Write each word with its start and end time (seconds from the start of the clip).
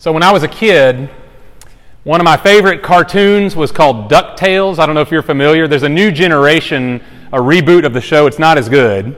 So 0.00 0.12
when 0.12 0.22
I 0.22 0.30
was 0.30 0.44
a 0.44 0.48
kid, 0.48 1.10
one 2.04 2.20
of 2.20 2.24
my 2.24 2.36
favorite 2.36 2.84
cartoons 2.84 3.56
was 3.56 3.72
called 3.72 4.08
DuckTales. 4.08 4.78
I 4.78 4.86
don't 4.86 4.94
know 4.94 5.00
if 5.00 5.10
you're 5.10 5.22
familiar. 5.22 5.66
There's 5.66 5.82
a 5.82 5.88
new 5.88 6.12
generation, 6.12 7.02
a 7.32 7.38
reboot 7.38 7.84
of 7.84 7.92
the 7.92 8.00
show. 8.00 8.28
It's 8.28 8.38
not 8.38 8.58
as 8.58 8.68
good. 8.68 9.16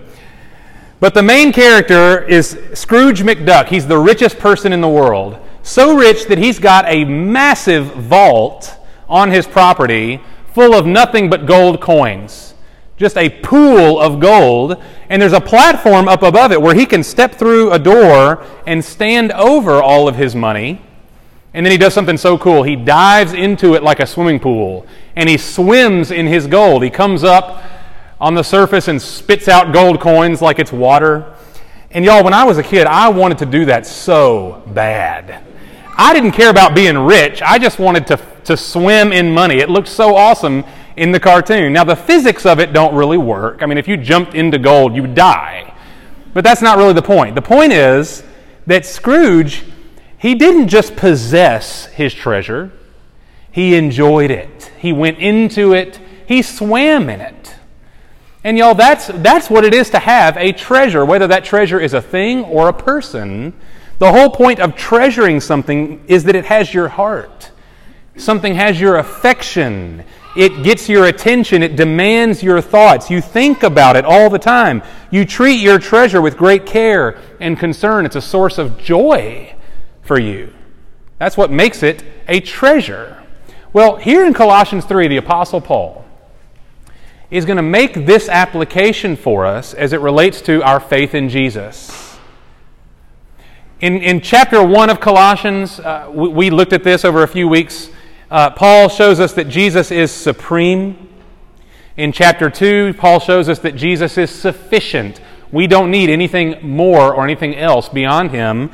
But 0.99 1.13
the 1.13 1.23
main 1.23 1.53
character 1.53 2.23
is 2.27 2.59
Scrooge 2.73 3.21
McDuck. 3.21 3.67
He's 3.67 3.87
the 3.87 3.99
richest 3.99 4.39
person 4.39 4.73
in 4.73 4.81
the 4.81 4.89
world. 4.89 5.39
So 5.63 5.95
rich 5.95 6.25
that 6.29 6.39
he's 6.39 6.59
got 6.59 6.87
a 6.89 7.05
massive 7.05 7.93
vault 7.97 8.75
on 9.07 9.31
his 9.31 9.47
property 9.47 10.23
full 10.55 10.75
of 10.75 10.87
nothing 10.87 11.29
but 11.29 11.45
gold 11.45 11.83
coins. 11.83 12.55
Just 13.01 13.17
a 13.17 13.31
pool 13.31 13.99
of 13.99 14.21
gold. 14.21 14.77
And 15.09 15.23
there's 15.23 15.33
a 15.33 15.41
platform 15.41 16.07
up 16.07 16.23
above 16.23 16.53
it 16.53 16.61
where 16.61 16.75
he 16.75 16.85
can 16.85 17.03
step 17.03 17.35
through 17.35 17.73
a 17.73 17.79
door 17.79 18.45
and 18.67 18.85
stand 18.85 19.33
over 19.33 19.83
all 19.83 20.07
of 20.07 20.17
his 20.17 20.35
money. 20.35 20.83
And 21.55 21.65
then 21.65 21.73
he 21.73 21.79
does 21.79 21.95
something 21.95 22.19
so 22.19 22.37
cool. 22.37 22.63
He 22.63 22.77
dives 22.77 23.33
into 23.33 23.75
it 23.75 23.83
like 23.83 24.01
a 24.01 24.07
swimming 24.07 24.39
pool 24.39 24.87
and 25.17 25.31
he 25.31 25.39
swims 25.39 26.11
in 26.11 26.27
his 26.27 26.47
gold. 26.47 26.83
He 26.83 26.91
comes 26.91 27.25
up 27.25 27.63
on 28.21 28.35
the 28.35 28.45
surface 28.45 28.87
and 28.87 29.01
spits 29.01 29.49
out 29.49 29.73
gold 29.73 29.99
coins 29.99 30.43
like 30.43 30.59
it's 30.59 30.71
water. 30.71 31.35
And 31.93 32.05
y'all, 32.05 32.23
when 32.23 32.35
I 32.35 32.45
was 32.45 32.59
a 32.59 32.63
kid, 32.63 32.87
I 32.87 33.09
wanted 33.09 33.39
to 33.39 33.47
do 33.47 33.65
that 33.65 33.87
so 33.87 34.63
bad. 34.75 35.43
I 35.97 36.13
didn't 36.13 36.33
care 36.33 36.51
about 36.51 36.75
being 36.75 36.99
rich, 36.99 37.41
I 37.41 37.59
just 37.59 37.79
wanted 37.79 38.07
to, 38.09 38.21
to 38.45 38.59
swim 38.59 39.11
in 39.11 39.33
money. 39.33 39.57
It 39.57 39.71
looked 39.71 39.89
so 39.89 40.15
awesome 40.15 40.65
in 41.01 41.13
the 41.13 41.19
cartoon. 41.19 41.73
Now, 41.73 41.85
the 41.85 41.97
physics 41.97 42.45
of 42.45 42.61
it 42.61 42.75
don't 42.75 42.95
really 42.95 43.17
work. 43.17 43.63
I 43.63 43.67
mean, 43.67 43.79
if 43.79 43.89
you 43.89 43.97
jumped 43.97 44.35
into 44.35 44.59
gold, 44.59 44.95
you 44.95 45.01
would 45.01 45.15
die. 45.15 45.73
But 46.35 46.45
that's 46.45 46.61
not 46.61 46.77
really 46.77 46.93
the 46.93 47.01
point. 47.01 47.35
The 47.35 47.43
point 47.43 47.73
is 47.73 48.23
that 48.67 48.85
Scrooge, 48.85 49.65
he 50.19 50.35
didn't 50.35 50.69
just 50.69 50.97
possess 50.97 51.87
his 51.87 52.13
treasure, 52.13 52.71
he 53.51 53.77
enjoyed 53.77 54.31
it. 54.31 54.71
He 54.79 54.93
went 54.93 55.19
into 55.19 55.73
it, 55.73 55.99
he 56.27 56.43
swam 56.43 57.09
in 57.09 57.23
it. 57.23 57.57
And 58.45 58.59
y'all, 58.59 58.75
that's, 58.75 59.07
that's 59.07 59.49
what 59.49 59.65
it 59.65 59.73
is 59.73 59.89
to 59.91 59.99
have 59.99 60.37
a 60.37 60.53
treasure, 60.53 61.07
whether 61.07 61.27
that 61.29 61.47
treasure 61.47 61.81
is 61.81 61.95
a 61.95 62.03
thing 62.03 62.45
or 62.45 62.69
a 62.69 62.75
person. 62.75 63.55
The 63.99 64.13
whole 64.13 64.29
point 64.29 64.61
of 64.61 64.77
treasuring 64.77 65.41
something 65.41 66.05
is 66.09 66.25
that 66.25 66.37
it 66.37 66.45
has 66.45 66.75
your 66.75 66.89
heart. 66.89 67.51
Something 68.17 68.55
has 68.55 68.81
your 68.81 68.97
affection. 68.97 70.05
It 70.37 70.63
gets 70.63 70.89
your 70.89 71.07
attention. 71.07 71.63
It 71.63 71.77
demands 71.77 72.43
your 72.43 72.61
thoughts. 72.61 73.11
You 73.11 73.21
think 73.21 73.63
about 73.63 73.97
it 73.97 74.05
all 74.05 74.31
the 74.31 74.39
time. 74.39 74.83
You 75.11 75.25
treat 75.25 75.61
your 75.61 75.79
treasure 75.79 76.21
with 76.21 76.37
great 76.37 76.67
care 76.67 77.19
and 77.41 77.59
concern. 77.59 78.07
It's 78.07 78.17
a 78.17 78.23
source 78.23 78.59
of 78.59 78.79
joy 78.79 79.55
for 80.03 80.19
you. 80.19 80.53
That's 81.19 81.37
what 81.37 81.51
makes 81.51 81.83
it 81.83 82.05
a 82.29 82.41
treasure. 82.41 83.23
Well, 83.73 83.97
here 83.97 84.25
in 84.25 84.35
Colossians 84.35 84.85
3, 84.85 85.09
the 85.09 85.17
Apostle 85.17 85.61
Paul 85.61 86.05
is 87.31 87.45
going 87.45 87.57
to 87.57 87.63
make 87.63 87.95
this 88.07 88.29
application 88.29 89.17
for 89.17 89.47
us 89.47 89.73
as 89.73 89.93
it 89.93 90.01
relates 90.01 90.41
to 90.43 90.63
our 90.63 90.81
faith 90.81 91.15
in 91.15 91.29
Jesus. 91.29 92.19
In, 93.81 94.03
in 94.03 94.21
chapter 94.21 94.63
1 94.63 94.91
of 94.91 95.01
Colossians, 95.01 95.79
uh, 95.81 96.11
we, 96.13 96.29
we 96.29 96.51
looked 96.51 96.73
at 96.73 96.83
this 96.83 97.05
over 97.05 97.23
a 97.23 97.29
few 97.29 97.49
weeks. 97.49 97.91
Uh, 98.31 98.49
Paul 98.49 98.89
shows 98.89 99.19
us 99.19 99.33
that 99.33 99.49
Jesus 99.49 99.91
is 99.91 100.13
supreme. 100.13 101.09
In 101.97 102.13
chapter 102.13 102.49
2, 102.49 102.95
Paul 102.95 103.19
shows 103.19 103.49
us 103.49 103.59
that 103.61 103.75
Jesus 103.75 104.17
is 104.17 104.31
sufficient. 104.31 105.21
We 105.51 105.67
don't 105.67 105.91
need 105.91 106.11
anything 106.11 106.59
more 106.63 107.13
or 107.13 107.25
anything 107.25 107.57
else 107.57 107.89
beyond 107.89 108.31
him. 108.31 108.71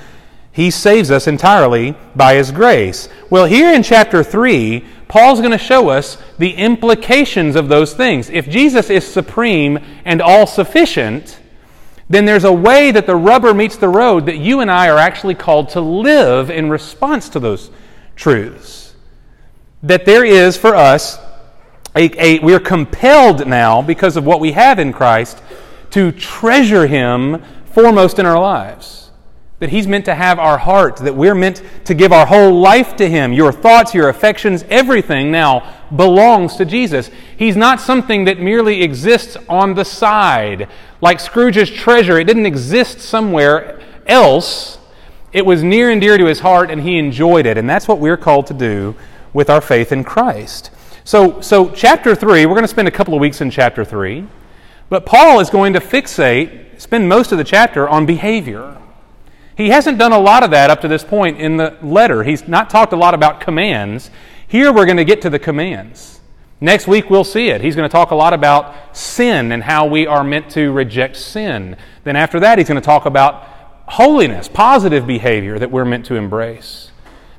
He 0.52 0.70
saves 0.70 1.10
us 1.10 1.26
entirely 1.26 1.94
by 2.14 2.34
his 2.34 2.50
grace. 2.50 3.08
Well, 3.30 3.46
here 3.46 3.72
in 3.72 3.82
chapter 3.82 4.22
3, 4.22 4.84
Paul's 5.08 5.40
going 5.40 5.52
to 5.52 5.58
show 5.58 5.88
us 5.88 6.18
the 6.38 6.52
implications 6.52 7.56
of 7.56 7.68
those 7.68 7.94
things. 7.94 8.28
If 8.28 8.50
Jesus 8.50 8.90
is 8.90 9.06
supreme 9.06 9.78
and 10.04 10.20
all 10.20 10.46
sufficient, 10.46 11.40
then 12.10 12.26
there's 12.26 12.44
a 12.44 12.52
way 12.52 12.90
that 12.90 13.06
the 13.06 13.16
rubber 13.16 13.54
meets 13.54 13.76
the 13.76 13.88
road 13.88 14.26
that 14.26 14.36
you 14.36 14.60
and 14.60 14.70
I 14.70 14.90
are 14.90 14.98
actually 14.98 15.34
called 15.34 15.70
to 15.70 15.80
live 15.80 16.50
in 16.50 16.68
response 16.68 17.30
to 17.30 17.40
those 17.40 17.70
truths 18.16 18.85
that 19.86 20.04
there 20.04 20.24
is 20.24 20.56
for 20.56 20.74
us 20.74 21.18
a, 21.94 22.10
a, 22.22 22.38
we're 22.40 22.60
compelled 22.60 23.46
now 23.46 23.80
because 23.80 24.16
of 24.16 24.26
what 24.26 24.40
we 24.40 24.52
have 24.52 24.78
in 24.78 24.92
Christ 24.92 25.42
to 25.90 26.12
treasure 26.12 26.86
him 26.86 27.42
foremost 27.72 28.18
in 28.18 28.26
our 28.26 28.38
lives. 28.38 29.10
That 29.60 29.70
he's 29.70 29.86
meant 29.86 30.04
to 30.04 30.14
have 30.14 30.38
our 30.38 30.58
heart 30.58 30.96
that 30.98 31.14
we're 31.14 31.34
meant 31.34 31.62
to 31.86 31.94
give 31.94 32.12
our 32.12 32.26
whole 32.26 32.60
life 32.60 32.96
to 32.96 33.08
him. 33.08 33.32
Your 33.32 33.52
thoughts 33.52 33.94
your 33.94 34.10
affections 34.10 34.64
everything 34.68 35.30
now 35.30 35.74
belongs 35.94 36.56
to 36.56 36.66
jesus. 36.66 37.10
He's 37.38 37.56
not 37.56 37.80
something 37.80 38.24
that 38.24 38.38
merely 38.38 38.82
exists 38.82 39.38
on 39.48 39.74
the 39.74 39.84
side 39.84 40.68
like 41.00 41.20
scrooge's 41.20 41.70
treasure. 41.70 42.18
It 42.18 42.24
didn't 42.24 42.46
exist 42.46 43.00
somewhere 43.00 43.80
else. 44.06 44.78
It 45.32 45.46
was 45.46 45.62
near 45.62 45.90
and 45.90 46.00
dear 46.00 46.18
to 46.18 46.26
his 46.26 46.40
heart 46.40 46.70
and 46.70 46.82
he 46.82 46.98
enjoyed 46.98 47.46
it 47.46 47.56
and 47.56 47.70
that's 47.70 47.88
what 47.88 48.00
we're 48.00 48.18
called 48.18 48.48
to 48.48 48.54
do 48.54 48.94
with 49.36 49.50
our 49.50 49.60
faith 49.60 49.92
in 49.92 50.02
Christ. 50.02 50.70
So, 51.04 51.42
so 51.42 51.68
chapter 51.68 52.14
3, 52.14 52.46
we're 52.46 52.54
going 52.54 52.62
to 52.62 52.68
spend 52.68 52.88
a 52.88 52.90
couple 52.90 53.12
of 53.12 53.20
weeks 53.20 53.42
in 53.42 53.50
chapter 53.50 53.84
3, 53.84 54.26
but 54.88 55.04
Paul 55.04 55.40
is 55.40 55.50
going 55.50 55.74
to 55.74 55.78
fixate, 55.78 56.80
spend 56.80 57.06
most 57.06 57.32
of 57.32 57.38
the 57.38 57.44
chapter 57.44 57.86
on 57.86 58.06
behavior. 58.06 58.78
He 59.54 59.68
hasn't 59.68 59.98
done 59.98 60.12
a 60.12 60.18
lot 60.18 60.42
of 60.42 60.50
that 60.52 60.70
up 60.70 60.80
to 60.80 60.88
this 60.88 61.04
point 61.04 61.38
in 61.38 61.58
the 61.58 61.76
letter. 61.82 62.22
He's 62.22 62.48
not 62.48 62.70
talked 62.70 62.94
a 62.94 62.96
lot 62.96 63.12
about 63.12 63.42
commands. 63.42 64.10
Here 64.48 64.72
we're 64.72 64.86
going 64.86 64.96
to 64.96 65.04
get 65.04 65.20
to 65.20 65.30
the 65.30 65.38
commands. 65.38 66.20
Next 66.58 66.88
week 66.88 67.10
we'll 67.10 67.22
see 67.22 67.48
it. 67.48 67.60
He's 67.60 67.76
going 67.76 67.88
to 67.88 67.92
talk 67.92 68.12
a 68.12 68.14
lot 68.14 68.32
about 68.32 68.96
sin 68.96 69.52
and 69.52 69.62
how 69.62 69.84
we 69.84 70.06
are 70.06 70.24
meant 70.24 70.48
to 70.52 70.72
reject 70.72 71.14
sin. 71.14 71.76
Then 72.04 72.16
after 72.16 72.40
that, 72.40 72.56
he's 72.56 72.68
going 72.68 72.80
to 72.80 72.84
talk 72.84 73.04
about 73.04 73.44
holiness, 73.84 74.48
positive 74.48 75.06
behavior 75.06 75.58
that 75.58 75.70
we're 75.70 75.84
meant 75.84 76.06
to 76.06 76.14
embrace. 76.14 76.90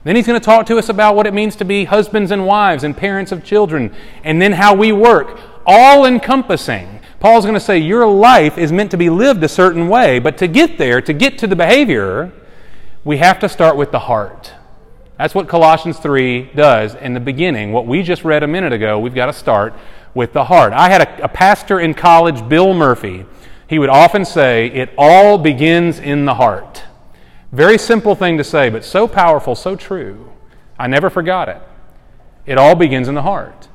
Then 0.07 0.15
he's 0.15 0.25
going 0.25 0.39
to 0.39 0.45
talk 0.45 0.65
to 0.67 0.77
us 0.77 0.87
about 0.87 1.17
what 1.17 1.27
it 1.27 1.33
means 1.33 1.57
to 1.57 1.65
be 1.65 1.83
husbands 1.83 2.31
and 2.31 2.47
wives 2.47 2.85
and 2.85 2.95
parents 2.95 3.33
of 3.33 3.43
children, 3.43 3.93
and 4.23 4.41
then 4.41 4.53
how 4.53 4.73
we 4.73 4.93
work, 4.93 5.37
all 5.65 6.05
encompassing. 6.05 7.01
Paul's 7.19 7.43
going 7.43 7.55
to 7.55 7.59
say 7.59 7.77
your 7.77 8.07
life 8.07 8.57
is 8.57 8.71
meant 8.71 8.89
to 8.91 8.97
be 8.97 9.09
lived 9.09 9.43
a 9.43 9.49
certain 9.49 9.89
way, 9.89 10.19
but 10.19 10.37
to 10.37 10.47
get 10.47 10.77
there, 10.77 11.01
to 11.01 11.11
get 11.11 11.37
to 11.39 11.47
the 11.47 11.57
behavior, 11.57 12.31
we 13.03 13.17
have 13.17 13.37
to 13.39 13.49
start 13.49 13.75
with 13.75 13.91
the 13.91 13.99
heart. 13.99 14.53
That's 15.17 15.35
what 15.35 15.49
Colossians 15.49 15.99
3 15.99 16.51
does 16.55 16.95
in 16.95 17.13
the 17.13 17.19
beginning. 17.19 17.73
What 17.73 17.85
we 17.85 18.01
just 18.01 18.23
read 18.23 18.43
a 18.43 18.47
minute 18.47 18.71
ago, 18.71 18.97
we've 18.97 19.13
got 19.13 19.25
to 19.25 19.33
start 19.33 19.73
with 20.13 20.31
the 20.31 20.45
heart. 20.45 20.71
I 20.71 20.87
had 20.87 21.01
a, 21.01 21.25
a 21.25 21.27
pastor 21.27 21.81
in 21.81 21.93
college, 21.93 22.47
Bill 22.47 22.73
Murphy. 22.73 23.25
He 23.67 23.77
would 23.77 23.89
often 23.89 24.23
say, 24.23 24.67
It 24.67 24.89
all 24.97 25.37
begins 25.37 25.99
in 25.99 26.23
the 26.23 26.35
heart. 26.35 26.83
Very 27.51 27.77
simple 27.77 28.15
thing 28.15 28.37
to 28.37 28.43
say, 28.43 28.69
but 28.69 28.83
so 28.83 29.07
powerful, 29.07 29.55
so 29.55 29.75
true. 29.75 30.31
I 30.77 30.87
never 30.87 31.09
forgot 31.09 31.49
it. 31.49 31.61
It 32.45 32.57
all 32.57 32.75
begins 32.75 33.07
in 33.07 33.15
the 33.15 33.21
heart. 33.21 33.67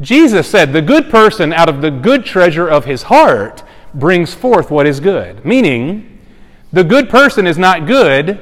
Jesus 0.00 0.48
said, 0.48 0.72
The 0.72 0.82
good 0.82 1.10
person 1.10 1.52
out 1.52 1.68
of 1.68 1.80
the 1.80 1.90
good 1.90 2.24
treasure 2.24 2.68
of 2.68 2.84
his 2.84 3.04
heart 3.04 3.62
brings 3.94 4.34
forth 4.34 4.70
what 4.70 4.86
is 4.86 5.00
good. 5.00 5.44
Meaning, 5.44 6.18
the 6.72 6.84
good 6.84 7.08
person 7.08 7.46
is 7.46 7.58
not 7.58 7.86
good 7.86 8.40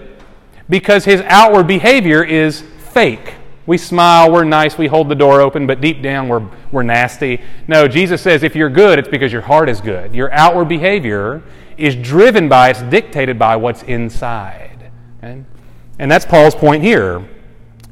because 0.68 1.04
his 1.04 1.20
outward 1.22 1.66
behavior 1.66 2.22
is 2.22 2.60
fake. 2.60 3.34
We 3.66 3.76
smile, 3.76 4.32
we're 4.32 4.44
nice, 4.44 4.78
we 4.78 4.86
hold 4.86 5.08
the 5.08 5.14
door 5.14 5.40
open, 5.40 5.66
but 5.66 5.80
deep 5.80 6.02
down 6.02 6.28
we're, 6.28 6.48
we're 6.72 6.82
nasty. 6.82 7.40
No, 7.68 7.86
Jesus 7.86 8.22
says 8.22 8.42
if 8.42 8.56
you're 8.56 8.70
good, 8.70 8.98
it's 8.98 9.08
because 9.08 9.32
your 9.32 9.42
heart 9.42 9.68
is 9.68 9.80
good. 9.80 10.14
Your 10.14 10.32
outward 10.32 10.68
behavior 10.68 11.42
is 11.80 11.96
driven 11.96 12.48
by, 12.48 12.70
it's 12.70 12.82
dictated 12.82 13.38
by 13.38 13.56
what's 13.56 13.82
inside. 13.84 14.90
Okay? 15.18 15.44
And 15.98 16.10
that's 16.10 16.24
Paul's 16.24 16.54
point 16.54 16.82
here 16.82 17.28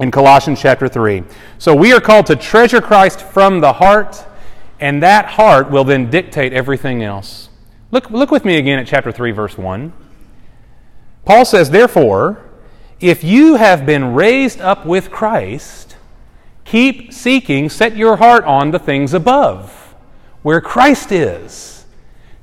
in 0.00 0.10
Colossians 0.10 0.60
chapter 0.60 0.88
3. 0.88 1.24
So 1.58 1.74
we 1.74 1.92
are 1.92 2.00
called 2.00 2.26
to 2.26 2.36
treasure 2.36 2.80
Christ 2.80 3.20
from 3.22 3.60
the 3.60 3.72
heart, 3.74 4.24
and 4.80 5.02
that 5.02 5.26
heart 5.26 5.70
will 5.70 5.84
then 5.84 6.10
dictate 6.10 6.52
everything 6.52 7.02
else. 7.02 7.48
Look, 7.90 8.10
look 8.10 8.30
with 8.30 8.44
me 8.44 8.56
again 8.56 8.78
at 8.78 8.86
chapter 8.86 9.10
3, 9.10 9.30
verse 9.32 9.58
1. 9.58 9.92
Paul 11.24 11.44
says, 11.44 11.70
Therefore, 11.70 12.42
if 13.00 13.22
you 13.22 13.56
have 13.56 13.86
been 13.86 14.14
raised 14.14 14.60
up 14.60 14.84
with 14.84 15.10
Christ, 15.10 15.96
keep 16.64 17.12
seeking, 17.12 17.68
set 17.68 17.96
your 17.96 18.16
heart 18.16 18.44
on 18.44 18.70
the 18.70 18.78
things 18.78 19.14
above, 19.14 19.94
where 20.42 20.60
Christ 20.60 21.12
is 21.12 21.77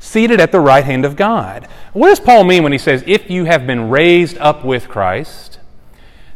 seated 0.06 0.40
at 0.40 0.52
the 0.52 0.60
right 0.60 0.86
hand 0.86 1.04
of 1.04 1.16
God. 1.16 1.68
What 1.94 2.10
does 2.10 2.20
Paul 2.20 2.44
mean 2.44 2.64
when 2.64 2.72
he 2.72 2.78
says, 2.78 3.04
if 3.08 3.30
you 3.30 3.46
have 3.46 3.66
been 3.66 3.90
raised 3.90 4.38
up 4.38 4.64
with 4.64 4.88
Christ? 4.88 5.60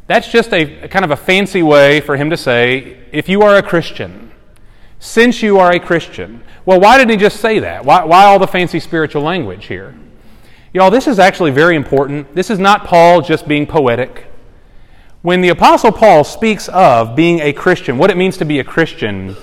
That's 0.07 0.31
just 0.31 0.51
a, 0.53 0.87
kind 0.87 1.05
of 1.05 1.11
a 1.11 1.15
fancy 1.15 1.61
way 1.61 2.01
for 2.01 2.17
him 2.17 2.31
to 2.31 2.37
say, 2.37 2.97
if 3.11 3.29
you 3.29 3.43
are 3.43 3.55
a 3.55 3.63
Christian, 3.63 4.31
since 4.97 5.43
you 5.43 5.59
are 5.59 5.71
a 5.71 5.79
Christian. 5.79 6.43
Well, 6.65 6.79
why 6.79 6.97
didn't 6.97 7.11
he 7.11 7.17
just 7.17 7.39
say 7.39 7.59
that? 7.59 7.85
Why, 7.85 8.03
why 8.03 8.25
all 8.25 8.39
the 8.39 8.47
fancy 8.47 8.79
spiritual 8.79 9.21
language 9.21 9.67
here? 9.67 9.95
Y'all, 10.73 10.91
this 10.91 11.07
is 11.07 11.19
actually 11.19 11.51
very 11.51 11.75
important. 11.75 12.35
This 12.35 12.49
is 12.49 12.59
not 12.59 12.85
Paul 12.85 13.21
just 13.21 13.47
being 13.47 13.65
poetic. 13.65 14.25
When 15.21 15.41
the 15.41 15.49
Apostle 15.49 15.91
Paul 15.91 16.23
speaks 16.23 16.69
of 16.69 17.15
being 17.15 17.39
a 17.39 17.53
Christian, 17.53 17.97
what 17.97 18.09
it 18.09 18.17
means 18.17 18.37
to 18.37 18.45
be 18.45 18.59
a 18.59 18.63
Christian, 18.63 19.35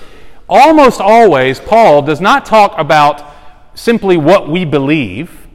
almost 0.49 0.99
always 0.99 1.59
Paul 1.59 2.01
does 2.01 2.19
not 2.19 2.45
talk 2.45 2.77
about 2.77 3.36
simply 3.77 4.17
what 4.17 4.49
we 4.49 4.65
believe. 4.65 5.47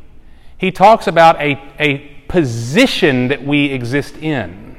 He 0.56 0.70
talks 0.70 1.06
about 1.06 1.40
a, 1.40 1.60
a 1.78 1.98
position 2.28 3.28
that 3.28 3.44
we 3.44 3.66
exist 3.66 4.16
in. 4.16 4.78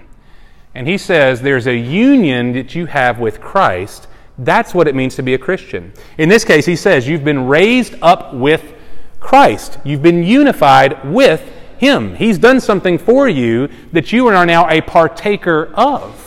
And 0.74 0.88
he 0.88 0.98
says 0.98 1.42
there's 1.42 1.68
a 1.68 1.75
union 1.75 2.54
that 2.54 2.74
you 2.74 2.88
have 2.88 3.19
with 3.19 3.42
Christ. 3.42 4.07
That's 4.38 4.74
what 4.74 4.88
it 4.88 4.95
means 4.95 5.16
to 5.16 5.22
be 5.22 5.34
a 5.34 5.38
Christian. 5.38 5.94
In 6.18 6.30
this 6.30 6.44
case, 6.44 6.66
he 6.66 6.75
says 6.75 7.07
you've 7.07 7.24
been 7.24 7.48
raised 7.48 7.95
up 8.01 8.34
with 8.34 8.74
Christ, 9.19 9.78
you've 9.86 10.01
been 10.01 10.24
unified 10.24 11.10
with 11.10 11.50
Him. 11.78 12.16
He's 12.16 12.38
done 12.38 12.60
something 12.60 12.98
for 12.98 13.30
you 13.30 13.69
that 13.94 14.12
you 14.12 14.28
are 14.28 14.46
now 14.46 14.69
a 14.69 14.81
partaker 14.81 15.72
of. 15.75 16.23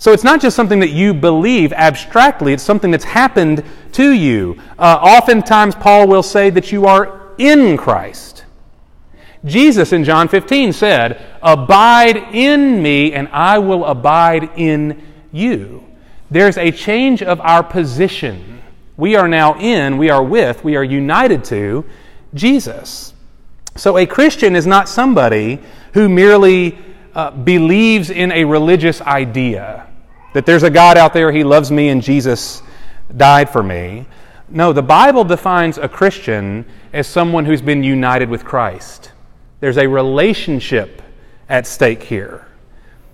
So 0.00 0.14
it's 0.14 0.24
not 0.24 0.40
just 0.40 0.56
something 0.56 0.80
that 0.80 0.92
you 0.92 1.12
believe 1.12 1.74
abstractly, 1.74 2.54
it's 2.54 2.62
something 2.62 2.90
that's 2.90 3.04
happened 3.04 3.62
to 3.92 4.12
you. 4.12 4.58
Uh, 4.78 4.94
oftentimes, 4.94 5.74
Paul 5.74 6.08
will 6.08 6.22
say 6.22 6.48
that 6.48 6.72
you 6.72 6.86
are 6.86 7.20
in 7.36 7.76
Christ. 7.76 8.46
Jesus 9.44 9.92
in 9.92 10.04
John 10.04 10.26
15 10.26 10.72
said, 10.72 11.20
Abide 11.42 12.16
in 12.34 12.82
me, 12.82 13.12
and 13.12 13.28
I 13.28 13.58
will 13.58 13.84
abide 13.84 14.48
in 14.56 15.02
you. 15.32 15.84
There's 16.30 16.56
a 16.56 16.70
change 16.70 17.22
of 17.22 17.38
our 17.42 17.62
position. 17.62 18.62
We 18.96 19.16
are 19.16 19.28
now 19.28 19.60
in, 19.60 19.98
we 19.98 20.08
are 20.08 20.24
with, 20.24 20.64
we 20.64 20.76
are 20.76 20.84
united 20.84 21.44
to 21.44 21.84
Jesus. 22.32 23.12
So 23.76 23.98
a 23.98 24.06
Christian 24.06 24.56
is 24.56 24.66
not 24.66 24.88
somebody 24.88 25.60
who 25.92 26.08
merely 26.08 26.78
uh, 27.14 27.32
believes 27.32 28.08
in 28.08 28.32
a 28.32 28.44
religious 28.44 29.02
idea 29.02 29.88
that 30.32 30.46
there's 30.46 30.62
a 30.62 30.70
God 30.70 30.96
out 30.96 31.12
there, 31.12 31.32
He 31.32 31.44
loves 31.44 31.70
me, 31.70 31.88
and 31.88 32.02
Jesus 32.02 32.62
died 33.16 33.50
for 33.50 33.62
me. 33.62 34.06
No, 34.48 34.72
the 34.72 34.82
Bible 34.82 35.24
defines 35.24 35.78
a 35.78 35.88
Christian 35.88 36.64
as 36.92 37.06
someone 37.06 37.44
who's 37.44 37.62
been 37.62 37.82
united 37.82 38.28
with 38.28 38.44
Christ. 38.44 39.12
There's 39.60 39.78
a 39.78 39.86
relationship 39.86 41.02
at 41.48 41.66
stake 41.66 42.02
here. 42.02 42.46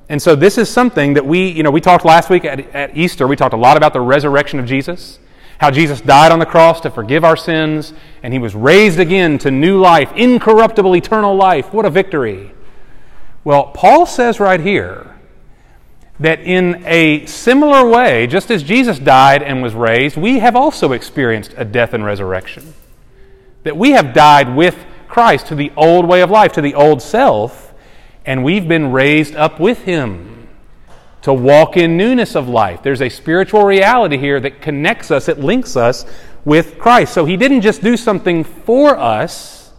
And 0.08 0.22
so 0.22 0.36
this 0.36 0.56
is 0.56 0.70
something 0.70 1.14
that 1.14 1.26
we, 1.26 1.48
you 1.48 1.62
know, 1.62 1.70
we 1.70 1.80
talked 1.80 2.04
last 2.04 2.30
week 2.30 2.44
at, 2.44 2.60
at, 2.74 2.96
Easter, 2.96 3.26
we 3.26 3.34
talked 3.34 3.54
a 3.54 3.58
lot 3.58 3.76
about 3.76 3.92
the 3.92 4.00
resurrection 4.00 4.60
of 4.60 4.66
Jesus, 4.66 5.18
how 5.58 5.70
Jesus 5.70 6.00
died 6.00 6.30
on 6.30 6.38
the 6.38 6.46
cross 6.46 6.80
to 6.82 6.90
forgive 6.90 7.24
our 7.24 7.36
sins, 7.36 7.92
and 8.22 8.32
he 8.32 8.38
was 8.38 8.54
raised 8.54 9.00
again 9.00 9.38
to 9.38 9.50
new 9.50 9.80
life, 9.80 10.12
incorruptible, 10.14 10.94
eternal 10.94 11.34
life. 11.34 11.72
What 11.72 11.84
a 11.84 11.90
victory. 11.90 12.52
Well, 13.42 13.64
Paul 13.74 14.06
says 14.06 14.38
right 14.38 14.60
here 14.60 15.15
that 16.18 16.40
in 16.40 16.82
a 16.86 17.26
similar 17.26 17.88
way, 17.88 18.26
just 18.26 18.50
as 18.50 18.62
Jesus 18.62 18.98
died 18.98 19.42
and 19.42 19.62
was 19.62 19.74
raised, 19.74 20.16
we 20.16 20.38
have 20.38 20.56
also 20.56 20.92
experienced 20.92 21.54
a 21.56 21.64
death 21.64 21.92
and 21.92 22.04
resurrection. 22.04 22.74
That 23.64 23.76
we 23.76 23.90
have 23.90 24.14
died 24.14 24.54
with 24.56 24.76
Christ 25.08 25.48
to 25.48 25.54
the 25.54 25.72
old 25.76 26.06
way 26.06 26.22
of 26.22 26.30
life, 26.30 26.52
to 26.52 26.62
the 26.62 26.74
old 26.74 27.02
self, 27.02 27.74
and 28.24 28.42
we've 28.42 28.66
been 28.66 28.92
raised 28.92 29.36
up 29.36 29.60
with 29.60 29.82
Him 29.82 30.48
to 31.22 31.34
walk 31.34 31.76
in 31.76 31.96
newness 31.96 32.34
of 32.34 32.48
life. 32.48 32.82
There's 32.82 33.02
a 33.02 33.08
spiritual 33.08 33.64
reality 33.64 34.16
here 34.16 34.40
that 34.40 34.62
connects 34.62 35.10
us, 35.10 35.28
it 35.28 35.38
links 35.38 35.76
us 35.76 36.06
with 36.44 36.78
Christ. 36.78 37.12
So 37.12 37.24
He 37.24 37.36
didn't 37.36 37.60
just 37.60 37.82
do 37.82 37.96
something 37.96 38.42
for 38.42 38.96
us, 38.96 39.72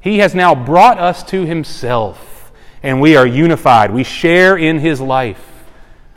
He 0.00 0.18
has 0.18 0.34
now 0.34 0.54
brought 0.54 0.98
us 0.98 1.22
to 1.24 1.46
Himself, 1.46 2.52
and 2.82 3.00
we 3.00 3.16
are 3.16 3.26
unified. 3.26 3.92
We 3.92 4.04
share 4.04 4.58
in 4.58 4.80
His 4.80 5.00
life 5.00 5.53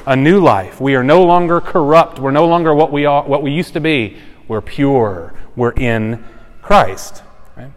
a 0.08 0.16
new 0.16 0.40
life. 0.40 0.80
We 0.80 0.96
are 0.96 1.04
no 1.04 1.22
longer 1.24 1.60
corrupt. 1.60 2.18
We're 2.18 2.32
no 2.32 2.48
longer 2.48 2.74
what 2.74 2.94
we, 2.94 3.06
are, 3.06 3.24
what 3.24 3.44
we 3.44 3.52
used 3.52 3.74
to 3.74 3.82
be. 3.82 4.18
We're 4.48 4.62
pure. 4.62 5.34
We're 5.58 5.74
in 5.74 6.24
Christ. 6.62 7.24
Right? 7.58 7.74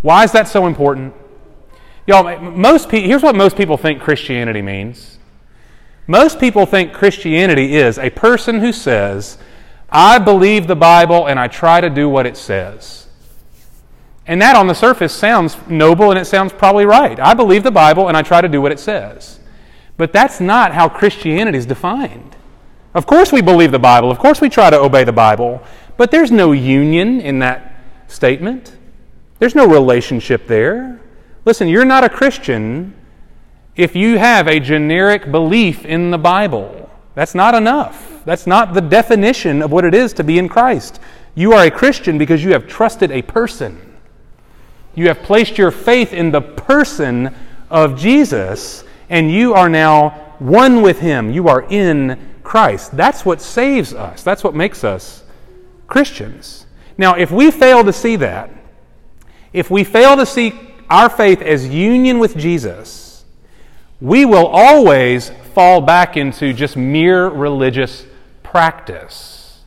Why 0.00 0.22
is 0.22 0.30
that 0.32 0.46
so 0.46 0.66
important? 0.66 1.12
Y'all, 2.06 2.38
most 2.40 2.88
pe- 2.88 3.00
here's 3.00 3.24
what 3.24 3.34
most 3.34 3.56
people 3.56 3.76
think 3.76 4.00
Christianity 4.00 4.62
means. 4.62 5.18
Most 6.06 6.38
people 6.38 6.64
think 6.64 6.92
Christianity 6.92 7.74
is 7.74 7.98
a 7.98 8.10
person 8.10 8.60
who 8.60 8.72
says, 8.72 9.36
I 9.90 10.20
believe 10.20 10.68
the 10.68 10.76
Bible 10.76 11.26
and 11.26 11.40
I 11.40 11.48
try 11.48 11.80
to 11.80 11.90
do 11.90 12.08
what 12.08 12.24
it 12.24 12.36
says. 12.36 13.08
And 14.28 14.40
that 14.40 14.54
on 14.54 14.68
the 14.68 14.74
surface 14.74 15.12
sounds 15.12 15.56
noble 15.68 16.10
and 16.10 16.20
it 16.20 16.26
sounds 16.26 16.52
probably 16.52 16.86
right. 16.86 17.18
I 17.18 17.34
believe 17.34 17.64
the 17.64 17.72
Bible 17.72 18.06
and 18.06 18.16
I 18.16 18.22
try 18.22 18.40
to 18.40 18.48
do 18.48 18.62
what 18.62 18.70
it 18.70 18.78
says. 18.78 19.40
But 19.96 20.12
that's 20.12 20.40
not 20.40 20.72
how 20.72 20.88
Christianity 20.88 21.58
is 21.58 21.66
defined. 21.66 22.36
Of 22.94 23.06
course, 23.06 23.32
we 23.32 23.42
believe 23.42 23.72
the 23.72 23.78
Bible. 23.78 24.10
Of 24.10 24.18
course, 24.18 24.40
we 24.40 24.48
try 24.48 24.70
to 24.70 24.78
obey 24.78 25.04
the 25.04 25.12
Bible. 25.12 25.62
But 25.96 26.10
there's 26.10 26.30
no 26.30 26.52
union 26.52 27.20
in 27.20 27.40
that 27.40 27.74
statement. 28.08 28.76
There's 29.38 29.54
no 29.54 29.66
relationship 29.66 30.46
there. 30.46 31.00
Listen, 31.44 31.68
you're 31.68 31.84
not 31.84 32.04
a 32.04 32.08
Christian 32.08 32.94
if 33.76 33.96
you 33.96 34.18
have 34.18 34.46
a 34.46 34.60
generic 34.60 35.30
belief 35.30 35.84
in 35.84 36.10
the 36.10 36.18
Bible. 36.18 36.90
That's 37.14 37.34
not 37.34 37.54
enough. 37.54 38.22
That's 38.24 38.46
not 38.46 38.74
the 38.74 38.80
definition 38.80 39.62
of 39.62 39.70
what 39.70 39.84
it 39.84 39.94
is 39.94 40.12
to 40.14 40.24
be 40.24 40.38
in 40.38 40.48
Christ. 40.48 41.00
You 41.34 41.52
are 41.52 41.64
a 41.64 41.70
Christian 41.70 42.16
because 42.18 42.42
you 42.42 42.52
have 42.52 42.66
trusted 42.66 43.10
a 43.10 43.22
person. 43.22 43.94
You 44.94 45.08
have 45.08 45.22
placed 45.22 45.58
your 45.58 45.70
faith 45.70 46.12
in 46.12 46.30
the 46.30 46.40
person 46.40 47.34
of 47.70 47.98
Jesus 47.98 48.84
and 49.14 49.30
you 49.30 49.54
are 49.54 49.68
now 49.68 50.10
one 50.40 50.82
with 50.82 50.98
Him. 50.98 51.30
You 51.30 51.46
are 51.46 51.62
in 51.70 52.34
Christ. 52.42 52.96
That's 52.96 53.24
what 53.24 53.40
saves 53.40 53.94
us, 53.94 54.24
that's 54.24 54.42
what 54.42 54.56
makes 54.56 54.82
us 54.82 55.22
Christians. 55.86 56.66
Now, 56.98 57.14
if 57.14 57.30
we 57.30 57.52
fail 57.52 57.84
to 57.84 57.92
see 57.92 58.16
that, 58.16 58.50
if 59.52 59.70
we 59.70 59.84
fail 59.84 60.16
to 60.16 60.26
see 60.26 60.52
our 60.90 61.08
faith 61.08 61.40
as 61.42 61.68
union 61.68 62.18
with 62.18 62.36
Jesus, 62.36 63.24
we 64.00 64.24
will 64.24 64.48
always 64.48 65.30
fall 65.54 65.80
back 65.80 66.16
into 66.16 66.52
just 66.52 66.76
mere 66.76 67.28
religious 67.28 68.04
practice. 68.42 69.60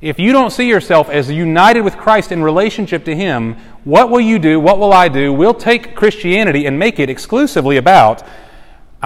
If 0.00 0.18
you 0.18 0.32
don't 0.32 0.50
see 0.50 0.66
yourself 0.66 1.10
as 1.10 1.30
united 1.30 1.82
with 1.82 1.98
Christ 1.98 2.32
in 2.32 2.42
relationship 2.42 3.04
to 3.04 3.14
Him, 3.14 3.56
what 3.84 4.08
will 4.08 4.20
you 4.20 4.38
do? 4.38 4.58
What 4.60 4.78
will 4.78 4.94
I 4.94 5.08
do? 5.08 5.30
We'll 5.30 5.52
take 5.52 5.94
Christianity 5.94 6.64
and 6.64 6.78
make 6.78 6.98
it 6.98 7.10
exclusively 7.10 7.76
about 7.76 8.22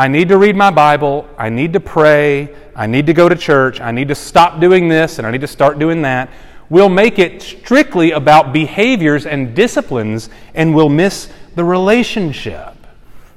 I 0.01 0.09
need 0.09 0.31
to 0.31 0.39
read 0.39 0.57
my 0.57 0.71
Bible, 0.71 1.29
I 1.37 1.51
need 1.51 1.75
to 1.75 1.81
pray, 1.81 2.57
I 2.75 2.87
need 2.87 3.05
to 3.09 3.13
go 3.13 3.29
to 3.29 3.37
church, 3.37 3.83
I 3.83 3.93
need 3.93 4.09
to 4.09 4.15
stop 4.15 4.59
doing 4.59 4.89
this, 4.89 5.19
and 5.19 5.27
I 5.27 5.31
need 5.31 5.43
to 5.43 5.47
start 5.47 5.79
doing 5.79 6.01
that. 6.01 6.31
We'll 6.71 6.89
make 6.89 7.19
it 7.19 7.43
strictly 7.43 8.13
about 8.13 8.51
behaviors 8.51 9.27
and 9.27 9.55
disciplines, 9.55 10.31
and 10.55 10.75
we'll 10.75 10.89
miss 10.89 11.31
the 11.55 11.65
relationship. 11.65 12.75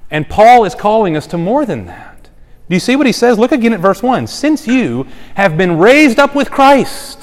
And 0.10 0.29
Paul 0.29 0.63
is 0.63 0.74
calling 0.74 1.17
us 1.17 1.27
to 1.27 1.38
more 1.38 1.65
than 1.65 1.86
that. 1.88 2.29
Do 2.70 2.75
you 2.75 2.79
see 2.79 2.96
what 2.96 3.08
he 3.08 3.12
says? 3.12 3.38
Look 3.38 3.51
again 3.51 3.74
at 3.74 3.82
verse 3.82 4.01
1. 4.01 4.27
Since 4.27 4.65
you 4.65 5.05
have 5.36 5.58
been 5.58 5.77
raised 5.77 6.17
up 6.17 6.34
with 6.34 6.50
Christ, 6.50 7.23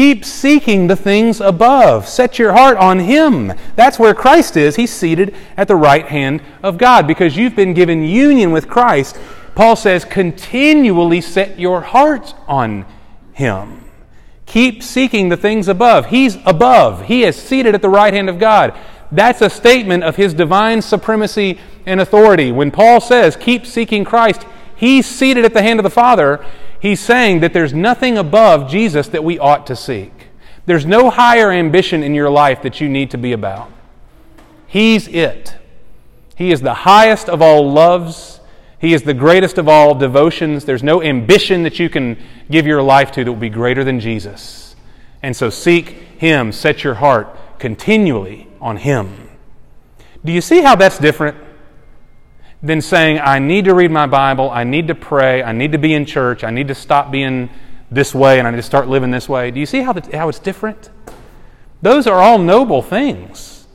Keep 0.00 0.24
seeking 0.24 0.86
the 0.86 0.96
things 0.96 1.42
above. 1.42 2.08
Set 2.08 2.38
your 2.38 2.54
heart 2.54 2.78
on 2.78 3.00
Him. 3.00 3.52
That's 3.76 3.98
where 3.98 4.14
Christ 4.14 4.56
is. 4.56 4.76
He's 4.76 4.90
seated 4.90 5.36
at 5.58 5.68
the 5.68 5.76
right 5.76 6.06
hand 6.06 6.40
of 6.62 6.78
God 6.78 7.06
because 7.06 7.36
you've 7.36 7.54
been 7.54 7.74
given 7.74 8.02
union 8.02 8.50
with 8.50 8.66
Christ. 8.66 9.20
Paul 9.54 9.76
says, 9.76 10.06
continually 10.06 11.20
set 11.20 11.60
your 11.60 11.82
heart 11.82 12.34
on 12.48 12.86
Him. 13.34 13.84
Keep 14.46 14.82
seeking 14.82 15.28
the 15.28 15.36
things 15.36 15.68
above. 15.68 16.06
He's 16.06 16.38
above, 16.46 17.04
He 17.04 17.24
is 17.24 17.36
seated 17.36 17.74
at 17.74 17.82
the 17.82 17.90
right 17.90 18.14
hand 18.14 18.30
of 18.30 18.38
God. 18.38 18.72
That's 19.12 19.42
a 19.42 19.50
statement 19.50 20.02
of 20.02 20.16
His 20.16 20.32
divine 20.32 20.80
supremacy 20.80 21.60
and 21.84 22.00
authority. 22.00 22.52
When 22.52 22.70
Paul 22.70 23.02
says, 23.02 23.36
keep 23.36 23.66
seeking 23.66 24.06
Christ, 24.06 24.46
He's 24.74 25.04
seated 25.04 25.44
at 25.44 25.52
the 25.52 25.60
hand 25.60 25.78
of 25.78 25.84
the 25.84 25.90
Father. 25.90 26.42
He's 26.80 27.00
saying 27.00 27.40
that 27.40 27.52
there's 27.52 27.74
nothing 27.74 28.16
above 28.16 28.70
Jesus 28.70 29.08
that 29.08 29.22
we 29.22 29.38
ought 29.38 29.66
to 29.66 29.76
seek. 29.76 30.28
There's 30.66 30.86
no 30.86 31.10
higher 31.10 31.50
ambition 31.50 32.02
in 32.02 32.14
your 32.14 32.30
life 32.30 32.62
that 32.62 32.80
you 32.80 32.88
need 32.88 33.10
to 33.10 33.18
be 33.18 33.32
about. 33.32 33.70
He's 34.66 35.08
it. 35.08 35.56
He 36.36 36.52
is 36.52 36.60
the 36.60 36.74
highest 36.74 37.28
of 37.28 37.42
all 37.42 37.70
loves. 37.70 38.40
He 38.78 38.94
is 38.94 39.02
the 39.02 39.12
greatest 39.12 39.58
of 39.58 39.68
all 39.68 39.94
devotions. 39.94 40.64
There's 40.64 40.82
no 40.82 41.02
ambition 41.02 41.64
that 41.64 41.78
you 41.78 41.90
can 41.90 42.16
give 42.50 42.66
your 42.66 42.82
life 42.82 43.12
to 43.12 43.24
that 43.24 43.30
will 43.30 43.38
be 43.38 43.50
greater 43.50 43.84
than 43.84 44.00
Jesus. 44.00 44.74
And 45.22 45.36
so 45.36 45.50
seek 45.50 45.88
Him. 46.18 46.50
Set 46.50 46.82
your 46.82 46.94
heart 46.94 47.36
continually 47.58 48.48
on 48.58 48.78
Him. 48.78 49.28
Do 50.24 50.32
you 50.32 50.40
see 50.40 50.62
how 50.62 50.76
that's 50.76 50.98
different? 50.98 51.36
Than 52.62 52.80
saying, 52.80 53.18
I 53.18 53.38
need 53.38 53.64
to 53.64 53.74
read 53.74 53.90
my 53.90 54.06
Bible, 54.06 54.50
I 54.50 54.64
need 54.64 54.88
to 54.88 54.94
pray, 54.94 55.42
I 55.42 55.52
need 55.52 55.72
to 55.72 55.78
be 55.78 55.94
in 55.94 56.04
church, 56.04 56.44
I 56.44 56.50
need 56.50 56.68
to 56.68 56.74
stop 56.74 57.10
being 57.10 57.48
this 57.90 58.14
way, 58.14 58.38
and 58.38 58.46
I 58.46 58.50
need 58.50 58.58
to 58.58 58.62
start 58.62 58.88
living 58.88 59.10
this 59.10 59.28
way. 59.28 59.50
Do 59.50 59.58
you 59.58 59.66
see 59.66 59.82
how, 59.82 59.92
the, 59.92 60.16
how 60.16 60.28
it's 60.28 60.38
different? 60.38 60.90
Those 61.82 62.06
are 62.06 62.20
all 62.20 62.38
noble 62.38 62.82
things 62.82 63.66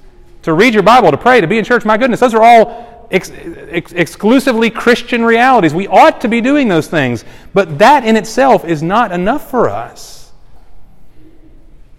to 0.44 0.54
read 0.54 0.74
your 0.74 0.84
Bible, 0.84 1.10
to 1.10 1.18
pray, 1.18 1.42
to 1.42 1.48
be 1.48 1.58
in 1.58 1.66
church. 1.66 1.86
My 1.86 1.98
goodness, 1.98 2.20
those 2.20 2.36
are 2.36 2.44
all 2.44 3.08
ex- 3.10 3.32
ex- 3.32 3.94
exclusively 3.94 4.70
Christian 4.70 5.26
realities. 5.26 5.74
We 5.74 5.88
ought 5.88 6.22
to 6.22 6.28
be 6.28 6.40
doing 6.40 6.68
those 6.68 6.88
things, 6.88 7.26
but 7.54 7.80
that 7.80 8.06
in 8.06 8.16
itself 8.16 8.64
is 8.64 8.84
not 8.84 9.12
enough 9.12 9.50
for 9.50 9.68
us. 9.68 10.32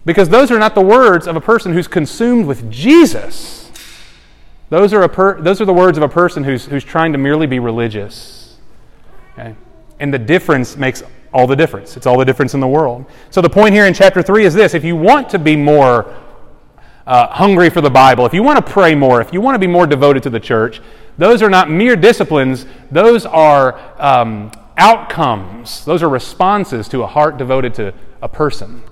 Because 0.05 0.29
those 0.29 0.53
are 0.53 0.59
not 0.61 0.77
the 0.77 0.83
words 0.83 1.27
of 1.27 1.35
a 1.35 1.41
person 1.41 1.73
who's 1.73 1.89
consumed 1.89 2.47
with 2.47 2.71
Jesus. 2.71 3.66
Those 4.69 4.93
are, 4.93 5.03
a 5.03 5.09
per- 5.09 5.41
those 5.41 5.61
are 5.61 5.65
the 5.65 5.73
words 5.73 5.97
of 5.97 6.03
a 6.03 6.09
person 6.09 6.43
who's, 6.43 6.65
who's 6.65 6.85
trying 6.85 7.13
to 7.13 7.19
merely 7.19 7.47
be 7.47 7.59
religious. 7.59 8.57
Okay? 9.33 9.55
And 10.01 10.13
the 10.13 10.19
difference 10.19 10.77
makes 10.77 11.03
all 11.33 11.47
the 11.47 11.57
difference. 11.57 11.97
It's 11.97 12.07
all 12.07 12.19
the 12.19 12.25
difference 12.25 12.55
in 12.55 12.61
the 12.61 12.69
world. 12.69 13.05
So 13.31 13.41
the 13.41 13.51
point 13.51 13.75
here 13.75 13.87
in 13.87 13.95
chapter 13.95 14.23
3 14.23 14.45
is 14.45 14.55
this 14.55 14.75
if 14.75 14.85
you 14.85 14.97
want 14.97 15.29
to 15.31 15.39
be 15.39 15.57
more 15.57 16.15
uh, 17.07 17.29
hungry 17.29 17.71
for 17.71 17.81
the 17.81 17.91
Bible, 17.91 18.27
if 18.27 18.35
you 18.35 18.43
want 18.43 18.65
to 18.65 18.73
pray 18.73 18.95
more, 18.95 19.21
if 19.21 19.33
you 19.33 19.41
want 19.41 19.55
to 19.55 19.59
be 19.59 19.67
more 19.67 19.87
devoted 19.87 20.23
to 20.25 20.31
the 20.31 20.41
church, 20.41 20.81
those 21.19 21.43
are 21.43 21.51
not 21.51 21.71
mere 21.71 21.95
disciplines, 21.95 22.67
those 22.91 23.25
are 23.25 23.79
um, 23.99 24.51
outcomes. 24.77 25.85
Those 25.85 26.03
are 26.03 26.09
responses 26.09 26.89
to 26.89 27.03
a 27.03 27.07
heart 27.07 27.37
devoted 27.37 27.75
to 27.75 27.95
a 28.21 28.29
person, 28.29 28.83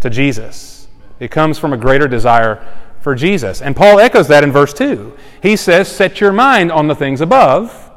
to 0.00 0.10
Jesus. 0.10 0.88
It 1.20 1.30
comes 1.30 1.58
from 1.58 1.72
a 1.72 1.76
greater 1.76 2.08
desire 2.08 2.66
for 3.02 3.14
Jesus. 3.14 3.60
And 3.60 3.76
Paul 3.76 3.98
echoes 3.98 4.28
that 4.28 4.44
in 4.44 4.52
verse 4.52 4.72
2. 4.72 5.16
He 5.42 5.56
says, 5.56 5.88
Set 5.88 6.20
your 6.20 6.32
mind 6.32 6.72
on 6.72 6.86
the 6.86 6.94
things 6.94 7.20
above, 7.20 7.90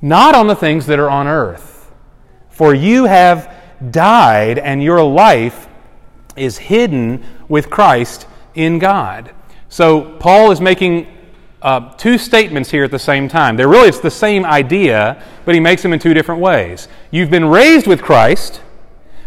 not 0.00 0.34
on 0.34 0.46
the 0.46 0.56
things 0.56 0.86
that 0.86 0.98
are 0.98 1.10
on 1.10 1.28
earth. 1.28 1.92
For 2.48 2.74
you 2.74 3.04
have 3.04 3.54
died, 3.90 4.58
and 4.58 4.82
your 4.82 5.04
life 5.04 5.68
is 6.36 6.56
hidden 6.58 7.24
with 7.48 7.70
Christ 7.70 8.26
in 8.54 8.78
God. 8.78 9.32
So 9.68 10.16
Paul 10.18 10.50
is 10.50 10.60
making 10.60 11.06
uh, 11.60 11.92
two 11.96 12.16
statements 12.16 12.70
here 12.70 12.84
at 12.84 12.90
the 12.90 12.98
same 12.98 13.28
time. 13.28 13.56
They're 13.56 13.68
really 13.68 13.88
it's 13.88 14.00
the 14.00 14.10
same 14.10 14.44
idea, 14.44 15.22
but 15.44 15.54
he 15.54 15.60
makes 15.60 15.82
them 15.82 15.92
in 15.92 15.98
two 15.98 16.14
different 16.14 16.40
ways. 16.40 16.88
You've 17.10 17.30
been 17.30 17.44
raised 17.44 17.86
with 17.86 18.00
Christ, 18.02 18.62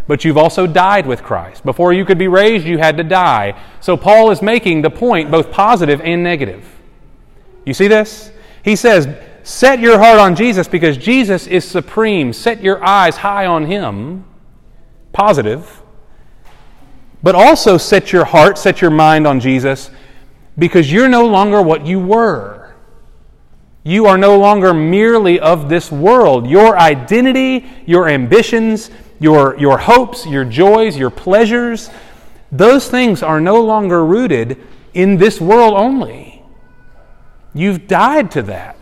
but 0.09 0.25
you've 0.25 0.39
also 0.39 0.65
died 0.65 1.05
with 1.05 1.21
Christ. 1.21 1.63
Before 1.63 1.93
you 1.93 2.03
could 2.03 2.17
be 2.17 2.27
raised, 2.27 2.65
you 2.65 2.79
had 2.79 2.97
to 2.97 3.03
die. 3.03 3.53
So 3.79 3.95
Paul 3.95 4.31
is 4.31 4.41
making 4.41 4.81
the 4.81 4.89
point 4.89 5.29
both 5.29 5.51
positive 5.51 6.01
and 6.01 6.23
negative. 6.23 6.67
You 7.63 7.75
see 7.75 7.87
this? 7.87 8.31
He 8.63 8.75
says, 8.75 9.07
Set 9.43 9.79
your 9.79 9.99
heart 9.99 10.17
on 10.17 10.35
Jesus 10.35 10.67
because 10.67 10.97
Jesus 10.97 11.45
is 11.45 11.63
supreme. 11.63 12.33
Set 12.33 12.63
your 12.63 12.83
eyes 12.83 13.17
high 13.17 13.45
on 13.45 13.67
Him. 13.67 14.25
Positive. 15.11 15.79
But 17.21 17.35
also 17.35 17.77
set 17.77 18.11
your 18.11 18.25
heart, 18.25 18.57
set 18.57 18.81
your 18.81 18.89
mind 18.89 19.27
on 19.27 19.39
Jesus 19.39 19.91
because 20.57 20.91
you're 20.91 21.07
no 21.07 21.27
longer 21.27 21.61
what 21.61 21.85
you 21.85 21.99
were. 21.99 22.73
You 23.83 24.07
are 24.07 24.17
no 24.17 24.39
longer 24.39 24.73
merely 24.73 25.39
of 25.39 25.69
this 25.69 25.91
world. 25.91 26.47
Your 26.47 26.79
identity, 26.79 27.69
your 27.85 28.09
ambitions, 28.09 28.89
your, 29.19 29.57
your 29.59 29.77
hopes, 29.77 30.25
your 30.25 30.45
joys, 30.45 30.97
your 30.97 31.09
pleasures, 31.09 31.89
those 32.51 32.89
things 32.89 33.21
are 33.21 33.39
no 33.41 33.61
longer 33.63 34.03
rooted 34.03 34.57
in 34.93 35.17
this 35.17 35.39
world 35.39 35.73
only. 35.75 36.43
You've 37.53 37.87
died 37.87 38.31
to 38.31 38.41
that. 38.43 38.77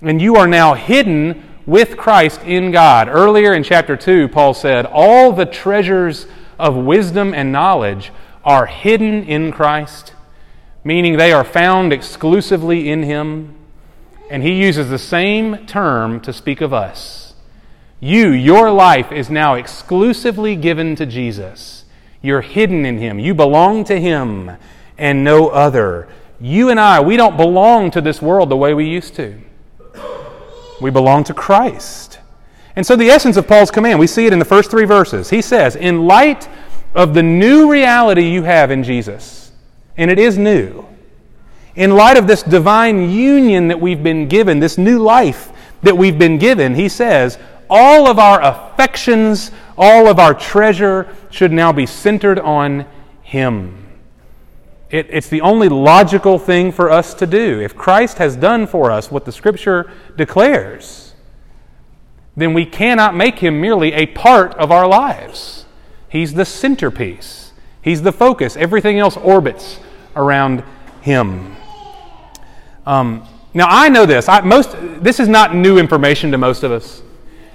And 0.00 0.20
you 0.20 0.36
are 0.36 0.46
now 0.46 0.74
hidden 0.74 1.42
with 1.66 1.96
Christ 1.96 2.42
in 2.42 2.70
God. 2.70 3.08
Earlier 3.08 3.54
in 3.54 3.62
chapter 3.62 3.96
2, 3.96 4.28
Paul 4.28 4.54
said, 4.54 4.86
All 4.86 5.32
the 5.32 5.46
treasures 5.46 6.26
of 6.58 6.76
wisdom 6.76 7.32
and 7.32 7.50
knowledge 7.50 8.12
are 8.44 8.66
hidden 8.66 9.24
in 9.24 9.50
Christ, 9.50 10.12
meaning 10.84 11.16
they 11.16 11.32
are 11.32 11.44
found 11.44 11.92
exclusively 11.92 12.90
in 12.90 13.02
Him. 13.02 13.54
And 14.30 14.42
he 14.42 14.52
uses 14.52 14.90
the 14.90 14.98
same 14.98 15.66
term 15.66 16.20
to 16.20 16.32
speak 16.32 16.60
of 16.60 16.72
us. 16.72 17.23
You, 18.00 18.30
your 18.30 18.70
life 18.70 19.12
is 19.12 19.30
now 19.30 19.54
exclusively 19.54 20.56
given 20.56 20.96
to 20.96 21.06
Jesus. 21.06 21.84
You're 22.22 22.42
hidden 22.42 22.84
in 22.84 22.98
Him. 22.98 23.18
You 23.18 23.34
belong 23.34 23.84
to 23.84 24.00
Him 24.00 24.52
and 24.98 25.24
no 25.24 25.48
other. 25.48 26.08
You 26.40 26.70
and 26.70 26.80
I, 26.80 27.00
we 27.00 27.16
don't 27.16 27.36
belong 27.36 27.90
to 27.92 28.00
this 28.00 28.20
world 28.20 28.48
the 28.48 28.56
way 28.56 28.74
we 28.74 28.88
used 28.88 29.14
to. 29.16 29.38
We 30.80 30.90
belong 30.90 31.24
to 31.24 31.34
Christ. 31.34 32.18
And 32.76 32.84
so, 32.84 32.96
the 32.96 33.08
essence 33.08 33.36
of 33.36 33.46
Paul's 33.46 33.70
command, 33.70 33.98
we 33.98 34.06
see 34.06 34.26
it 34.26 34.32
in 34.32 34.38
the 34.38 34.44
first 34.44 34.70
three 34.70 34.84
verses. 34.84 35.30
He 35.30 35.40
says, 35.40 35.76
In 35.76 36.06
light 36.06 36.48
of 36.94 37.14
the 37.14 37.22
new 37.22 37.70
reality 37.70 38.28
you 38.28 38.42
have 38.42 38.70
in 38.70 38.82
Jesus, 38.82 39.52
and 39.96 40.10
it 40.10 40.18
is 40.18 40.36
new, 40.36 40.84
in 41.76 41.94
light 41.94 42.16
of 42.16 42.26
this 42.26 42.42
divine 42.42 43.10
union 43.10 43.68
that 43.68 43.80
we've 43.80 44.02
been 44.02 44.28
given, 44.28 44.58
this 44.58 44.78
new 44.78 44.98
life 44.98 45.52
that 45.82 45.96
we've 45.96 46.18
been 46.18 46.38
given, 46.38 46.74
he 46.74 46.88
says, 46.88 47.38
all 47.68 48.06
of 48.06 48.18
our 48.18 48.42
affections, 48.42 49.50
all 49.76 50.06
of 50.06 50.18
our 50.18 50.34
treasure 50.34 51.14
should 51.30 51.52
now 51.52 51.72
be 51.72 51.86
centered 51.86 52.38
on 52.38 52.86
Him. 53.22 53.86
It, 54.90 55.08
it's 55.10 55.28
the 55.28 55.40
only 55.40 55.68
logical 55.68 56.38
thing 56.38 56.70
for 56.70 56.90
us 56.90 57.14
to 57.14 57.26
do. 57.26 57.60
If 57.60 57.76
Christ 57.76 58.18
has 58.18 58.36
done 58.36 58.66
for 58.66 58.90
us 58.90 59.10
what 59.10 59.24
the 59.24 59.32
Scripture 59.32 59.90
declares, 60.16 61.14
then 62.36 62.54
we 62.54 62.66
cannot 62.66 63.14
make 63.14 63.38
Him 63.38 63.60
merely 63.60 63.92
a 63.92 64.06
part 64.06 64.54
of 64.54 64.70
our 64.70 64.86
lives. 64.86 65.64
He's 66.08 66.34
the 66.34 66.44
centerpiece, 66.44 67.52
He's 67.82 68.02
the 68.02 68.12
focus. 68.12 68.56
Everything 68.56 68.98
else 68.98 69.16
orbits 69.16 69.80
around 70.16 70.62
Him. 71.02 71.56
Um, 72.86 73.26
now, 73.54 73.66
I 73.68 73.88
know 73.88 74.04
this. 74.04 74.28
I, 74.28 74.40
most, 74.40 74.76
this 75.02 75.20
is 75.20 75.28
not 75.28 75.54
new 75.54 75.78
information 75.78 76.32
to 76.32 76.38
most 76.38 76.64
of 76.64 76.72
us. 76.72 77.02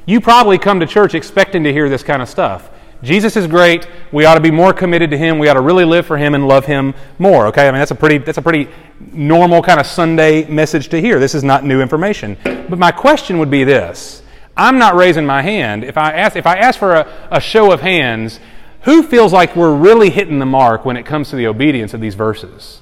You 0.10 0.20
probably 0.20 0.58
come 0.58 0.80
to 0.80 0.88
church 0.88 1.14
expecting 1.14 1.64
to 1.66 1.72
hear 1.72 1.88
this 1.88 2.02
kind 2.02 2.20
of 2.20 2.28
stuff. 2.28 2.72
Jesus 3.04 3.38
is 3.38 3.46
great. 3.46 3.88
We 4.12 4.26
ought 4.26 4.34
to 4.34 4.42
be 4.42 4.50
more 4.50 4.74
committed 4.74 5.12
to 5.12 5.18
Him. 5.20 5.38
We 5.38 5.48
ought 5.50 5.54
to 5.54 5.62
really 5.62 5.86
live 5.86 6.08
for 6.08 6.18
Him 6.18 6.34
and 6.34 6.48
love 6.48 6.66
Him 6.66 6.96
more. 7.20 7.46
Okay, 7.46 7.68
I 7.68 7.72
mean 7.72 7.78
that's 7.78 7.92
a 7.92 7.96
pretty 7.96 8.18
that's 8.18 8.40
a 8.40 8.42
pretty 8.42 8.70
normal 9.00 9.62
kind 9.62 9.80
of 9.80 9.86
Sunday 9.86 10.48
message 10.48 10.90
to 10.90 11.00
hear. 11.00 11.20
This 11.20 11.36
is 11.36 11.44
not 11.44 11.64
new 11.64 11.80
information. 11.80 12.38
But 12.44 12.80
my 12.80 12.92
question 12.92 13.38
would 13.38 13.52
be 13.52 13.64
this: 13.64 14.24
I'm 14.58 14.80
not 14.80 14.96
raising 14.96 15.28
my 15.28 15.44
hand. 15.44 15.84
If 15.84 15.96
I 15.96 16.12
ask 16.14 16.36
if 16.36 16.48
I 16.48 16.56
ask 16.56 16.80
for 16.80 16.96
a, 16.96 17.28
a 17.30 17.40
show 17.40 17.72
of 17.72 17.82
hands, 17.82 18.40
who 18.86 19.04
feels 19.04 19.32
like 19.32 19.56
we're 19.56 19.76
really 19.76 20.10
hitting 20.10 20.40
the 20.40 20.48
mark 20.48 20.86
when 20.86 20.98
it 20.98 21.06
comes 21.06 21.30
to 21.30 21.36
the 21.36 21.46
obedience 21.46 21.94
of 21.94 22.02
these 22.02 22.16
verses? 22.16 22.82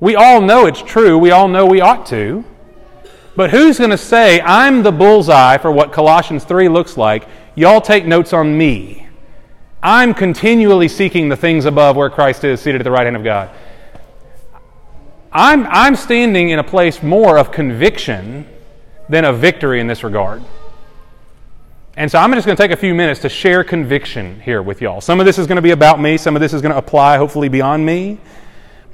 We 0.00 0.16
all 0.16 0.40
know 0.40 0.66
it's 0.66 0.82
true. 0.82 1.18
We 1.18 1.30
all 1.30 1.46
know 1.46 1.66
we 1.66 1.80
ought 1.80 2.04
to. 2.06 2.44
But 3.34 3.50
who's 3.50 3.78
going 3.78 3.90
to 3.90 3.98
say, 3.98 4.40
I'm 4.40 4.82
the 4.82 4.92
bullseye 4.92 5.58
for 5.58 5.72
what 5.72 5.92
Colossians 5.92 6.44
3 6.44 6.68
looks 6.68 6.96
like? 6.96 7.26
Y'all 7.54 7.80
take 7.80 8.04
notes 8.04 8.32
on 8.32 8.56
me. 8.56 9.06
I'm 9.82 10.14
continually 10.14 10.88
seeking 10.88 11.28
the 11.28 11.36
things 11.36 11.64
above 11.64 11.96
where 11.96 12.10
Christ 12.10 12.44
is, 12.44 12.60
seated 12.60 12.80
at 12.80 12.84
the 12.84 12.90
right 12.90 13.04
hand 13.04 13.16
of 13.16 13.24
God. 13.24 13.50
I'm, 15.32 15.66
I'm 15.66 15.96
standing 15.96 16.50
in 16.50 16.58
a 16.58 16.64
place 16.64 17.02
more 17.02 17.38
of 17.38 17.50
conviction 17.50 18.46
than 19.08 19.24
of 19.24 19.38
victory 19.38 19.80
in 19.80 19.86
this 19.86 20.04
regard. 20.04 20.42
And 21.96 22.10
so 22.10 22.18
I'm 22.18 22.32
just 22.32 22.46
going 22.46 22.56
to 22.56 22.62
take 22.62 22.70
a 22.70 22.76
few 22.76 22.94
minutes 22.94 23.20
to 23.20 23.28
share 23.28 23.64
conviction 23.64 24.40
here 24.40 24.62
with 24.62 24.80
y'all. 24.80 25.00
Some 25.00 25.20
of 25.20 25.26
this 25.26 25.38
is 25.38 25.46
going 25.46 25.56
to 25.56 25.62
be 25.62 25.72
about 25.72 26.00
me, 26.00 26.16
some 26.16 26.36
of 26.36 26.40
this 26.40 26.52
is 26.52 26.62
going 26.62 26.72
to 26.72 26.78
apply 26.78 27.16
hopefully 27.16 27.48
beyond 27.48 27.84
me. 27.84 28.18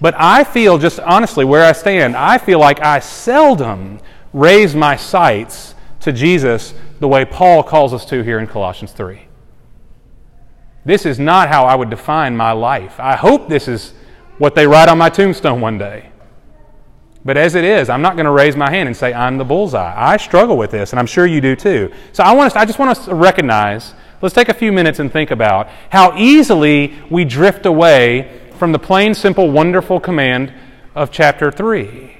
But 0.00 0.14
I 0.16 0.44
feel, 0.44 0.78
just 0.78 1.00
honestly, 1.00 1.44
where 1.44 1.64
I 1.64 1.72
stand, 1.72 2.16
I 2.16 2.38
feel 2.38 2.60
like 2.60 2.80
I 2.80 3.00
seldom 3.00 3.98
raise 4.32 4.74
my 4.74 4.96
sights 4.96 5.74
to 6.00 6.12
Jesus 6.12 6.74
the 7.00 7.08
way 7.08 7.24
Paul 7.24 7.62
calls 7.62 7.92
us 7.92 8.04
to 8.06 8.22
here 8.22 8.38
in 8.38 8.46
Colossians 8.46 8.92
3. 8.92 9.22
This 10.84 11.04
is 11.04 11.18
not 11.18 11.48
how 11.48 11.66
I 11.66 11.74
would 11.74 11.90
define 11.90 12.36
my 12.36 12.52
life. 12.52 12.98
I 12.98 13.16
hope 13.16 13.48
this 13.48 13.68
is 13.68 13.92
what 14.38 14.54
they 14.54 14.66
write 14.66 14.88
on 14.88 14.98
my 14.98 15.10
tombstone 15.10 15.60
one 15.60 15.78
day. 15.78 16.10
But 17.24 17.36
as 17.36 17.54
it 17.54 17.64
is, 17.64 17.90
I'm 17.90 18.00
not 18.00 18.14
going 18.14 18.26
to 18.26 18.32
raise 18.32 18.56
my 18.56 18.70
hand 18.70 18.86
and 18.86 18.96
say 18.96 19.12
I'm 19.12 19.36
the 19.36 19.44
bullseye. 19.44 19.92
I 19.96 20.16
struggle 20.16 20.56
with 20.56 20.70
this, 20.70 20.92
and 20.92 21.00
I'm 21.00 21.06
sure 21.06 21.26
you 21.26 21.40
do 21.40 21.56
too. 21.56 21.92
So 22.12 22.22
I, 22.22 22.32
want 22.32 22.52
us, 22.52 22.56
I 22.56 22.64
just 22.64 22.78
want 22.78 22.92
us 22.92 23.04
to 23.04 23.14
recognize, 23.14 23.92
let's 24.22 24.34
take 24.34 24.48
a 24.48 24.54
few 24.54 24.72
minutes 24.72 24.98
and 24.98 25.12
think 25.12 25.30
about 25.30 25.68
how 25.90 26.16
easily 26.16 26.94
we 27.10 27.24
drift 27.24 27.66
away 27.66 28.48
from 28.56 28.72
the 28.72 28.78
plain, 28.78 29.14
simple, 29.14 29.50
wonderful 29.50 30.00
command 30.00 30.54
of 30.94 31.10
chapter 31.10 31.50
3. 31.50 32.16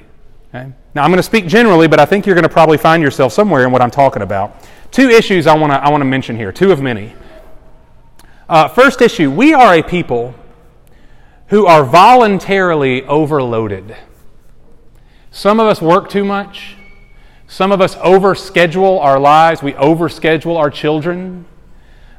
Okay? 0.49 0.73
Now, 0.99 1.05
I'm 1.05 1.11
going 1.11 1.19
to 1.19 1.23
speak 1.23 1.47
generally, 1.47 1.87
but 1.87 2.01
I 2.01 2.07
think 2.07 2.27
you're 2.27 2.35
going 2.35 2.43
to 2.43 2.49
probably 2.49 2.77
find 2.77 3.01
yourself 3.01 3.33
somewhere 3.33 3.65
in 3.65 3.71
what 3.71 3.81
I'm 3.81 3.91
talking 3.93 4.21
about. 4.21 4.67
Two 4.91 5.11
issues 5.11 5.47
I 5.47 5.57
want 5.57 5.73
to, 5.73 5.77
I 5.77 5.91
want 5.91 6.01
to 6.01 6.05
mention 6.05 6.35
here, 6.35 6.51
two 6.51 6.73
of 6.73 6.83
many. 6.83 7.15
Uh, 8.49 8.67
first 8.67 9.01
issue 9.01 9.31
we 9.31 9.55
are 9.55 9.75
a 9.77 9.83
people 9.85 10.35
who 11.51 11.67
are 11.67 11.85
voluntarily 11.85 13.05
overloaded. 13.05 13.95
Some 15.31 15.61
of 15.61 15.69
us 15.69 15.81
work 15.81 16.11
too 16.11 16.25
much. 16.25 16.75
Some 17.47 17.71
of 17.71 17.81
us 17.81 17.95
overschedule 17.95 19.01
our 19.01 19.21
lives. 19.21 19.63
We 19.63 19.75
overschedule 19.75 20.57
our 20.57 20.69
children. 20.69 21.47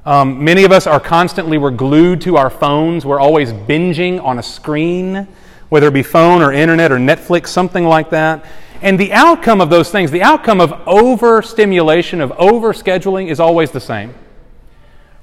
Um, 0.05 0.41
many 0.41 0.63
of 0.63 0.71
us 0.71 0.87
are 0.87 1.01
constantly, 1.01 1.57
we're 1.57 1.71
glued 1.71 2.21
to 2.21 2.37
our 2.37 2.49
phones. 2.49 3.05
We're 3.05 3.19
always 3.19 3.51
binging 3.51 4.23
on 4.23 4.39
a 4.39 4.43
screen 4.43 5.27
whether 5.69 5.87
it 5.87 5.93
be 5.93 6.03
phone 6.03 6.41
or 6.41 6.51
internet 6.51 6.91
or 6.91 6.97
Netflix, 6.97 7.47
something 7.47 7.85
like 7.85 8.09
that. 8.09 8.43
And 8.81 8.99
the 8.99 9.11
outcome 9.11 9.59
of 9.59 9.69
those 9.69 9.91
things, 9.91 10.11
the 10.11 10.21
outcome 10.21 10.61
of 10.61 10.71
overstimulation, 10.87 12.21
of 12.21 12.31
overscheduling, 12.31 13.29
is 13.29 13.39
always 13.39 13.71
the 13.71 13.79
same. 13.79 14.13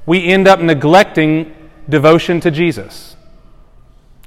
We 0.05 0.27
end 0.27 0.47
up 0.47 0.61
neglecting 0.61 1.55
devotion 1.89 2.41
to 2.41 2.51
Jesus. 2.51 3.17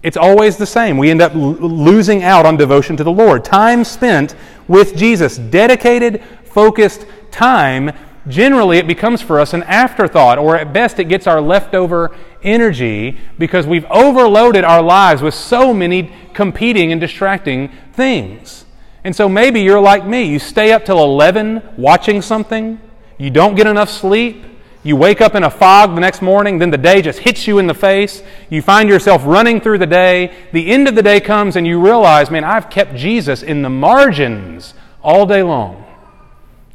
It's 0.01 0.17
always 0.17 0.57
the 0.57 0.65
same. 0.65 0.97
We 0.97 1.09
end 1.11 1.21
up 1.21 1.35
l- 1.35 1.53
losing 1.53 2.23
out 2.23 2.45
on 2.45 2.57
devotion 2.57 2.97
to 2.97 3.03
the 3.03 3.11
Lord. 3.11 3.43
Time 3.43 3.83
spent 3.83 4.35
with 4.67 4.95
Jesus, 4.95 5.37
dedicated, 5.37 6.23
focused 6.45 7.05
time, 7.31 7.91
generally 8.27 8.77
it 8.77 8.87
becomes 8.87 9.21
for 9.21 9.39
us 9.39 9.53
an 9.53 9.63
afterthought, 9.63 10.37
or 10.37 10.55
at 10.55 10.73
best 10.73 10.99
it 10.99 11.05
gets 11.05 11.27
our 11.27 11.41
leftover 11.41 12.15
energy 12.43 13.17
because 13.37 13.67
we've 13.67 13.85
overloaded 13.85 14.63
our 14.63 14.81
lives 14.81 15.21
with 15.21 15.33
so 15.33 15.73
many 15.73 16.11
competing 16.33 16.91
and 16.91 17.01
distracting 17.01 17.69
things. 17.93 18.65
And 19.03 19.15
so 19.15 19.29
maybe 19.29 19.61
you're 19.61 19.81
like 19.81 20.05
me. 20.05 20.23
You 20.23 20.39
stay 20.39 20.71
up 20.71 20.85
till 20.85 21.03
11 21.03 21.61
watching 21.77 22.21
something, 22.21 22.79
you 23.17 23.29
don't 23.29 23.55
get 23.55 23.67
enough 23.67 23.89
sleep, 23.89 24.43
you 24.81 24.95
wake 24.95 25.19
up 25.19 25.35
in 25.35 25.43
a 25.43 25.49
fog 25.49 25.95
the 25.95 26.01
next 26.01 26.21
morning, 26.21 26.57
then 26.57 26.69
the 26.69 26.77
day 26.77 27.01
just 27.01 27.19
hits 27.19 27.47
you 27.47 27.59
in 27.59 27.67
the 27.67 27.73
face. 27.73 28.23
You 28.49 28.61
find 28.61 28.87
yourself 28.87 29.23
running 29.25 29.59
through 29.59 29.79
the 29.79 29.85
day. 29.87 30.33
The 30.53 30.71
end 30.71 30.87
of 30.87 30.95
the 30.95 31.03
day 31.03 31.19
comes 31.19 31.57
and 31.57 31.67
you 31.67 31.83
realize, 31.83 32.31
man, 32.31 32.45
I've 32.45 32.69
kept 32.69 32.95
Jesus 32.95 33.43
in 33.43 33.61
the 33.61 33.69
margins 33.69 34.73
all 35.03 35.25
day 35.25 35.43
long. 35.43 35.85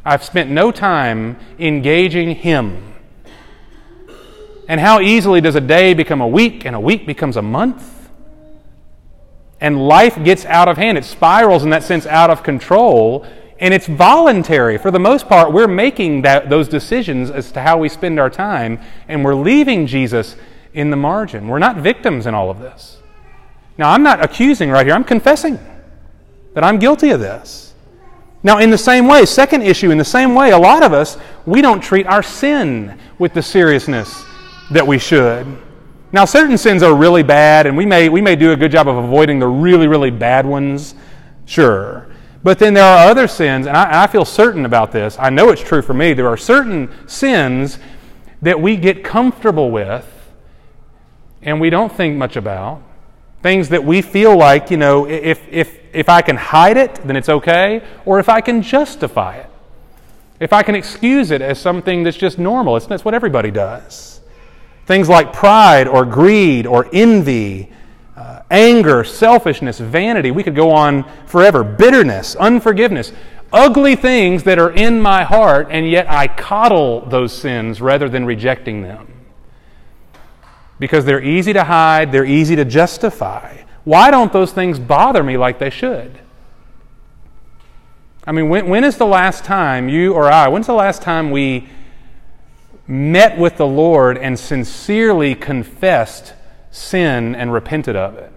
I've 0.04 0.23
spent 0.23 0.50
no 0.50 0.71
time 0.71 1.38
engaging 1.59 2.35
Him. 2.35 2.95
And 4.69 4.81
how 4.81 5.00
easily 5.00 5.40
does 5.40 5.54
a 5.54 5.61
day 5.61 5.95
become 5.95 6.21
a 6.21 6.28
week 6.28 6.66
and 6.66 6.76
a 6.76 6.81
week 6.81 7.07
becomes 7.07 7.38
a 7.38 7.43
month? 7.43 7.94
And 9.64 9.88
life 9.88 10.23
gets 10.23 10.44
out 10.44 10.68
of 10.68 10.76
hand. 10.76 10.99
It 10.99 11.06
spirals 11.06 11.64
in 11.64 11.71
that 11.71 11.83
sense 11.83 12.04
out 12.04 12.28
of 12.28 12.42
control 12.42 13.25
and 13.59 13.73
it's 13.73 13.87
voluntary. 13.87 14.76
For 14.76 14.90
the 14.90 14.99
most 14.99 15.26
part, 15.26 15.50
we're 15.50 15.66
making 15.66 16.21
that, 16.21 16.50
those 16.50 16.68
decisions 16.68 17.30
as 17.30 17.50
to 17.52 17.62
how 17.62 17.78
we 17.78 17.88
spend 17.88 18.21
our 18.21 18.28
time, 18.28 18.78
and 19.09 19.25
we're 19.25 19.35
leaving 19.35 19.87
Jesus 19.87 20.37
in 20.75 20.90
the 20.90 20.99
margin. 20.99 21.49
We're 21.49 21.61
not 21.61 21.76
victims 21.76 22.26
in 22.26 22.35
all 22.35 22.50
of 22.50 22.59
this. 22.59 22.99
Now, 23.78 23.90
I'm 23.90 24.02
not 24.02 24.23
accusing 24.23 24.71
right 24.71 24.85
here, 24.85 24.94
I'm 24.94 25.02
confessing 25.02 25.59
that 26.52 26.62
I'm 26.62 26.78
guilty 26.78 27.09
of 27.09 27.21
this. 27.21 27.73
Now, 28.42 28.59
in 28.59 28.68
the 28.68 28.76
same 28.76 29.06
way, 29.06 29.25
second 29.25 29.62
issue, 29.62 29.90
in 29.90 29.97
the 29.97 30.04
same 30.04 30.35
way, 30.35 30.50
a 30.50 30.59
lot 30.59 30.83
of 30.83 30.92
us, 30.92 31.16
we 31.47 31.62
don't 31.62 31.80
treat 31.80 32.06
our 32.06 32.23
sin 32.23 32.99
with 33.18 33.33
the 33.33 33.42
seriousness 33.42 34.25
that 34.73 34.87
we 34.87 34.99
should. 34.99 35.47
Now, 36.14 36.25
certain 36.26 36.56
sins 36.56 36.85
are 36.85 36.94
really 36.94 37.25
bad, 37.25 37.66
and 37.66 37.76
we 37.76 37.85
may, 37.85 38.09
we 38.09 38.23
may 38.23 38.37
do 38.37 38.52
a 38.52 38.56
good 38.56 38.71
job 38.71 38.87
of 38.87 38.94
avoiding 38.94 39.40
the 39.40 39.49
really, 39.49 39.88
really 39.88 40.12
bad 40.12 40.47
ones, 40.47 40.94
sure. 41.44 42.06
But 42.44 42.61
then 42.61 42.73
there 42.73 42.85
are 42.85 43.09
other 43.09 43.26
sins, 43.26 43.66
and 43.66 43.76
I, 43.76 44.04
I, 44.04 44.06
feel 44.06 44.25
certain 44.25 44.64
about 44.64 44.92
this. 44.92 45.18
I 45.18 45.30
know 45.30 45.49
it's 45.49 45.61
true 45.61 45.83
for 45.83 45.92
me. 45.92 46.12
There 46.12 46.28
are 46.28 46.37
certain 46.37 46.88
sins 47.09 47.80
that 48.42 48.61
we 48.61 48.76
get 48.76 49.02
comfortable 49.02 49.73
with 49.73 50.09
and 51.42 51.61
we 51.61 51.68
don't 51.68 51.90
think 51.92 52.16
much 52.16 52.37
about. 52.37 52.80
Things 53.42 53.71
that 53.71 53.83
we 53.83 54.00
feel 54.00 54.37
like, 54.37 54.71
you 54.71 54.76
know, 54.76 55.09
if, 55.09 55.44
if, 55.50 55.80
if 55.92 56.09
I 56.09 56.23
can 56.23 56.37
hide 56.37 56.76
it, 56.76 56.94
then 57.04 57.16
it's 57.16 57.28
okay, 57.28 57.83
or 58.04 58.21
if 58.21 58.28
I 58.28 58.40
can 58.40 58.62
justify 58.62 59.38
it. 59.38 59.50
If 60.38 60.52
I 60.52 60.62
can 60.62 60.76
excuse 60.76 61.33
it 61.33 61.42
as 61.42 61.59
something 61.59 62.04
that's 62.04 62.16
just 62.16 62.38
normal, 62.38 62.76
it's, 62.76 62.87
that's 62.87 63.04
what 63.04 63.14
everybody 63.14 63.50
does. 63.50 64.13
Things 64.87 65.09
like 65.09 65.33
pride 65.33 65.88
or 65.88 66.05
greed 66.05 66.67
or 66.67 66.88
envy 66.93 67.73
uh, 68.17 68.43
anger, 68.50 69.03
selfishness, 69.03 69.81
vanity. 69.81 70.31
We 70.31 70.43
could 70.43 70.55
go 70.55 70.71
on 70.71 71.05
forever. 71.26 71.64
Bitterness, 71.64 72.37
unforgiveness. 72.37 73.12
Ugly 73.53 73.97
things 73.97 74.43
that 74.45 74.59
are 74.59 74.71
in 74.71 75.00
my 75.00 75.23
heart, 75.25 75.69
and 75.71 75.88
yet 75.88 76.11
I 76.11 76.27
coddle 76.27 77.03
those 77.03 77.33
sins 77.33 77.81
rather 77.81 78.09
than 78.09 78.25
rejecting 78.25 78.83
them. 78.83 79.09
Because 80.79 81.05
they're 81.05 81.23
easy 81.23 81.53
to 81.53 81.64
hide, 81.64 82.11
they're 82.11 82.25
easy 82.25 82.57
to 82.57 82.64
justify. 82.64 83.59
Why 83.85 84.11
don't 84.11 84.33
those 84.33 84.53
things 84.53 84.79
bother 84.79 85.23
me 85.23 85.37
like 85.37 85.59
they 85.59 85.70
should? 85.70 86.18
I 88.27 88.33
mean, 88.33 88.49
when, 88.49 88.68
when 88.68 88.85
is 88.85 88.97
the 88.97 89.07
last 89.07 89.44
time 89.44 89.88
you 89.88 90.14
or 90.14 90.31
I, 90.31 90.49
when's 90.49 90.66
the 90.66 90.73
last 90.73 91.03
time 91.03 91.31
we 91.31 91.68
met 92.87 93.38
with 93.38 93.57
the 93.57 93.66
Lord 93.66 94.18
and 94.18 94.38
sincerely 94.38 95.35
confessed 95.35 96.35
sin 96.70 97.35
and 97.35 97.53
repented 97.53 97.97
of 97.97 98.16
it. 98.16 98.33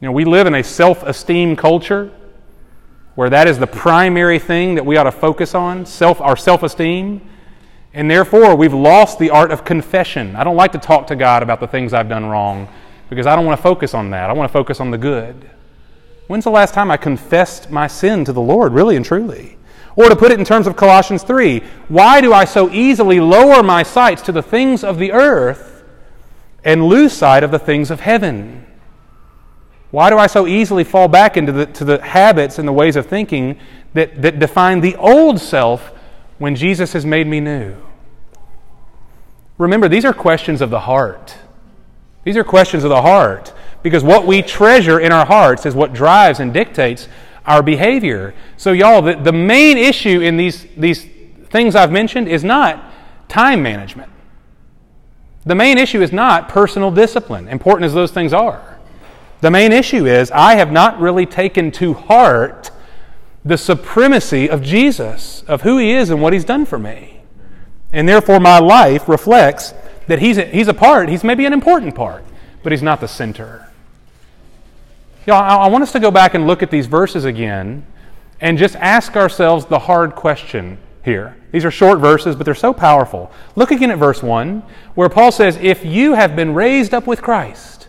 You 0.00 0.06
know, 0.08 0.12
we 0.12 0.24
live 0.24 0.46
in 0.46 0.54
a 0.54 0.62
self 0.62 1.02
esteem 1.02 1.56
culture 1.56 2.12
where 3.14 3.30
that 3.30 3.48
is 3.48 3.58
the 3.58 3.66
primary 3.66 4.38
thing 4.38 4.76
that 4.76 4.86
we 4.86 4.96
ought 4.96 5.04
to 5.04 5.12
focus 5.12 5.54
on 5.54 5.84
self, 5.84 6.20
our 6.20 6.36
self 6.36 6.62
esteem. 6.62 7.20
And 7.92 8.08
therefore, 8.08 8.54
we've 8.54 8.74
lost 8.74 9.18
the 9.18 9.30
art 9.30 9.50
of 9.50 9.64
confession. 9.64 10.36
I 10.36 10.44
don't 10.44 10.54
like 10.54 10.72
to 10.72 10.78
talk 10.78 11.08
to 11.08 11.16
God 11.16 11.42
about 11.42 11.58
the 11.58 11.66
things 11.66 11.92
I've 11.92 12.08
done 12.08 12.26
wrong 12.26 12.68
because 13.10 13.26
I 13.26 13.34
don't 13.34 13.44
want 13.44 13.58
to 13.58 13.62
focus 13.62 13.92
on 13.92 14.10
that. 14.10 14.30
I 14.30 14.32
want 14.34 14.48
to 14.48 14.52
focus 14.52 14.78
on 14.78 14.92
the 14.92 14.98
good. 14.98 15.50
When's 16.28 16.44
the 16.44 16.50
last 16.50 16.74
time 16.74 16.90
I 16.90 16.96
confessed 16.96 17.70
my 17.70 17.88
sin 17.88 18.24
to 18.26 18.32
the 18.32 18.40
Lord, 18.40 18.72
really 18.72 18.94
and 18.94 19.04
truly? 19.04 19.57
Or 19.98 20.08
to 20.08 20.14
put 20.14 20.30
it 20.30 20.38
in 20.38 20.44
terms 20.44 20.68
of 20.68 20.76
Colossians 20.76 21.24
3, 21.24 21.58
why 21.88 22.20
do 22.20 22.32
I 22.32 22.44
so 22.44 22.70
easily 22.70 23.18
lower 23.18 23.64
my 23.64 23.82
sights 23.82 24.22
to 24.22 24.32
the 24.32 24.44
things 24.44 24.84
of 24.84 24.96
the 24.96 25.10
earth 25.10 25.82
and 26.62 26.86
lose 26.86 27.12
sight 27.12 27.42
of 27.42 27.50
the 27.50 27.58
things 27.58 27.90
of 27.90 27.98
heaven? 27.98 28.64
Why 29.90 30.08
do 30.08 30.16
I 30.16 30.28
so 30.28 30.46
easily 30.46 30.84
fall 30.84 31.08
back 31.08 31.36
into 31.36 31.50
the, 31.50 31.66
to 31.66 31.84
the 31.84 32.00
habits 32.00 32.60
and 32.60 32.68
the 32.68 32.72
ways 32.72 32.94
of 32.94 33.06
thinking 33.06 33.58
that, 33.94 34.22
that 34.22 34.38
define 34.38 34.82
the 34.82 34.94
old 34.94 35.40
self 35.40 35.90
when 36.38 36.54
Jesus 36.54 36.92
has 36.92 37.04
made 37.04 37.26
me 37.26 37.40
new? 37.40 37.74
Remember, 39.58 39.88
these 39.88 40.04
are 40.04 40.12
questions 40.12 40.60
of 40.60 40.70
the 40.70 40.78
heart. 40.78 41.36
These 42.22 42.36
are 42.36 42.44
questions 42.44 42.84
of 42.84 42.90
the 42.90 43.02
heart 43.02 43.52
because 43.82 44.04
what 44.04 44.28
we 44.28 44.42
treasure 44.42 45.00
in 45.00 45.10
our 45.10 45.26
hearts 45.26 45.66
is 45.66 45.74
what 45.74 45.92
drives 45.92 46.38
and 46.38 46.54
dictates 46.54 47.08
our 47.48 47.62
behavior. 47.62 48.34
So, 48.56 48.72
y'all, 48.72 49.02
the, 49.02 49.16
the 49.16 49.32
main 49.32 49.78
issue 49.78 50.20
in 50.20 50.36
these, 50.36 50.66
these 50.76 51.06
things 51.50 51.74
I've 51.74 51.90
mentioned 51.90 52.28
is 52.28 52.44
not 52.44 52.92
time 53.28 53.62
management. 53.62 54.10
The 55.44 55.54
main 55.54 55.78
issue 55.78 56.02
is 56.02 56.12
not 56.12 56.48
personal 56.48 56.90
discipline, 56.90 57.48
important 57.48 57.86
as 57.86 57.94
those 57.94 58.10
things 58.10 58.32
are. 58.32 58.78
The 59.40 59.50
main 59.50 59.72
issue 59.72 60.06
is 60.06 60.30
I 60.30 60.56
have 60.56 60.70
not 60.70 61.00
really 61.00 61.24
taken 61.24 61.70
to 61.72 61.94
heart 61.94 62.70
the 63.44 63.56
supremacy 63.56 64.50
of 64.50 64.62
Jesus, 64.62 65.42
of 65.46 65.62
who 65.62 65.78
He 65.78 65.92
is 65.92 66.10
and 66.10 66.20
what 66.20 66.32
He's 66.32 66.44
done 66.44 66.66
for 66.66 66.78
me. 66.78 67.22
And 67.92 68.06
therefore, 68.06 68.40
my 68.40 68.58
life 68.58 69.08
reflects 69.08 69.72
that 70.06 70.18
He's 70.18 70.36
a, 70.36 70.44
he's 70.44 70.68
a 70.68 70.74
part, 70.74 71.08
He's 71.08 71.24
maybe 71.24 71.46
an 71.46 71.52
important 71.52 71.94
part, 71.94 72.24
but 72.62 72.72
He's 72.72 72.82
not 72.82 73.00
the 73.00 73.08
center. 73.08 73.67
You 75.28 75.34
I, 75.34 75.56
I 75.56 75.68
want 75.68 75.82
us 75.82 75.92
to 75.92 76.00
go 76.00 76.10
back 76.10 76.32
and 76.32 76.46
look 76.46 76.62
at 76.62 76.70
these 76.70 76.86
verses 76.86 77.26
again 77.26 77.84
and 78.40 78.56
just 78.56 78.76
ask 78.76 79.14
ourselves 79.14 79.66
the 79.66 79.80
hard 79.80 80.14
question 80.14 80.78
here. 81.04 81.36
These 81.52 81.66
are 81.66 81.70
short 81.70 81.98
verses, 81.98 82.34
but 82.34 82.46
they're 82.46 82.54
so 82.54 82.72
powerful. 82.72 83.30
Look 83.54 83.70
again 83.70 83.90
at 83.90 83.98
verse 83.98 84.22
1, 84.22 84.62
where 84.94 85.10
Paul 85.10 85.30
says, 85.30 85.58
If 85.60 85.84
you 85.84 86.14
have 86.14 86.34
been 86.34 86.54
raised 86.54 86.94
up 86.94 87.06
with 87.06 87.20
Christ, 87.20 87.88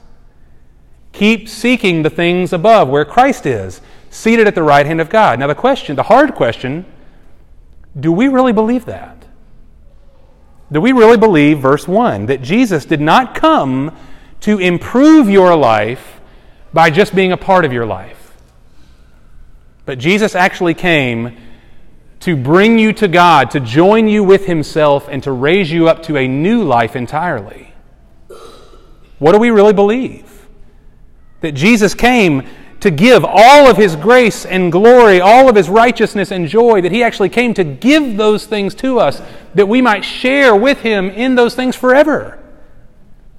keep 1.13 1.47
seeking 1.47 2.03
the 2.03 2.09
things 2.09 2.51
above, 2.51 2.89
where 2.89 3.05
Christ 3.05 3.45
is, 3.45 3.79
seated 4.09 4.45
at 4.45 4.53
the 4.53 4.63
right 4.63 4.85
hand 4.85 4.99
of 4.99 5.09
God. 5.09 5.39
Now, 5.39 5.47
the 5.47 5.55
question, 5.55 5.95
the 5.95 6.03
hard 6.03 6.35
question, 6.35 6.85
do 7.97 8.11
we 8.11 8.27
really 8.27 8.51
believe 8.51 8.83
that? 8.83 9.27
Do 10.73 10.81
we 10.81 10.91
really 10.91 11.17
believe, 11.17 11.59
verse 11.59 11.87
1, 11.87 12.25
that 12.25 12.41
Jesus 12.41 12.83
did 12.83 12.99
not 12.99 13.33
come 13.33 13.95
to 14.41 14.59
improve 14.59 15.29
your 15.29 15.55
life 15.55 16.18
by 16.73 16.89
just 16.89 17.15
being 17.15 17.31
a 17.31 17.37
part 17.37 17.65
of 17.65 17.73
your 17.73 17.85
life? 17.85 18.35
But 19.85 19.97
Jesus 19.99 20.35
actually 20.35 20.75
came 20.75 21.35
to 22.19 22.35
bring 22.35 22.77
you 22.77 22.93
to 22.93 23.07
God, 23.07 23.51
to 23.51 23.59
join 23.59 24.07
you 24.07 24.23
with 24.23 24.45
Himself, 24.45 25.07
and 25.09 25.23
to 25.23 25.31
raise 25.31 25.71
you 25.71 25.87
up 25.87 26.03
to 26.03 26.17
a 26.17 26.27
new 26.27 26.63
life 26.63 26.95
entirely. 26.95 27.73
What 29.19 29.31
do 29.31 29.39
we 29.39 29.49
really 29.49 29.73
believe? 29.73 30.47
That 31.41 31.53
Jesus 31.53 31.93
came 31.93 32.47
to 32.81 32.91
give 32.91 33.25
all 33.25 33.69
of 33.69 33.77
His 33.77 33.95
grace 33.95 34.45
and 34.45 34.71
glory, 34.71 35.19
all 35.19 35.49
of 35.49 35.55
His 35.55 35.69
righteousness 35.69 36.31
and 36.31 36.47
joy, 36.47 36.81
that 36.81 36.91
He 36.91 37.03
actually 37.03 37.29
came 37.29 37.53
to 37.55 37.63
give 37.63 38.17
those 38.17 38.45
things 38.45 38.75
to 38.75 38.99
us, 38.99 39.21
that 39.55 39.67
we 39.67 39.81
might 39.81 40.01
share 40.01 40.55
with 40.55 40.81
Him 40.81 41.09
in 41.09 41.35
those 41.35 41.55
things 41.55 41.75
forever. 41.75 42.39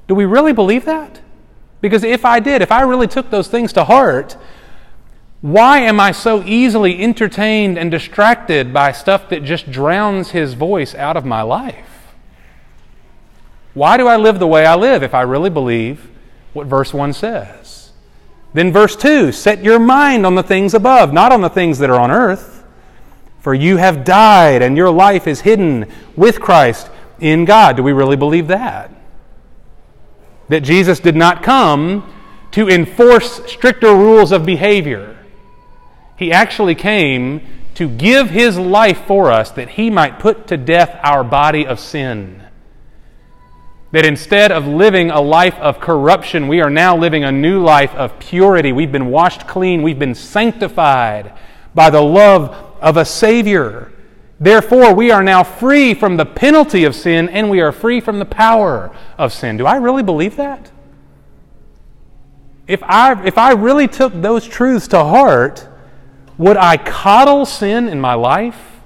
Do 0.08 0.14
we 0.14 0.24
really 0.24 0.52
believe 0.52 0.84
that? 0.86 1.20
Because 1.80 2.04
if 2.04 2.24
I 2.24 2.40
did, 2.40 2.62
if 2.62 2.72
I 2.72 2.82
really 2.82 3.06
took 3.06 3.30
those 3.30 3.48
things 3.48 3.72
to 3.74 3.84
heart, 3.84 4.36
why 5.40 5.78
am 5.78 5.98
I 5.98 6.12
so 6.12 6.42
easily 6.44 7.00
entertained 7.00 7.78
and 7.78 7.90
distracted 7.90 8.72
by 8.72 8.92
stuff 8.92 9.30
that 9.30 9.42
just 9.42 9.70
drowns 9.70 10.30
his 10.30 10.54
voice 10.54 10.94
out 10.94 11.16
of 11.16 11.24
my 11.24 11.42
life? 11.42 12.14
Why 13.72 13.96
do 13.96 14.06
I 14.06 14.16
live 14.16 14.38
the 14.38 14.46
way 14.46 14.66
I 14.66 14.74
live 14.74 15.02
if 15.02 15.14
I 15.14 15.22
really 15.22 15.50
believe 15.50 16.10
what 16.52 16.66
verse 16.66 16.92
1 16.92 17.12
says? 17.14 17.92
Then, 18.52 18.72
verse 18.72 18.96
2 18.96 19.32
set 19.32 19.62
your 19.62 19.78
mind 19.78 20.26
on 20.26 20.34
the 20.34 20.42
things 20.42 20.74
above, 20.74 21.12
not 21.12 21.32
on 21.32 21.40
the 21.40 21.48
things 21.48 21.78
that 21.78 21.88
are 21.88 22.00
on 22.00 22.10
earth. 22.10 22.64
For 23.38 23.54
you 23.54 23.78
have 23.78 24.04
died, 24.04 24.60
and 24.60 24.76
your 24.76 24.90
life 24.90 25.26
is 25.26 25.40
hidden 25.40 25.90
with 26.14 26.40
Christ 26.40 26.90
in 27.20 27.46
God. 27.46 27.76
Do 27.76 27.82
we 27.82 27.92
really 27.92 28.16
believe 28.16 28.48
that? 28.48 28.90
That 30.50 30.60
Jesus 30.60 31.00
did 31.00 31.16
not 31.16 31.42
come 31.42 32.12
to 32.50 32.68
enforce 32.68 33.46
stricter 33.50 33.94
rules 33.94 34.32
of 34.32 34.44
behavior. 34.44 35.16
He 36.16 36.32
actually 36.32 36.74
came 36.74 37.40
to 37.76 37.88
give 37.88 38.30
his 38.30 38.58
life 38.58 39.06
for 39.06 39.30
us 39.30 39.52
that 39.52 39.70
he 39.70 39.90
might 39.90 40.18
put 40.18 40.48
to 40.48 40.56
death 40.56 40.98
our 41.02 41.24
body 41.24 41.66
of 41.66 41.80
sin. 41.80 42.42
That 43.92 44.04
instead 44.04 44.52
of 44.52 44.66
living 44.66 45.10
a 45.10 45.20
life 45.20 45.54
of 45.54 45.80
corruption, 45.80 46.48
we 46.48 46.60
are 46.60 46.68
now 46.68 46.96
living 46.96 47.24
a 47.24 47.32
new 47.32 47.62
life 47.62 47.94
of 47.94 48.18
purity. 48.18 48.72
We've 48.72 48.92
been 48.92 49.10
washed 49.10 49.46
clean, 49.46 49.82
we've 49.82 49.98
been 49.98 50.14
sanctified 50.14 51.32
by 51.74 51.90
the 51.90 52.02
love 52.02 52.54
of 52.80 52.96
a 52.96 53.04
Savior. 53.04 53.89
Therefore, 54.40 54.94
we 54.94 55.10
are 55.10 55.22
now 55.22 55.44
free 55.44 55.92
from 55.92 56.16
the 56.16 56.24
penalty 56.24 56.84
of 56.84 56.96
sin 56.96 57.28
and 57.28 57.50
we 57.50 57.60
are 57.60 57.72
free 57.72 58.00
from 58.00 58.18
the 58.18 58.24
power 58.24 58.90
of 59.18 59.32
sin. 59.32 59.58
Do 59.58 59.66
I 59.66 59.76
really 59.76 60.02
believe 60.02 60.36
that? 60.36 60.72
If 62.66 62.82
I, 62.82 63.22
if 63.24 63.36
I 63.36 63.52
really 63.52 63.86
took 63.86 64.14
those 64.14 64.48
truths 64.48 64.88
to 64.88 65.04
heart, 65.04 65.68
would 66.38 66.56
I 66.56 66.78
coddle 66.78 67.44
sin 67.44 67.86
in 67.86 68.00
my 68.00 68.14
life 68.14 68.80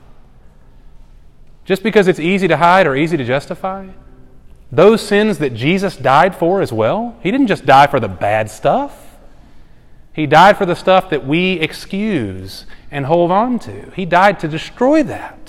just 1.64 1.82
because 1.82 2.08
it's 2.08 2.18
easy 2.18 2.48
to 2.48 2.56
hide 2.56 2.86
or 2.86 2.96
easy 2.96 3.16
to 3.16 3.24
justify? 3.24 3.86
those 4.74 5.00
sins 5.00 5.38
that 5.38 5.54
Jesus 5.54 5.96
died 5.96 6.34
for 6.34 6.60
as 6.60 6.72
well. 6.72 7.16
He 7.22 7.30
didn't 7.30 7.46
just 7.46 7.66
die 7.66 7.86
for 7.86 8.00
the 8.00 8.08
bad 8.08 8.50
stuff, 8.50 9.18
He 10.12 10.26
died 10.26 10.56
for 10.56 10.66
the 10.66 10.76
stuff 10.76 11.10
that 11.10 11.26
we 11.26 11.54
excuse 11.54 12.66
and 12.90 13.06
hold 13.06 13.32
on 13.32 13.58
to. 13.60 13.90
He 13.96 14.04
died 14.04 14.38
to 14.40 14.48
destroy 14.48 15.02
that. 15.02 15.43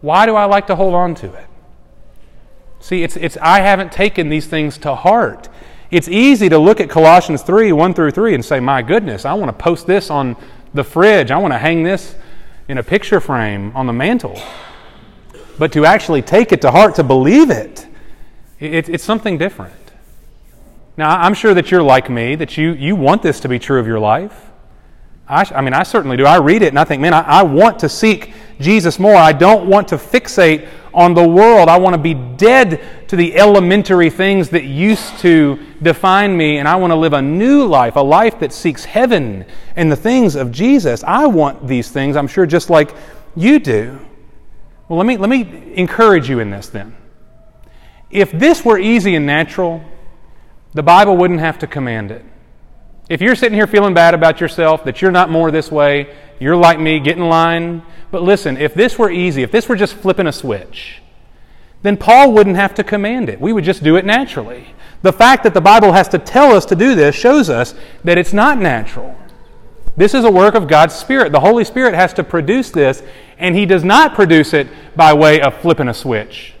Why 0.00 0.26
do 0.26 0.34
I 0.34 0.44
like 0.44 0.66
to 0.68 0.76
hold 0.76 0.94
on 0.94 1.14
to 1.16 1.32
it? 1.32 1.46
See, 2.80 3.02
it's, 3.02 3.16
it's 3.16 3.36
I 3.38 3.60
haven't 3.60 3.92
taken 3.92 4.28
these 4.28 4.46
things 4.46 4.78
to 4.78 4.94
heart. 4.94 5.48
It's 5.90 6.08
easy 6.08 6.48
to 6.48 6.58
look 6.58 6.80
at 6.80 6.90
Colossians 6.90 7.42
3 7.42 7.72
1 7.72 7.94
through 7.94 8.10
3 8.10 8.34
and 8.34 8.44
say, 8.44 8.60
My 8.60 8.82
goodness, 8.82 9.24
I 9.24 9.34
want 9.34 9.48
to 9.48 9.64
post 9.64 9.86
this 9.86 10.10
on 10.10 10.36
the 10.74 10.84
fridge. 10.84 11.30
I 11.30 11.38
want 11.38 11.52
to 11.52 11.58
hang 11.58 11.82
this 11.82 12.14
in 12.68 12.78
a 12.78 12.82
picture 12.82 13.20
frame 13.20 13.72
on 13.74 13.86
the 13.86 13.92
mantle. 13.92 14.40
But 15.58 15.72
to 15.72 15.86
actually 15.86 16.22
take 16.22 16.52
it 16.52 16.60
to 16.62 16.70
heart, 16.70 16.96
to 16.96 17.04
believe 17.04 17.50
it, 17.50 17.86
it, 18.60 18.88
it's 18.88 19.04
something 19.04 19.38
different. 19.38 19.74
Now, 20.96 21.10
I'm 21.10 21.34
sure 21.34 21.54
that 21.54 21.70
you're 21.70 21.82
like 21.82 22.10
me, 22.10 22.34
that 22.36 22.56
you, 22.56 22.72
you 22.72 22.96
want 22.96 23.22
this 23.22 23.40
to 23.40 23.48
be 23.48 23.58
true 23.58 23.78
of 23.78 23.86
your 23.86 23.98
life. 23.98 24.50
I, 25.28 25.46
I 25.54 25.60
mean, 25.60 25.74
I 25.74 25.82
certainly 25.82 26.16
do. 26.16 26.24
I 26.24 26.38
read 26.38 26.62
it 26.62 26.68
and 26.68 26.78
I 26.78 26.84
think, 26.84 27.02
man, 27.02 27.14
I, 27.14 27.20
I 27.20 27.42
want 27.42 27.80
to 27.80 27.88
seek 27.88 28.32
Jesus 28.60 28.98
more. 28.98 29.16
I 29.16 29.32
don't 29.32 29.68
want 29.68 29.88
to 29.88 29.96
fixate 29.96 30.68
on 30.94 31.12
the 31.12 31.26
world. 31.26 31.68
I 31.68 31.78
want 31.78 31.94
to 31.94 32.00
be 32.00 32.14
dead 32.14 32.80
to 33.08 33.16
the 33.16 33.36
elementary 33.36 34.08
things 34.08 34.48
that 34.50 34.64
used 34.64 35.18
to 35.18 35.58
define 35.82 36.36
me, 36.36 36.56
and 36.58 36.66
I 36.66 36.76
want 36.76 36.90
to 36.90 36.96
live 36.96 37.12
a 37.12 37.20
new 37.20 37.66
life, 37.66 37.96
a 37.96 38.00
life 38.00 38.40
that 38.40 38.52
seeks 38.52 38.84
heaven 38.84 39.44
and 39.76 39.92
the 39.92 39.96
things 39.96 40.36
of 40.36 40.50
Jesus. 40.50 41.04
I 41.04 41.26
want 41.26 41.66
these 41.66 41.90
things, 41.90 42.16
I'm 42.16 42.26
sure, 42.26 42.46
just 42.46 42.70
like 42.70 42.94
you 43.36 43.58
do. 43.58 44.00
Well, 44.88 44.96
let 44.96 45.06
me, 45.06 45.16
let 45.18 45.28
me 45.28 45.72
encourage 45.74 46.30
you 46.30 46.40
in 46.40 46.50
this 46.50 46.68
then. 46.68 46.96
If 48.10 48.30
this 48.30 48.64
were 48.64 48.78
easy 48.78 49.16
and 49.16 49.26
natural, 49.26 49.84
the 50.72 50.82
Bible 50.82 51.16
wouldn't 51.16 51.40
have 51.40 51.58
to 51.58 51.66
command 51.66 52.10
it. 52.10 52.24
If 53.08 53.20
you're 53.20 53.34
sitting 53.36 53.54
here 53.54 53.66
feeling 53.66 53.94
bad 53.94 54.14
about 54.14 54.40
yourself, 54.40 54.84
that 54.84 55.02
you're 55.02 55.12
not 55.12 55.30
more 55.30 55.50
this 55.50 55.70
way, 55.70 56.16
you're 56.38 56.56
like 56.56 56.78
me, 56.78 57.00
get 57.00 57.16
in 57.16 57.28
line. 57.28 57.82
But 58.10 58.22
listen, 58.22 58.56
if 58.56 58.74
this 58.74 58.98
were 58.98 59.10
easy, 59.10 59.42
if 59.42 59.50
this 59.50 59.68
were 59.68 59.76
just 59.76 59.94
flipping 59.94 60.26
a 60.26 60.32
switch, 60.32 61.02
then 61.82 61.96
Paul 61.96 62.32
wouldn't 62.32 62.56
have 62.56 62.74
to 62.74 62.84
command 62.84 63.28
it. 63.28 63.40
We 63.40 63.52
would 63.52 63.64
just 63.64 63.82
do 63.82 63.96
it 63.96 64.04
naturally. 64.04 64.66
The 65.02 65.12
fact 65.12 65.44
that 65.44 65.54
the 65.54 65.60
Bible 65.60 65.92
has 65.92 66.08
to 66.08 66.18
tell 66.18 66.52
us 66.52 66.64
to 66.66 66.74
do 66.74 66.94
this 66.94 67.14
shows 67.14 67.50
us 67.50 67.74
that 68.04 68.18
it's 68.18 68.32
not 68.32 68.58
natural. 68.58 69.16
This 69.96 70.12
is 70.12 70.24
a 70.24 70.30
work 70.30 70.54
of 70.54 70.68
God's 70.68 70.94
Spirit. 70.94 71.32
The 71.32 71.40
Holy 71.40 71.64
Spirit 71.64 71.94
has 71.94 72.12
to 72.14 72.24
produce 72.24 72.70
this, 72.70 73.02
and 73.38 73.54
He 73.54 73.66
does 73.66 73.84
not 73.84 74.14
produce 74.14 74.52
it 74.52 74.68
by 74.94 75.12
way 75.12 75.40
of 75.40 75.58
flipping 75.60 75.88
a 75.88 75.94
switch. 75.94 76.54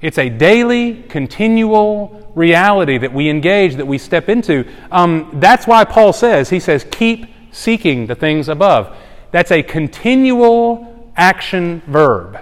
It's 0.00 0.18
a 0.18 0.28
daily, 0.28 1.02
continual 1.08 2.30
reality 2.34 2.98
that 2.98 3.12
we 3.12 3.28
engage, 3.28 3.76
that 3.76 3.86
we 3.86 3.98
step 3.98 4.28
into. 4.28 4.66
Um, 4.90 5.30
that's 5.34 5.66
why 5.66 5.84
Paul 5.84 6.12
says, 6.12 6.50
he 6.50 6.60
says, 6.60 6.86
keep 6.90 7.33
seeking 7.54 8.06
the 8.06 8.14
things 8.14 8.48
above. 8.48 8.94
That's 9.30 9.50
a 9.50 9.62
continual 9.62 11.12
action 11.16 11.82
verb. 11.86 12.38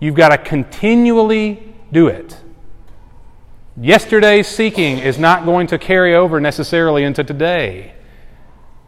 You've 0.00 0.16
got 0.16 0.30
to 0.30 0.38
continually 0.38 1.74
do 1.92 2.08
it. 2.08 2.36
Yesterday's 3.80 4.48
seeking 4.48 4.98
is 4.98 5.18
not 5.18 5.44
going 5.44 5.66
to 5.68 5.78
carry 5.78 6.14
over 6.14 6.40
necessarily 6.40 7.04
into 7.04 7.24
today. 7.24 7.94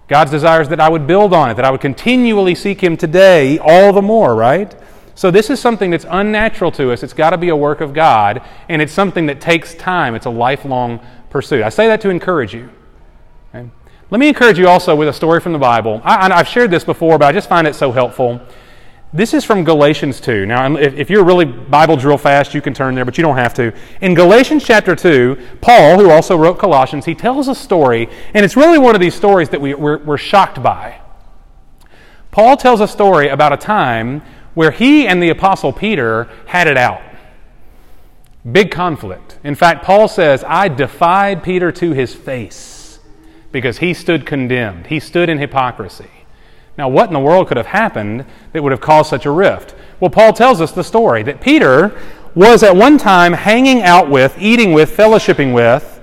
God's 0.09 0.31
desire 0.31 0.61
is 0.61 0.69
that 0.69 0.81
I 0.81 0.89
would 0.91 1.07
build 1.07 1.33
on 1.33 1.51
it, 1.51 1.55
that 1.55 1.65
I 1.65 1.71
would 1.71 1.81
continually 1.81 2.55
seek 2.55 2.83
Him 2.83 2.97
today 2.97 3.59
all 3.59 3.93
the 3.93 4.03
more, 4.03 4.35
right? 4.35 4.75
So, 5.15 5.31
this 5.31 5.49
is 5.49 5.61
something 5.61 5.91
that's 5.91 6.05
unnatural 6.11 6.73
to 6.73 6.93
us. 6.93 7.03
It's 7.03 7.13
got 7.13 7.31
to 7.31 7.39
be 7.39 7.49
a 7.49 7.57
work 7.57 7.81
of 7.81 7.95
God, 7.95 8.43
and 8.69 8.83
it's 8.83 8.93
something 8.93 9.27
that 9.27 9.41
takes 9.41 9.75
time. 9.75 10.15
It's 10.15 10.27
a 10.27 10.31
lifelong 10.31 11.01
pursuit. 11.31 11.63
I 11.63 11.69
say 11.69 11.87
that 11.87 12.01
to 12.03 12.11
encourage 12.11 12.53
you. 12.53 12.69
Let 14.11 14.19
me 14.19 14.29
encourage 14.29 14.59
you 14.59 14.69
also 14.69 14.95
with 14.95 15.09
a 15.09 15.13
story 15.13 15.41
from 15.41 15.53
the 15.53 15.59
Bible. 15.59 16.01
I, 16.05 16.37
have 16.37 16.47
shared 16.47 16.71
this 16.71 16.85
before, 16.85 17.19
but 17.19 17.27
I 17.27 17.33
just 17.33 17.49
find 17.49 17.67
it 17.67 17.75
so 17.75 17.91
helpful. 17.91 18.41
This 19.15 19.33
is 19.33 19.45
from 19.45 19.65
Galatians 19.65 20.21
2. 20.21 20.45
Now, 20.45 20.67
um, 20.67 20.77
if, 20.77 20.93
if 20.95 21.09
you're 21.09 21.25
really 21.25 21.47
Bible 21.47 21.97
drill 21.97 22.19
fast, 22.19 22.53
you 22.53 22.61
can 22.61 22.75
turn 22.75 22.95
there, 22.95 23.05
but 23.05 23.17
you 23.17 23.23
don't 23.23 23.37
have 23.37 23.55
to. 23.55 23.73
In 24.03 24.15
Galatians 24.15 24.65
chapter 24.65 24.95
2, 24.95 25.59
Paul, 25.63 25.99
who 25.99 26.11
also 26.11 26.37
wrote 26.37 26.59
Colossians, 26.59 27.07
he 27.07 27.15
tells 27.15 27.49
a 27.49 27.55
story, 27.55 28.09
and 28.35 28.45
it's 28.45 28.57
really 28.57 28.79
one 28.79 28.95
of 28.95 29.01
these 29.01 29.15
stories 29.15 29.49
that 29.51 29.61
we, 29.61 29.73
we're, 29.73 29.99
we're 29.99 30.19
shocked 30.19 30.63
by. 30.63 31.01
Paul 32.31 32.57
tells 32.57 32.81
a 32.81 32.89
story 32.89 33.29
about 33.29 33.53
a 33.53 33.57
time 33.57 34.21
where 34.53 34.71
he 34.71 35.07
and 35.07 35.23
the 35.23 35.31
Apostle 35.31 35.73
Peter 35.73 36.29
had 36.47 36.67
it 36.67 36.77
out. 36.77 37.01
Big 38.51 38.71
conflict. 38.71 39.39
In 39.45 39.55
fact, 39.55 39.85
Paul 39.85 40.09
says, 40.09 40.45
I 40.47 40.69
defied 40.69 41.43
Peter 41.43 41.73
to 41.73 41.93
his 41.93 42.15
face 42.15 42.84
because 43.55 43.79
he 43.79 43.95
stood 43.95 44.27
condemned. 44.27 44.89
He 44.89 44.99
stood 44.99 45.29
in 45.29 45.39
hypocrisy. 45.39 46.11
Now, 46.77 46.89
what 46.89 47.07
in 47.07 47.13
the 47.13 47.21
world 47.21 47.47
could 47.47 47.57
have 47.57 47.67
happened 47.67 48.27
that 48.53 48.65
would 48.65 48.73
have 48.73 48.81
caused 48.81 49.09
such 49.09 49.27
a 49.27 49.31
rift? 49.31 49.77
Well, 50.01 50.11
Paul 50.11 50.33
tells 50.33 50.61
us 50.61 50.73
the 50.73 50.83
story 50.83 51.23
that 51.23 51.41
Peter 51.41 51.97
was 52.35 52.65
at 52.65 52.75
one 52.75 52.99
time 52.99 53.33
hanging 53.33 53.81
out 53.81 54.11
with, 54.11 54.37
eating 54.41 54.73
with, 54.73 54.97
fellowshipping 54.97 55.55
with 55.55 56.03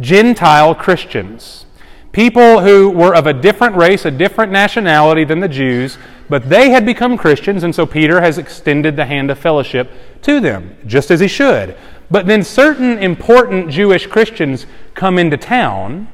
Gentile 0.00 0.74
Christians. 0.74 1.66
People 2.12 2.60
who 2.60 2.88
were 2.88 3.14
of 3.14 3.26
a 3.26 3.34
different 3.34 3.76
race, 3.76 4.06
a 4.06 4.10
different 4.10 4.50
nationality 4.50 5.24
than 5.24 5.40
the 5.40 5.48
Jews, 5.48 5.98
but 6.30 6.48
they 6.48 6.70
had 6.70 6.86
become 6.86 7.18
Christians, 7.18 7.64
and 7.64 7.74
so 7.74 7.84
Peter 7.84 8.22
has 8.22 8.38
extended 8.38 8.96
the 8.96 9.04
hand 9.04 9.30
of 9.30 9.38
fellowship 9.38 9.90
to 10.22 10.40
them, 10.40 10.74
just 10.86 11.10
as 11.10 11.20
he 11.20 11.28
should. 11.28 11.76
But 12.10 12.26
then 12.26 12.42
certain 12.42 12.96
important 12.96 13.70
Jewish 13.70 14.06
Christians 14.06 14.64
come 14.94 15.18
into 15.18 15.36
town, 15.36 16.08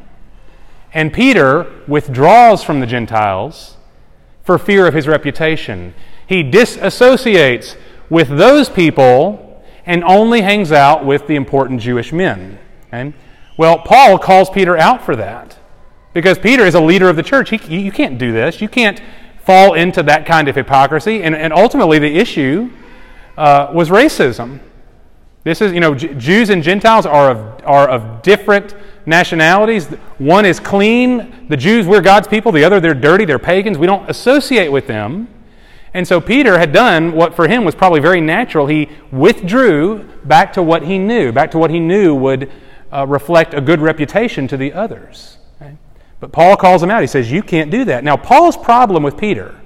and 0.94 1.12
Peter 1.12 1.70
withdraws 1.88 2.62
from 2.62 2.80
the 2.80 2.87
Gentiles 2.87 3.76
for 4.44 4.59
fear 4.59 4.87
of 4.87 4.94
his 4.94 5.09
reputation. 5.09 5.92
He 6.26 6.42
disassociates 6.42 7.76
with 8.09 8.28
those 8.28 8.70
people 8.70 9.62
and 9.85 10.04
only 10.04 10.42
hangs 10.42 10.72
out 10.72 11.04
with 11.04 11.26
the 11.26 11.35
important 11.35 11.80
Jewish 11.80 12.12
men. 12.12 12.59
Okay? 12.87 13.12
Well, 13.59 13.78
Paul 13.78 14.18
calls 14.18 14.48
Peter 14.50 14.76
out 14.76 15.04
for 15.04 15.16
that 15.16 15.59
because 16.12 16.38
Peter 16.38 16.64
is 16.64 16.74
a 16.74 16.80
leader 16.80 17.09
of 17.09 17.16
the 17.16 17.22
church. 17.22 17.50
He, 17.50 17.78
you 17.78 17.92
can't 17.92 18.18
do 18.18 18.33
this. 18.33 18.61
You 18.61 18.68
can't 18.68 19.00
fall 19.44 19.74
into 19.74 20.02
that 20.04 20.26
kind 20.26 20.48
of 20.48 20.54
hypocrisy. 20.54 21.22
And, 21.22 21.35
and 21.35 21.52
ultimately, 21.52 21.98
the 21.98 22.16
issue 22.16 22.70
uh, 23.37 23.70
was 23.72 23.90
racism. 23.90 24.61
This 25.44 25.61
is, 25.61 25.72
you 25.72 25.80
know, 25.80 25.94
J- 25.94 26.14
Jews 26.14 26.50
and 26.50 26.62
Gentiles 26.62 27.07
are 27.07 27.30
of, 27.30 27.64
are 27.64 27.88
of 27.88 28.22
different 28.22 28.74
nationalities. 29.07 29.87
One 30.18 30.44
is 30.44 30.59
clean. 30.59 31.46
The 31.48 31.57
Jews, 31.57 31.87
we're 31.87 32.00
God's 32.00 32.26
people. 32.26 32.50
The 32.50 32.64
other, 32.64 32.80
they're 32.80 32.94
dirty. 32.94 33.24
They're 33.24 33.38
pagans. 33.38 33.78
We 33.78 33.87
don't 33.87 34.09
associate 34.09 34.68
with 34.68 34.87
them. 34.87 35.28
And 35.92 36.09
so 36.09 36.20
Peter 36.20 36.59
had 36.59 36.72
done 36.72 37.12
what 37.12 37.37
for 37.37 37.46
him 37.46 37.64
was 37.64 37.74
probably 37.74 38.00
very 38.00 38.20
natural. 38.20 38.66
He 38.66 38.88
withdrew 39.12 40.09
back 40.24 40.52
to 40.54 40.62
what 40.62 40.83
he 40.83 40.98
knew, 40.98 41.30
back 41.30 41.52
to 41.52 41.59
what 41.59 41.70
he 41.70 41.78
knew 41.78 42.14
would 42.16 42.50
uh, 42.90 43.07
reflect 43.07 43.54
a 43.54 43.61
good 43.61 43.80
reputation 43.80 44.48
to 44.48 44.57
the 44.57 44.72
others. 44.72 45.38
But 46.24 46.33
Paul 46.33 46.57
calls 46.57 46.83
him 46.83 46.90
out. 46.90 47.02
He 47.02 47.07
says, 47.07 47.30
You 47.30 47.42
can't 47.42 47.70
do 47.70 47.85
that. 47.85 48.02
Now, 48.02 48.16
Paul's 48.16 48.57
problem 48.57 49.02
with 49.02 49.18
Peter 49.18 49.61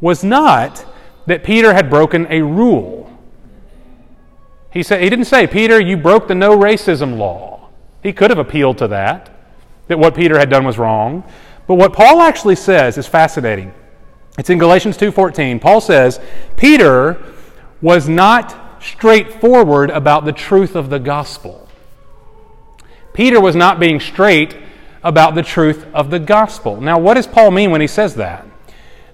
was 0.00 0.24
not 0.24 0.86
that 1.26 1.44
Peter 1.44 1.74
had 1.74 1.90
broken 1.90 2.26
a 2.30 2.40
rule. 2.40 3.06
He, 4.72 4.82
said, 4.82 5.02
he 5.02 5.10
didn't 5.10 5.24
say, 5.24 5.46
Peter, 5.46 5.80
you 5.80 5.96
broke 5.96 6.28
the 6.28 6.34
no 6.34 6.56
racism 6.56 7.18
law. 7.18 7.68
He 8.02 8.12
could 8.12 8.30
have 8.30 8.38
appealed 8.38 8.78
to 8.78 8.88
that. 8.88 9.30
that 9.88 9.98
what 9.98 10.14
Peter 10.14 10.38
had 10.38 10.48
done 10.48 10.64
was 10.64 10.78
wrong. 10.78 11.24
But 11.66 11.74
what 11.74 11.92
Paul 11.92 12.20
actually 12.20 12.54
says 12.54 12.96
is 12.96 13.08
fascinating. 13.08 13.72
It's 14.38 14.50
in 14.50 14.58
Galatians 14.58 14.96
2:14. 14.96 15.58
Paul 15.58 15.80
says, 15.80 16.20
"Peter 16.56 17.18
was 17.82 18.08
not 18.08 18.54
straightforward 18.80 19.90
about 19.90 20.24
the 20.24 20.32
truth 20.32 20.76
of 20.76 20.90
the 20.90 21.00
gospel." 21.00 21.66
Peter 23.12 23.40
was 23.40 23.56
not 23.56 23.80
being 23.80 23.98
straight 23.98 24.56
about 25.02 25.34
the 25.34 25.42
truth 25.42 25.86
of 25.92 26.10
the 26.10 26.18
gospel. 26.18 26.80
Now, 26.80 26.98
what 26.98 27.14
does 27.14 27.26
Paul 27.26 27.50
mean 27.50 27.70
when 27.70 27.80
he 27.80 27.86
says 27.86 28.14
that? 28.14 28.46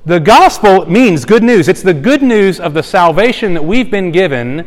The 0.04 0.20
gospel 0.20 0.88
means 0.88 1.24
good 1.24 1.42
news. 1.42 1.68
It's 1.68 1.82
the 1.82 1.94
good 1.94 2.22
news 2.22 2.60
of 2.60 2.74
the 2.74 2.82
salvation 2.82 3.54
that 3.54 3.64
we've 3.64 3.90
been 3.90 4.12
given 4.12 4.66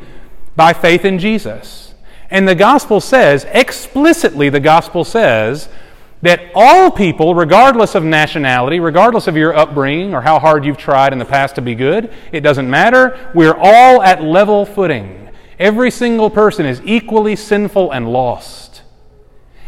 by 0.56 0.74
faith 0.74 1.06
in 1.06 1.20
Jesus. 1.20 1.94
And 2.30 2.48
the 2.48 2.56
gospel 2.56 3.02
says, 3.02 3.46
explicitly, 3.52 4.50
the 4.50 4.60
gospel 4.60 5.04
says, 5.04 5.70
that 6.22 6.42
all 6.54 6.92
people, 6.92 7.34
regardless 7.34 7.96
of 7.96 8.04
nationality, 8.04 8.80
regardless 8.80 9.28
of 9.28 9.38
your 9.38 9.56
upbringing 9.56 10.14
or 10.14 10.22
how 10.22 10.38
hard 10.38 10.66
you've 10.66 10.78
tried 10.78 11.14
in 11.14 11.20
the 11.20 11.26
past 11.26 11.56
to 11.56 11.62
be 11.62 11.76
good, 11.76 12.12
it 12.32 12.42
doesn't 12.42 12.70
matter. 12.70 13.32
We're 13.34 13.56
all 13.58 14.02
at 14.02 14.22
level 14.22 14.66
footing. 14.66 15.30
Every 15.58 15.92
single 15.92 16.30
person 16.30 16.66
is 16.66 16.82
equally 16.84 17.36
sinful 17.36 17.92
and 17.92 18.12
lost. 18.12 18.82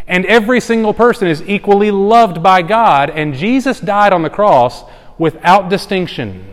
And 0.07 0.25
every 0.25 0.59
single 0.59 0.93
person 0.93 1.27
is 1.27 1.41
equally 1.43 1.89
loved 1.89 2.43
by 2.43 2.61
God, 2.63 3.09
and 3.09 3.33
Jesus 3.33 3.79
died 3.79 4.11
on 4.11 4.23
the 4.23 4.29
cross 4.29 4.83
without 5.17 5.69
distinction. 5.69 6.45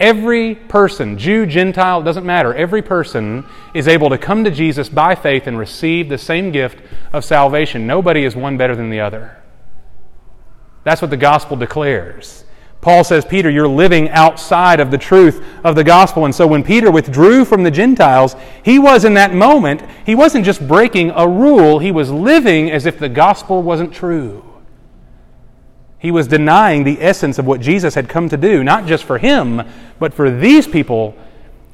Every 0.00 0.54
person, 0.54 1.18
Jew, 1.18 1.44
Gentile, 1.44 2.02
doesn't 2.02 2.24
matter, 2.24 2.54
every 2.54 2.80
person 2.80 3.44
is 3.74 3.86
able 3.86 4.08
to 4.08 4.16
come 4.16 4.44
to 4.44 4.50
Jesus 4.50 4.88
by 4.88 5.14
faith 5.14 5.46
and 5.46 5.58
receive 5.58 6.08
the 6.08 6.16
same 6.16 6.50
gift 6.50 6.78
of 7.12 7.22
salvation. 7.22 7.86
Nobody 7.86 8.24
is 8.24 8.34
one 8.34 8.56
better 8.56 8.74
than 8.74 8.88
the 8.88 9.00
other. 9.00 9.36
That's 10.84 11.02
what 11.02 11.10
the 11.10 11.18
gospel 11.18 11.54
declares. 11.54 12.44
Paul 12.80 13.04
says, 13.04 13.26
Peter, 13.26 13.50
you're 13.50 13.68
living 13.68 14.08
outside 14.08 14.80
of 14.80 14.90
the 14.90 14.96
truth 14.96 15.44
of 15.62 15.74
the 15.74 15.84
gospel. 15.84 16.24
And 16.24 16.34
so 16.34 16.46
when 16.46 16.64
Peter 16.64 16.90
withdrew 16.90 17.44
from 17.44 17.62
the 17.62 17.70
Gentiles, 17.70 18.34
he 18.64 18.78
was 18.78 19.04
in 19.04 19.12
that 19.14 19.34
moment, 19.34 19.82
he 20.06 20.14
wasn't 20.14 20.46
just 20.46 20.66
breaking 20.66 21.10
a 21.10 21.28
rule, 21.28 21.78
he 21.78 21.92
was 21.92 22.10
living 22.10 22.70
as 22.70 22.86
if 22.86 22.98
the 22.98 23.10
gospel 23.10 23.62
wasn't 23.62 23.92
true. 23.92 24.49
He 26.00 26.10
was 26.10 26.26
denying 26.26 26.84
the 26.84 27.00
essence 27.00 27.38
of 27.38 27.46
what 27.46 27.60
Jesus 27.60 27.94
had 27.94 28.08
come 28.08 28.28
to 28.30 28.36
do, 28.38 28.64
not 28.64 28.86
just 28.86 29.04
for 29.04 29.18
him, 29.18 29.62
but 29.98 30.14
for 30.14 30.30
these 30.30 30.66
people 30.66 31.14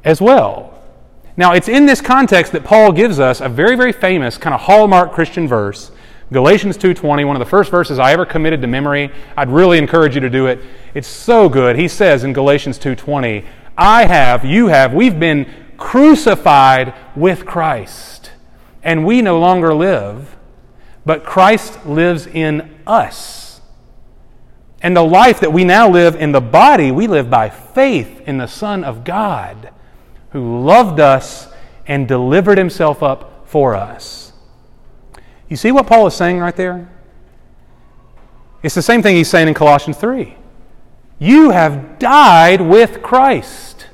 as 0.05 0.21
well. 0.21 0.75
Now, 1.37 1.53
it's 1.53 1.69
in 1.69 1.87
this 1.87 2.01
context 2.01 2.53
that 2.53 2.65
Paul 2.65 2.91
gives 2.93 3.21
us 3.21 3.41
a 3.41 3.49
very, 3.49 3.77
very 3.77 3.93
famous 3.93 4.37
kind 4.37 4.53
of 4.53 4.63
hallmark 4.63 5.13
Christian 5.13 5.47
verse, 5.47 5.93
Galatians 6.33 6.77
2:20, 6.77 7.25
one 7.25 7.37
of 7.37 7.41
the 7.41 7.47
first 7.49 7.71
verses 7.71 8.01
I 8.01 8.13
ever 8.13 8.27
committed 8.27 8.61
to 8.63 8.67
memory. 8.67 9.13
I'd 9.37 9.49
really 9.49 9.79
encourage 9.79 10.17
you 10.17 10.21
to 10.23 10.31
do 10.31 10.47
it. 10.47 10.59
It's 10.93 11.07
so 11.07 11.49
good. 11.49 11.77
He 11.77 11.87
says 11.87 12.25
in 12.25 12.33
Galatians 12.33 12.79
2:20, 12.79 13.45
"I 13.79 14.07
have, 14.07 14.45
you 14.45 14.67
have, 14.67 14.93
we've 14.93 15.21
been 15.21 15.47
crucified 15.77 16.95
with 17.15 17.47
Christ, 17.47 18.33
and 18.83 19.07
we 19.07 19.23
no 19.23 19.39
longer 19.39 19.73
live, 19.73 20.35
but 21.05 21.25
Christ 21.25 21.87
lives 21.87 22.27
in 22.27 22.71
us." 22.89 23.46
And 24.87 24.97
the 24.97 25.03
life 25.03 25.41
that 25.41 25.53
we 25.53 25.65
now 25.65 25.91
live 25.91 26.15
in 26.15 26.31
the 26.31 26.41
body, 26.41 26.93
we 26.93 27.09
live 27.09 27.29
by 27.29 27.51
faith 27.51 28.21
in 28.25 28.39
the 28.39 28.47
Son 28.47 28.85
of 28.85 29.03
God 29.03 29.71
who 30.31 30.63
loved 30.63 31.01
us 31.01 31.49
and 31.89 32.07
delivered 32.07 32.57
himself 32.57 33.03
up 33.03 33.49
for 33.49 33.75
us. 33.75 34.33
You 35.49 35.57
see 35.57 35.73
what 35.73 35.89
Paul 35.89 36.07
is 36.07 36.15
saying 36.15 36.39
right 36.39 36.55
there? 36.55 36.89
It's 38.63 38.77
the 38.77 38.81
same 38.81 39.03
thing 39.03 39.17
he's 39.17 39.29
saying 39.29 39.49
in 39.49 39.55
Colossians 39.55 39.97
3. 39.97 40.37
You 41.19 41.51
have 41.51 41.99
died 41.99 42.61
with 42.61 43.03
Christ. 43.03 43.89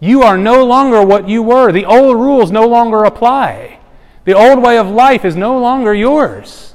You 0.00 0.24
are 0.24 0.36
no 0.36 0.64
longer 0.64 1.04
what 1.04 1.28
you 1.28 1.40
were. 1.40 1.70
The 1.70 1.84
old 1.84 2.16
rules 2.16 2.50
no 2.50 2.66
longer 2.66 3.04
apply. 3.04 3.78
The 4.24 4.32
old 4.32 4.60
way 4.60 4.76
of 4.76 4.88
life 4.88 5.24
is 5.24 5.36
no 5.36 5.56
longer 5.56 5.94
yours 5.94 6.74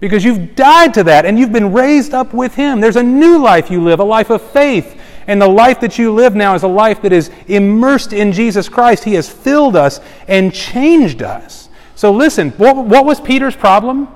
because 0.00 0.24
you've 0.24 0.56
died 0.56 0.94
to 0.94 1.04
that 1.04 1.26
and 1.26 1.38
you've 1.38 1.52
been 1.52 1.72
raised 1.72 2.14
up 2.14 2.32
with 2.34 2.54
Him. 2.54 2.80
There's 2.80 2.96
a 2.96 3.02
new 3.02 3.38
life 3.38 3.70
you 3.70 3.82
live, 3.82 4.00
a 4.00 4.04
life 4.04 4.30
of 4.30 4.42
faith. 4.42 5.00
And 5.26 5.40
the 5.40 5.48
life 5.48 5.80
that 5.80 5.98
you 5.98 6.12
live 6.12 6.34
now 6.34 6.54
is 6.54 6.62
a 6.62 6.68
life 6.68 7.02
that 7.02 7.12
is 7.12 7.30
immersed 7.46 8.12
in 8.12 8.32
Jesus 8.32 8.68
Christ. 8.68 9.04
He 9.04 9.14
has 9.14 9.28
filled 9.28 9.76
us 9.76 10.00
and 10.26 10.52
changed 10.52 11.22
us. 11.22 11.68
So 11.94 12.12
listen, 12.12 12.50
what, 12.52 12.76
what 12.76 13.04
was 13.04 13.20
Peter's 13.20 13.54
problem? 13.54 14.08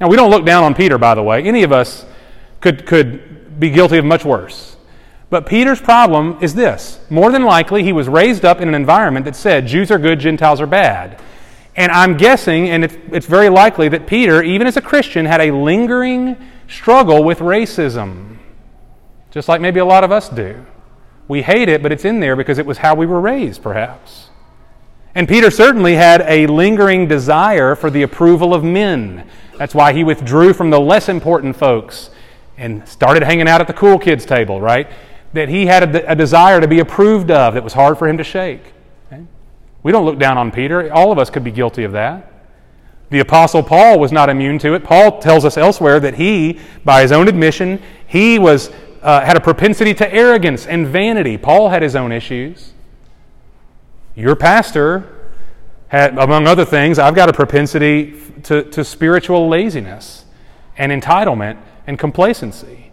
Now, 0.00 0.08
we 0.08 0.16
don't 0.16 0.30
look 0.30 0.46
down 0.46 0.64
on 0.64 0.74
Peter, 0.74 0.96
by 0.96 1.14
the 1.14 1.22
way. 1.22 1.42
Any 1.42 1.62
of 1.62 1.72
us 1.72 2.06
could, 2.60 2.86
could 2.86 3.60
be 3.60 3.70
guilty 3.70 3.98
of 3.98 4.04
much 4.04 4.24
worse. 4.24 4.76
But 5.30 5.46
Peter's 5.46 5.80
problem 5.80 6.38
is 6.40 6.54
this 6.54 6.98
more 7.10 7.30
than 7.30 7.44
likely, 7.44 7.82
he 7.82 7.92
was 7.92 8.08
raised 8.08 8.44
up 8.44 8.60
in 8.60 8.68
an 8.68 8.74
environment 8.74 9.26
that 9.26 9.36
said 9.36 9.66
Jews 9.66 9.90
are 9.90 9.98
good, 9.98 10.20
Gentiles 10.20 10.60
are 10.60 10.66
bad. 10.66 11.20
And 11.76 11.92
I'm 11.92 12.16
guessing, 12.16 12.68
and 12.70 12.84
it's, 12.84 12.96
it's 13.12 13.26
very 13.26 13.48
likely, 13.48 13.88
that 13.88 14.06
Peter, 14.06 14.42
even 14.42 14.66
as 14.66 14.76
a 14.76 14.82
Christian, 14.82 15.26
had 15.26 15.40
a 15.40 15.52
lingering 15.52 16.36
struggle 16.68 17.22
with 17.22 17.38
racism, 17.38 18.38
just 19.30 19.48
like 19.48 19.60
maybe 19.60 19.80
a 19.80 19.84
lot 19.84 20.04
of 20.04 20.10
us 20.10 20.28
do. 20.28 20.64
We 21.28 21.42
hate 21.42 21.68
it, 21.68 21.82
but 21.82 21.92
it's 21.92 22.04
in 22.04 22.20
there 22.20 22.34
because 22.36 22.58
it 22.58 22.66
was 22.66 22.78
how 22.78 22.94
we 22.94 23.06
were 23.06 23.20
raised, 23.20 23.62
perhaps. 23.62 24.30
And 25.14 25.28
Peter 25.28 25.50
certainly 25.50 25.94
had 25.94 26.22
a 26.22 26.46
lingering 26.46 27.08
desire 27.08 27.74
for 27.74 27.90
the 27.90 28.02
approval 28.02 28.54
of 28.54 28.64
men. 28.64 29.28
That's 29.56 29.74
why 29.74 29.92
he 29.92 30.04
withdrew 30.04 30.52
from 30.52 30.70
the 30.70 30.80
less 30.80 31.08
important 31.08 31.56
folks 31.56 32.10
and 32.56 32.86
started 32.88 33.22
hanging 33.22 33.48
out 33.48 33.60
at 33.60 33.66
the 33.66 33.72
cool 33.72 33.98
kids' 33.98 34.24
table, 34.24 34.60
right? 34.60 34.88
That 35.32 35.48
he 35.48 35.66
had 35.66 35.94
a, 35.94 36.12
a 36.12 36.16
desire 36.16 36.60
to 36.60 36.68
be 36.68 36.80
approved 36.80 37.30
of 37.30 37.54
that 37.54 37.64
was 37.64 37.72
hard 37.72 37.98
for 37.98 38.08
him 38.08 38.18
to 38.18 38.24
shake. 38.24 38.72
We 39.82 39.92
don't 39.92 40.04
look 40.04 40.18
down 40.18 40.38
on 40.38 40.50
Peter. 40.50 40.92
All 40.92 41.12
of 41.12 41.18
us 41.18 41.30
could 41.30 41.44
be 41.44 41.50
guilty 41.50 41.84
of 41.84 41.92
that. 41.92 42.32
The 43.10 43.20
Apostle 43.20 43.62
Paul 43.62 43.98
was 43.98 44.12
not 44.12 44.28
immune 44.28 44.58
to 44.58 44.74
it. 44.74 44.84
Paul 44.84 45.18
tells 45.18 45.44
us 45.44 45.56
elsewhere 45.56 45.98
that 46.00 46.14
he, 46.14 46.60
by 46.84 47.02
his 47.02 47.12
own 47.12 47.26
admission, 47.26 47.80
he 48.06 48.38
was, 48.38 48.70
uh, 49.02 49.24
had 49.24 49.36
a 49.36 49.40
propensity 49.40 49.94
to 49.94 50.12
arrogance 50.12 50.66
and 50.66 50.86
vanity. 50.86 51.38
Paul 51.38 51.70
had 51.70 51.82
his 51.82 51.96
own 51.96 52.12
issues. 52.12 52.72
Your 54.14 54.36
pastor 54.36 55.30
had, 55.88 56.18
among 56.18 56.46
other 56.46 56.64
things, 56.64 56.98
I've 56.98 57.14
got 57.14 57.30
a 57.30 57.32
propensity 57.32 58.20
to, 58.44 58.64
to 58.64 58.84
spiritual 58.84 59.48
laziness 59.48 60.26
and 60.76 60.92
entitlement 60.92 61.58
and 61.86 61.98
complacency. 61.98 62.92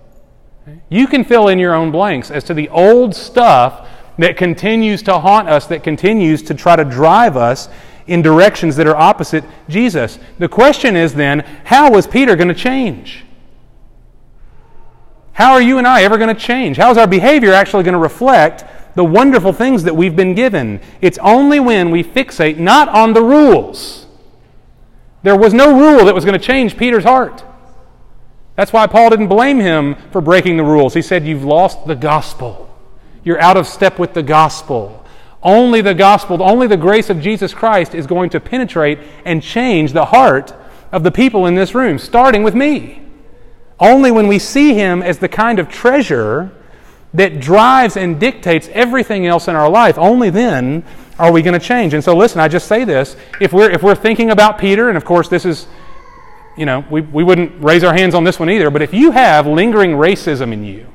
You 0.89 1.07
can 1.07 1.23
fill 1.23 1.47
in 1.49 1.59
your 1.59 1.73
own 1.73 1.91
blanks 1.91 2.31
as 2.31 2.43
to 2.45 2.53
the 2.53 2.69
old 2.69 3.15
stuff 3.15 3.87
that 4.17 4.38
continues 4.38 5.01
to 5.04 5.19
haunt 5.19 5.49
us, 5.49 5.67
that 5.67 5.84
continues 5.84 6.41
to 6.43 6.54
try 6.54 6.75
to 6.75 6.86
drive 6.86 7.36
us 7.36 7.69
in 8.08 8.21
directions 8.21 8.75
that 8.75 8.88
are 8.88 8.95
opposite 8.95 9.43
Jesus. 9.67 10.19
The 10.38 10.47
question 10.47 10.95
is 10.95 11.13
then, 11.13 11.39
how 11.65 11.91
was 11.91 12.08
Peter 12.08 12.36
going 12.36 12.47
to 12.47 12.54
change? 12.54 13.25
How 15.34 15.54
are 15.54 15.62
you 15.62 15.78
and 15.78 15.88
I 15.88 16.04
ever 16.04 16.17
going 16.17 16.34
to 16.34 16.39
change? 16.39 16.78
How 16.78 16.91
is 16.91 16.97
our 16.97 17.08
behavior 17.08 17.51
actually 17.51 17.84
going 17.84 17.93
to 17.93 17.99
reflect 17.99 18.63
the 18.95 19.04
wonderful 19.04 19.51
things 19.51 19.84
that 19.84 19.95
we've 19.95 20.15
been 20.15 20.34
given? 20.34 20.80
It's 21.01 21.17
only 21.17 21.60
when 21.60 21.91
we 21.91 22.04
fixate 22.04 22.58
not 22.58 22.88
on 22.89 23.13
the 23.13 23.21
rules. 23.21 24.06
There 25.23 25.36
was 25.36 25.54
no 25.54 25.78
rule 25.78 26.06
that 26.06 26.15
was 26.15 26.23
going 26.23 26.39
to 26.39 26.45
change 26.45 26.78
Peter's 26.78 27.04
heart. 27.04 27.43
That's 28.56 28.71
why 28.71 28.88
Paul 28.88 29.10
didn't 29.10 29.28
blame 29.28 29.60
him 29.60 29.95
for 30.12 30.21
breaking 30.21 30.56
the 30.56 30.63
rules. 30.63 30.93
He 30.93 31.01
said, 31.01 31.25
You've 31.25 31.43
lost 31.43 31.86
the 31.86 31.95
gospel. 31.95 32.73
You're 33.25 33.41
out 33.41 33.57
of 33.57 33.67
step 33.67 33.99
with 33.99 34.13
the 34.13 34.23
gospel. 34.23 35.03
Only 35.43 35.81
the 35.81 35.93
gospel, 35.93 36.41
only 36.41 36.67
the 36.67 36.77
grace 36.77 37.09
of 37.09 37.19
Jesus 37.19 37.53
Christ 37.53 37.93
is 37.93 38.07
going 38.07 38.29
to 38.29 38.39
penetrate 38.39 38.99
and 39.25 39.43
change 39.43 39.91
the 39.91 40.05
heart 40.05 40.53
of 40.91 41.03
the 41.03 41.11
people 41.11 41.45
in 41.45 41.55
this 41.55 41.75
room, 41.75 41.99
starting 41.99 42.43
with 42.43 42.55
me. 42.55 43.01
Only 43.79 44.11
when 44.11 44.27
we 44.27 44.39
see 44.39 44.73
Him 44.73 45.01
as 45.01 45.17
the 45.17 45.27
kind 45.27 45.59
of 45.59 45.67
treasure 45.67 46.51
that 47.13 47.39
drives 47.39 47.97
and 47.97 48.19
dictates 48.19 48.69
everything 48.73 49.25
else 49.25 49.47
in 49.47 49.55
our 49.55 49.69
life, 49.69 49.97
only 49.97 50.29
then 50.29 50.83
are 51.17 51.31
we 51.31 51.41
going 51.41 51.59
to 51.59 51.65
change. 51.65 51.93
And 51.93 52.03
so, 52.03 52.15
listen, 52.15 52.39
I 52.39 52.47
just 52.47 52.67
say 52.67 52.83
this. 52.83 53.15
If 53.41 53.53
we're, 53.53 53.71
if 53.71 53.81
we're 53.81 53.95
thinking 53.95 54.31
about 54.31 54.59
Peter, 54.59 54.89
and 54.89 54.97
of 54.97 55.05
course, 55.05 55.29
this 55.29 55.45
is, 55.45 55.67
you 56.57 56.65
know, 56.65 56.85
we, 56.89 57.01
we 57.01 57.23
wouldn't 57.23 57.63
raise 57.63 57.83
our 57.83 57.93
hands 57.93 58.13
on 58.13 58.23
this 58.23 58.39
one 58.39 58.49
either, 58.49 58.69
but 58.69 58.81
if 58.81 58.93
you 58.93 59.11
have 59.11 59.47
lingering 59.47 59.91
racism 59.91 60.53
in 60.53 60.63
you, 60.63 60.88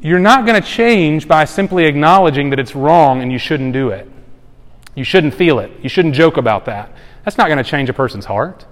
you're 0.00 0.18
not 0.18 0.46
going 0.46 0.60
to 0.60 0.66
change 0.66 1.26
by 1.26 1.44
simply 1.44 1.86
acknowledging 1.86 2.50
that 2.50 2.58
it's 2.58 2.74
wrong 2.74 3.22
and 3.22 3.32
you 3.32 3.38
shouldn't 3.38 3.72
do 3.72 3.90
it. 3.90 4.08
You 4.94 5.04
shouldn't 5.04 5.34
feel 5.34 5.58
it. 5.58 5.70
You 5.82 5.88
shouldn't 5.88 6.14
joke 6.14 6.36
about 6.36 6.64
that. 6.66 6.90
That's 7.24 7.38
not 7.38 7.48
going 7.48 7.58
to 7.58 7.64
change 7.64 7.88
a 7.88 7.92
person's 7.92 8.24
heart. 8.24 8.66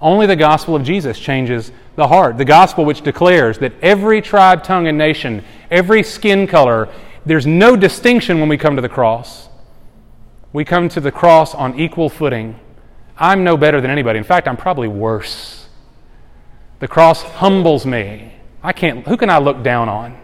Only 0.00 0.26
the 0.26 0.36
gospel 0.36 0.76
of 0.76 0.82
Jesus 0.82 1.18
changes 1.18 1.72
the 1.94 2.08
heart. 2.08 2.36
The 2.38 2.44
gospel 2.44 2.84
which 2.84 3.02
declares 3.02 3.58
that 3.58 3.72
every 3.80 4.20
tribe, 4.20 4.62
tongue, 4.62 4.86
and 4.86 4.98
nation, 4.98 5.44
every 5.70 6.02
skin 6.02 6.46
color, 6.46 6.88
there's 7.24 7.46
no 7.46 7.76
distinction 7.76 8.40
when 8.40 8.48
we 8.48 8.58
come 8.58 8.76
to 8.76 8.82
the 8.82 8.88
cross. 8.88 9.48
We 10.52 10.64
come 10.64 10.88
to 10.90 11.00
the 11.00 11.12
cross 11.12 11.54
on 11.54 11.78
equal 11.78 12.08
footing 12.08 12.60
I'm 13.18 13.44
no 13.44 13.56
better 13.56 13.80
than 13.80 13.90
anybody. 13.90 14.18
In 14.18 14.24
fact, 14.24 14.46
I'm 14.46 14.56
probably 14.56 14.88
worse. 14.88 15.68
The 16.80 16.88
cross 16.88 17.22
humbles 17.22 17.86
me. 17.86 18.34
I 18.62 18.72
can't, 18.72 19.06
who 19.06 19.16
can 19.16 19.30
I 19.30 19.38
look 19.38 19.62
down 19.62 19.88
on? 19.88 20.18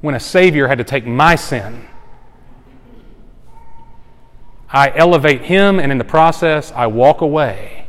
When 0.00 0.14
a 0.14 0.20
Savior 0.20 0.68
had 0.68 0.78
to 0.78 0.84
take 0.84 1.06
my 1.06 1.34
sin. 1.34 1.88
I 4.68 4.92
elevate 4.94 5.42
Him, 5.42 5.78
and 5.78 5.90
in 5.92 5.98
the 5.98 6.04
process, 6.04 6.72
I 6.72 6.86
walk 6.86 7.20
away 7.20 7.86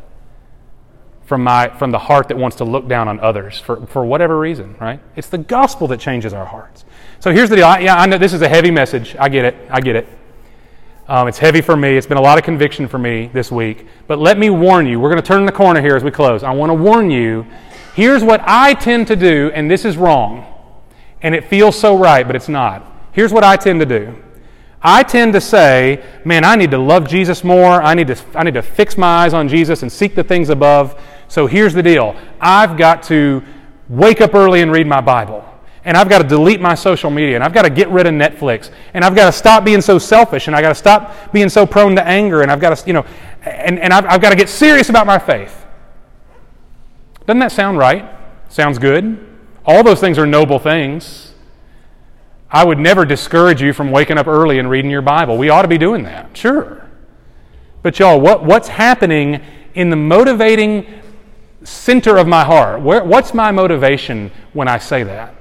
from, 1.27 1.43
my, 1.43 1.67
from 1.77 1.91
the 1.91 1.99
heart 1.99 2.29
that 2.29 2.37
wants 2.37 2.55
to 2.57 2.63
look 2.63 2.87
down 2.87 3.09
on 3.09 3.19
others 3.19 3.59
for, 3.59 3.85
for 3.87 4.05
whatever 4.05 4.39
reason, 4.39 4.75
right? 4.79 5.01
It's 5.17 5.27
the 5.27 5.37
gospel 5.37 5.87
that 5.87 5.99
changes 5.99 6.33
our 6.33 6.45
hearts. 6.45 6.85
So 7.19 7.33
here's 7.33 7.49
the 7.49 7.57
deal. 7.57 7.65
I, 7.65 7.79
yeah, 7.79 7.97
I 7.97 8.05
know 8.05 8.17
this 8.17 8.33
is 8.33 8.41
a 8.41 8.47
heavy 8.47 8.71
message. 8.71 9.15
I 9.19 9.27
get 9.27 9.43
it. 9.43 9.55
I 9.69 9.81
get 9.81 9.97
it. 9.97 10.07
Um, 11.09 11.27
it's 11.27 11.37
heavy 11.37 11.61
for 11.61 11.75
me. 11.75 11.97
It's 11.97 12.07
been 12.07 12.17
a 12.17 12.21
lot 12.21 12.37
of 12.37 12.45
conviction 12.45 12.87
for 12.87 12.97
me 12.97 13.29
this 13.33 13.51
week. 13.51 13.87
But 14.07 14.19
let 14.19 14.37
me 14.37 14.49
warn 14.49 14.87
you. 14.87 15.01
We're 15.01 15.09
going 15.09 15.21
to 15.21 15.27
turn 15.27 15.45
the 15.45 15.51
corner 15.51 15.81
here 15.81 15.97
as 15.97 16.03
we 16.03 16.11
close. 16.11 16.43
I 16.43 16.51
want 16.51 16.69
to 16.69 16.73
warn 16.75 17.11
you. 17.11 17.45
Here's 17.93 18.23
what 18.23 18.41
I 18.45 18.73
tend 18.73 19.07
to 19.07 19.15
do, 19.15 19.51
and 19.53 19.69
this 19.69 19.83
is 19.83 19.97
wrong. 19.97 20.45
And 21.21 21.33
it 21.33 21.45
feels 21.45 21.77
so 21.77 21.97
right, 21.97 22.25
but 22.25 22.35
it's 22.35 22.49
not. 22.49 22.85
Here's 23.11 23.33
what 23.33 23.43
I 23.43 23.55
tend 23.57 23.79
to 23.79 23.85
do. 23.85 24.15
I 24.81 25.03
tend 25.03 25.33
to 25.33 25.41
say, 25.41 26.03
man, 26.23 26.45
I 26.45 26.55
need 26.55 26.71
to 26.71 26.77
love 26.77 27.07
Jesus 27.07 27.43
more. 27.43 27.81
I 27.81 27.93
need 27.93 28.07
to, 28.07 28.17
I 28.35 28.43
need 28.43 28.53
to 28.53 28.61
fix 28.61 28.97
my 28.97 29.07
eyes 29.07 29.33
on 29.33 29.47
Jesus 29.47 29.81
and 29.81 29.91
seek 29.91 30.15
the 30.15 30.23
things 30.23 30.49
above. 30.49 31.01
So 31.27 31.47
here's 31.47 31.73
the 31.73 31.83
deal 31.83 32.15
I've 32.39 32.77
got 32.77 33.03
to 33.03 33.43
wake 33.89 34.21
up 34.21 34.35
early 34.35 34.61
and 34.61 34.71
read 34.71 34.87
my 34.87 35.01
Bible 35.01 35.43
and 35.87 35.95
I've 35.95 36.09
got 36.09 36.21
to 36.21 36.27
delete 36.27 36.59
my 36.59 36.75
social 36.75 37.09
media, 37.09 37.35
and 37.35 37.43
I've 37.45 37.53
got 37.53 37.61
to 37.61 37.69
get 37.69 37.87
rid 37.87 38.07
of 38.07 38.13
Netflix, 38.13 38.71
and 38.93 39.05
I've 39.05 39.15
got 39.15 39.27
to 39.27 39.31
stop 39.31 39.63
being 39.63 39.79
so 39.79 39.97
selfish, 39.97 40.47
and 40.47 40.55
I've 40.55 40.61
got 40.61 40.69
to 40.69 40.75
stop 40.75 41.31
being 41.31 41.47
so 41.47 41.65
prone 41.65 41.95
to 41.95 42.05
anger, 42.05 42.41
and 42.41 42.51
I've 42.51 42.59
got 42.59 42.75
to, 42.75 42.87
you 42.87 42.91
know, 42.91 43.05
and, 43.43 43.79
and 43.79 43.93
I've, 43.93 44.05
I've 44.05 44.21
got 44.21 44.31
to 44.31 44.35
get 44.35 44.49
serious 44.49 44.89
about 44.89 45.07
my 45.07 45.17
faith. 45.17 45.65
Doesn't 47.25 47.39
that 47.39 47.53
sound 47.53 47.77
right? 47.77 48.05
Sounds 48.49 48.77
good. 48.77 49.36
All 49.67 49.83
those 49.83 49.99
things 49.99 50.17
are 50.17 50.25
noble 50.25 50.59
things. 50.59 51.33
I 52.49 52.63
would 52.63 52.79
never 52.79 53.05
discourage 53.05 53.61
you 53.61 53.73
from 53.73 53.91
waking 53.91 54.17
up 54.17 54.25
early 54.25 54.59
and 54.59 54.69
reading 54.69 54.89
your 54.89 55.01
Bible. 55.01 55.37
We 55.37 55.49
ought 55.49 55.63
to 55.63 55.67
be 55.67 55.77
doing 55.77 56.03
that, 56.03 56.35
sure. 56.35 56.89
But 57.83 57.99
y'all, 57.99 58.19
what, 58.19 58.43
what's 58.43 58.69
happening 58.69 59.41
in 59.75 59.89
the 59.89 59.97
motivating 59.97 60.87
center 61.63 62.17
of 62.17 62.27
my 62.27 62.45
heart? 62.45 62.81
Where, 62.81 63.03
what's 63.03 63.33
my 63.33 63.51
motivation 63.51 64.31
when 64.53 64.69
I 64.69 64.77
say 64.77 65.03
that? 65.03 65.35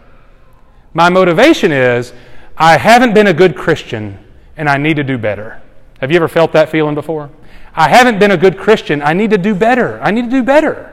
My 0.92 1.08
motivation 1.08 1.70
is 1.70 2.12
I 2.56 2.78
haven't 2.78 3.14
been 3.14 3.28
a 3.28 3.34
good 3.34 3.56
Christian 3.56 4.18
and 4.56 4.68
I 4.68 4.76
need 4.76 4.96
to 4.96 5.04
do 5.04 5.18
better. 5.18 5.62
Have 6.00 6.10
you 6.10 6.16
ever 6.16 6.28
felt 6.28 6.52
that 6.52 6.68
feeling 6.68 6.96
before? 6.96 7.30
I 7.74 7.88
haven't 7.88 8.18
been 8.18 8.32
a 8.32 8.36
good 8.36 8.58
Christian. 8.58 9.02
I 9.02 9.12
need 9.12 9.30
to 9.30 9.38
do 9.38 9.54
better. 9.54 10.00
I 10.02 10.10
need 10.10 10.22
to 10.22 10.30
do 10.30 10.42
better. 10.42 10.92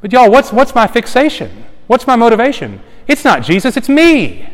But 0.00 0.12
y'all, 0.12 0.30
what's, 0.30 0.52
what's 0.52 0.74
my 0.74 0.86
fixation? 0.86 1.64
What's 1.86 2.06
my 2.06 2.16
motivation? 2.16 2.80
It's 3.06 3.24
not 3.24 3.42
Jesus, 3.42 3.76
it's 3.76 3.88
me. 3.88 4.48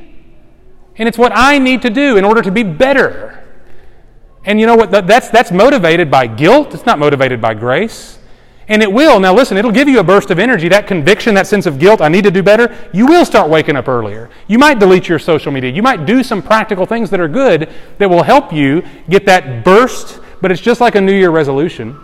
And 0.97 1.09
it's 1.09 1.19
what 1.19 1.33
I 1.35 1.59
need 1.59 1.83
to 1.83 1.91
do 1.91 2.17
in 2.17 2.25
order 2.25 2.43
to 2.43 2.51
be 2.51 2.63
better. 2.63 3.43
And 4.45 4.59
you 4.59 4.67
know 4.67 4.77
what? 4.77 4.91
That's, 4.91 5.29
that's 5.29 5.53
motivated 5.53 6.11
by 6.11 6.27
guilt, 6.27 6.75
it's 6.75 6.87
not 6.87 6.99
motivated 6.99 7.41
by 7.41 7.55
grace. 7.55 8.19
And 8.69 8.83
it 8.83 8.93
will, 8.93 9.19
now 9.19 9.35
listen, 9.35 9.57
it'll 9.57 9.73
give 9.73 9.89
you 9.89 9.99
a 9.99 10.05
burst 10.05 10.31
of 10.31 10.39
energy, 10.39 10.69
that 10.69 10.87
conviction, 10.87 11.35
that 11.35 11.49
sense 11.49 11.67
of 11.67 11.81
guilt, 11.81 12.01
I 12.01 12.09
need 12.09 12.23
to 12.23 12.31
do 12.31 12.41
better. 12.41 12.73
You 12.93 13.05
will 13.05 13.25
start 13.25 13.51
waking 13.51 13.75
up 13.75 13.89
earlier. 13.89 14.31
You 14.47 14.61
might 14.61 14.79
delete 14.79 15.09
your 15.09 15.19
social 15.19 15.51
media. 15.51 15.73
You 15.73 15.83
might 15.83 16.07
do 16.07 16.23
some 16.23 16.41
practical 16.41 16.87
things 16.87 17.11
that 17.11 17.19
are 17.19 17.27
good 17.27 17.69
that 17.99 18.09
will 18.09 18.23
help 18.23 18.53
you 18.53 18.85
get 19.09 19.27
that 19.27 19.65
burst, 19.65 20.21
but 20.41 20.53
it's 20.53 20.61
just 20.61 20.81
like 20.81 20.95
a 20.95 21.01
New 21.01 21.13
Year 21.13 21.31
resolution. 21.31 21.99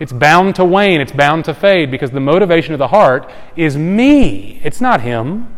It's 0.00 0.12
bound 0.12 0.56
to 0.56 0.64
wane, 0.64 1.00
it's 1.00 1.12
bound 1.12 1.44
to 1.44 1.54
fade 1.54 1.90
because 1.90 2.10
the 2.10 2.20
motivation 2.20 2.72
of 2.72 2.78
the 2.78 2.88
heart 2.88 3.30
is 3.54 3.76
me, 3.76 4.60
it's 4.64 4.80
not 4.80 5.02
Him. 5.02 5.54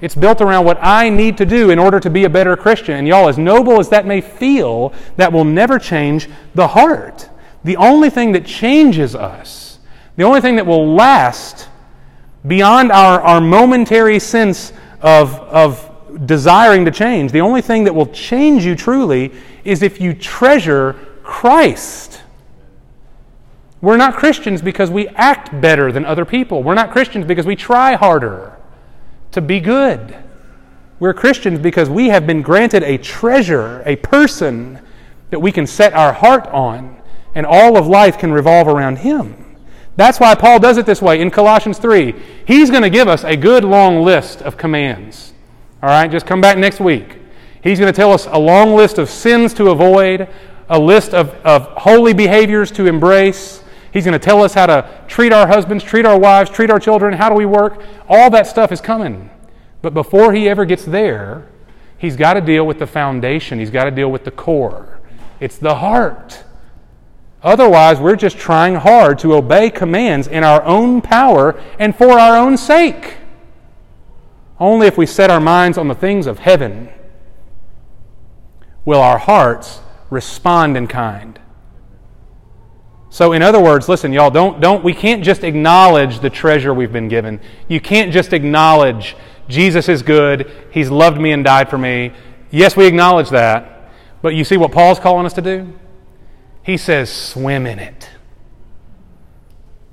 It's 0.00 0.14
built 0.14 0.40
around 0.40 0.66
what 0.66 0.78
I 0.80 1.08
need 1.08 1.38
to 1.38 1.46
do 1.46 1.70
in 1.70 1.78
order 1.78 1.98
to 1.98 2.10
be 2.10 2.24
a 2.24 2.30
better 2.30 2.56
Christian. 2.56 2.96
And 2.96 3.08
y'all, 3.08 3.28
as 3.28 3.38
noble 3.38 3.80
as 3.80 3.88
that 3.88 4.06
may 4.06 4.20
feel, 4.20 4.92
that 5.16 5.32
will 5.32 5.44
never 5.44 5.78
change 5.78 6.28
the 6.54 6.68
heart. 6.68 7.28
The 7.64 7.76
only 7.76 8.10
thing 8.10 8.32
that 8.32 8.44
changes 8.44 9.14
us, 9.14 9.78
the 10.16 10.22
only 10.22 10.40
thing 10.40 10.56
that 10.56 10.66
will 10.66 10.94
last 10.94 11.68
beyond 12.46 12.92
our, 12.92 13.20
our 13.22 13.40
momentary 13.40 14.18
sense 14.20 14.72
of, 15.00 15.34
of 15.34 16.26
desiring 16.26 16.84
to 16.84 16.90
change, 16.90 17.32
the 17.32 17.40
only 17.40 17.62
thing 17.62 17.84
that 17.84 17.94
will 17.94 18.06
change 18.06 18.64
you 18.64 18.76
truly 18.76 19.32
is 19.64 19.82
if 19.82 20.00
you 20.00 20.14
treasure 20.14 20.92
Christ. 21.22 22.15
We're 23.80 23.96
not 23.96 24.14
Christians 24.14 24.62
because 24.62 24.90
we 24.90 25.08
act 25.08 25.60
better 25.60 25.92
than 25.92 26.04
other 26.04 26.24
people. 26.24 26.62
We're 26.62 26.74
not 26.74 26.90
Christians 26.90 27.26
because 27.26 27.46
we 27.46 27.56
try 27.56 27.94
harder 27.94 28.56
to 29.32 29.40
be 29.40 29.60
good. 29.60 30.16
We're 30.98 31.12
Christians 31.12 31.58
because 31.58 31.90
we 31.90 32.08
have 32.08 32.26
been 32.26 32.40
granted 32.40 32.82
a 32.82 32.96
treasure, 32.96 33.82
a 33.84 33.96
person 33.96 34.80
that 35.30 35.40
we 35.40 35.52
can 35.52 35.66
set 35.66 35.92
our 35.92 36.12
heart 36.12 36.46
on 36.48 36.96
and 37.34 37.44
all 37.44 37.76
of 37.76 37.86
life 37.86 38.18
can 38.18 38.32
revolve 38.32 38.66
around 38.66 38.96
Him. 38.98 39.44
That's 39.96 40.18
why 40.18 40.34
Paul 40.34 40.58
does 40.58 40.78
it 40.78 40.86
this 40.86 41.02
way 41.02 41.20
in 41.20 41.30
Colossians 41.30 41.78
3. 41.78 42.14
He's 42.46 42.70
going 42.70 42.82
to 42.82 42.90
give 42.90 43.08
us 43.08 43.24
a 43.24 43.36
good 43.36 43.62
long 43.64 44.02
list 44.02 44.40
of 44.42 44.56
commands. 44.56 45.34
All 45.82 45.90
right, 45.90 46.10
just 46.10 46.26
come 46.26 46.40
back 46.40 46.56
next 46.56 46.80
week. 46.80 47.18
He's 47.62 47.78
going 47.78 47.92
to 47.92 47.96
tell 47.96 48.12
us 48.12 48.26
a 48.30 48.38
long 48.38 48.74
list 48.74 48.98
of 48.98 49.10
sins 49.10 49.52
to 49.54 49.70
avoid, 49.70 50.28
a 50.68 50.78
list 50.78 51.12
of, 51.12 51.30
of 51.44 51.66
holy 51.68 52.14
behaviors 52.14 52.70
to 52.72 52.86
embrace. 52.86 53.62
He's 53.96 54.04
going 54.04 54.12
to 54.12 54.18
tell 54.18 54.42
us 54.42 54.52
how 54.52 54.66
to 54.66 54.86
treat 55.08 55.32
our 55.32 55.46
husbands, 55.46 55.82
treat 55.82 56.04
our 56.04 56.18
wives, 56.18 56.50
treat 56.50 56.68
our 56.68 56.78
children, 56.78 57.14
how 57.14 57.30
do 57.30 57.34
we 57.34 57.46
work. 57.46 57.82
All 58.10 58.28
that 58.28 58.46
stuff 58.46 58.70
is 58.70 58.78
coming. 58.78 59.30
But 59.80 59.94
before 59.94 60.34
he 60.34 60.50
ever 60.50 60.66
gets 60.66 60.84
there, 60.84 61.48
he's 61.96 62.14
got 62.14 62.34
to 62.34 62.42
deal 62.42 62.66
with 62.66 62.78
the 62.78 62.86
foundation, 62.86 63.58
he's 63.58 63.70
got 63.70 63.84
to 63.84 63.90
deal 63.90 64.12
with 64.12 64.24
the 64.24 64.30
core. 64.30 65.00
It's 65.40 65.56
the 65.56 65.76
heart. 65.76 66.44
Otherwise, 67.42 67.98
we're 67.98 68.16
just 68.16 68.36
trying 68.36 68.74
hard 68.74 69.18
to 69.20 69.32
obey 69.32 69.70
commands 69.70 70.28
in 70.28 70.44
our 70.44 70.62
own 70.64 71.00
power 71.00 71.58
and 71.78 71.96
for 71.96 72.18
our 72.18 72.36
own 72.36 72.58
sake. 72.58 73.16
Only 74.60 74.88
if 74.88 74.98
we 74.98 75.06
set 75.06 75.30
our 75.30 75.40
minds 75.40 75.78
on 75.78 75.88
the 75.88 75.94
things 75.94 76.26
of 76.26 76.40
heaven 76.40 76.90
will 78.84 79.00
our 79.00 79.16
hearts 79.16 79.80
respond 80.10 80.76
in 80.76 80.86
kind. 80.86 81.40
So, 83.16 83.32
in 83.32 83.40
other 83.40 83.62
words, 83.62 83.88
listen, 83.88 84.12
y'all, 84.12 84.30
don't, 84.30 84.60
don't, 84.60 84.84
we 84.84 84.92
can't 84.92 85.24
just 85.24 85.42
acknowledge 85.42 86.20
the 86.20 86.28
treasure 86.28 86.74
we've 86.74 86.92
been 86.92 87.08
given. 87.08 87.40
You 87.66 87.80
can't 87.80 88.12
just 88.12 88.34
acknowledge 88.34 89.16
Jesus 89.48 89.88
is 89.88 90.02
good, 90.02 90.52
He's 90.70 90.90
loved 90.90 91.18
me 91.18 91.32
and 91.32 91.42
died 91.42 91.70
for 91.70 91.78
me. 91.78 92.12
Yes, 92.50 92.76
we 92.76 92.84
acknowledge 92.84 93.30
that. 93.30 93.90
But 94.20 94.34
you 94.34 94.44
see 94.44 94.58
what 94.58 94.70
Paul's 94.70 94.98
calling 94.98 95.24
us 95.24 95.32
to 95.32 95.40
do? 95.40 95.72
He 96.62 96.76
says, 96.76 97.10
swim 97.10 97.64
in 97.64 97.78
it. 97.78 98.10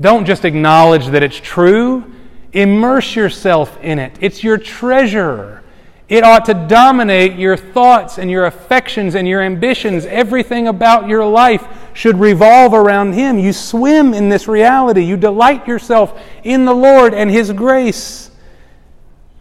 Don't 0.02 0.26
just 0.26 0.44
acknowledge 0.44 1.08
that 1.08 1.24
it's 1.24 1.38
true, 1.38 2.04
immerse 2.52 3.16
yourself 3.16 3.82
in 3.82 4.00
it. 4.00 4.18
It's 4.20 4.44
your 4.44 4.58
treasure. 4.58 5.64
It 6.10 6.26
ought 6.26 6.44
to 6.46 6.54
dominate 6.54 7.40
your 7.40 7.56
thoughts 7.56 8.18
and 8.18 8.30
your 8.30 8.48
affections 8.48 9.16
and 9.16 9.30
your 9.30 9.42
ambitions. 9.42 10.06
Everything 10.06 10.68
about 10.68 11.08
your 11.08 11.26
life 11.26 11.66
should 11.94 12.20
revolve 12.20 12.74
around 12.74 13.14
Him. 13.14 13.40
You 13.40 13.54
swim 13.54 14.14
in 14.14 14.30
this 14.30 14.48
reality. 14.48 15.04
You 15.04 15.18
delight 15.18 15.68
yourself 15.68 16.20
in 16.44 16.66
the 16.66 16.74
Lord 16.74 17.14
and 17.14 17.30
His 17.30 17.52
grace. 17.52 18.32